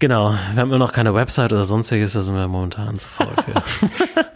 [0.03, 3.29] Genau, wir haben immer noch keine Website oder sonstiges, da sind wir momentan zu faul
[3.45, 3.63] für.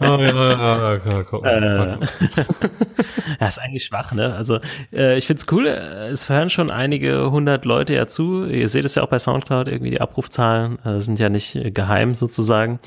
[0.00, 1.98] Oh, ja, ja, ja, ja, guck mal.
[2.08, 4.32] Äh, ja, ist eigentlich schwach, ne?
[4.32, 4.60] Also
[4.94, 8.46] äh, ich find's cool, äh, es hören schon einige hundert Leute ja zu.
[8.46, 11.70] Ihr seht es ja auch bei Soundcloud, irgendwie die Abrufzahlen äh, sind ja nicht äh,
[11.70, 12.80] geheim sozusagen.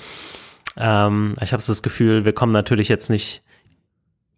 [0.75, 3.43] Ähm, ich habe so das Gefühl, wir kommen natürlich jetzt nicht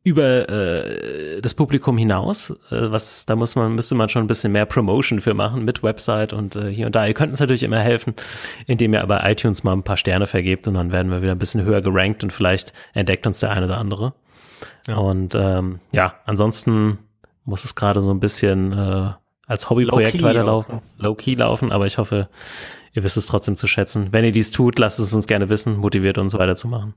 [0.04, 4.52] über äh, das Publikum hinaus, äh, was da muss man müsste man schon ein bisschen
[4.52, 7.06] mehr Promotion für machen mit Website und äh, hier und da.
[7.06, 8.14] Ihr könnt uns natürlich immer helfen,
[8.68, 11.40] indem ihr aber iTunes mal ein paar Sterne vergebt und dann werden wir wieder ein
[11.40, 14.14] bisschen höher gerankt und vielleicht entdeckt uns der eine oder andere.
[14.88, 14.98] Ja.
[14.98, 17.00] Und ähm, ja, ansonsten
[17.46, 19.12] muss es gerade so ein bisschen äh,
[19.48, 22.28] als Hobbyprojekt weiterlaufen, low-key laufen, aber ich hoffe,
[22.94, 24.08] ihr wisst es trotzdem zu schätzen.
[24.12, 26.94] Wenn ihr dies tut, lasst es uns gerne wissen, motiviert uns weiterzumachen.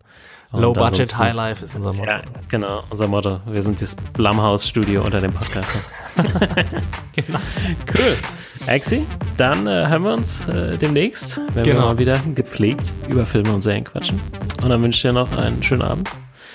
[0.52, 2.09] Und Low Budget, High Life ist unser Motto.
[2.10, 3.40] ja, genau, unser Motto.
[3.47, 5.77] Wir sind das Blumhouse-Studio unter dem Podcast.
[7.14, 7.39] Genau.
[7.94, 8.16] Cool.
[8.66, 9.06] Axi,
[9.36, 11.86] dann äh, hören wir uns äh, demnächst, wenn wir Genau.
[11.89, 14.20] mal wieder gepflegt über Filme und Serien quatschen.
[14.62, 16.09] Und dann wünsche ich dir noch einen schönen Abend.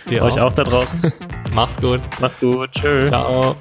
[0.10, 1.00] Dir Euch auch da draußen.
[1.54, 2.00] Macht's gut.
[2.20, 2.72] Macht's gut.
[2.74, 3.08] Tschö.
[3.08, 3.56] Ciao.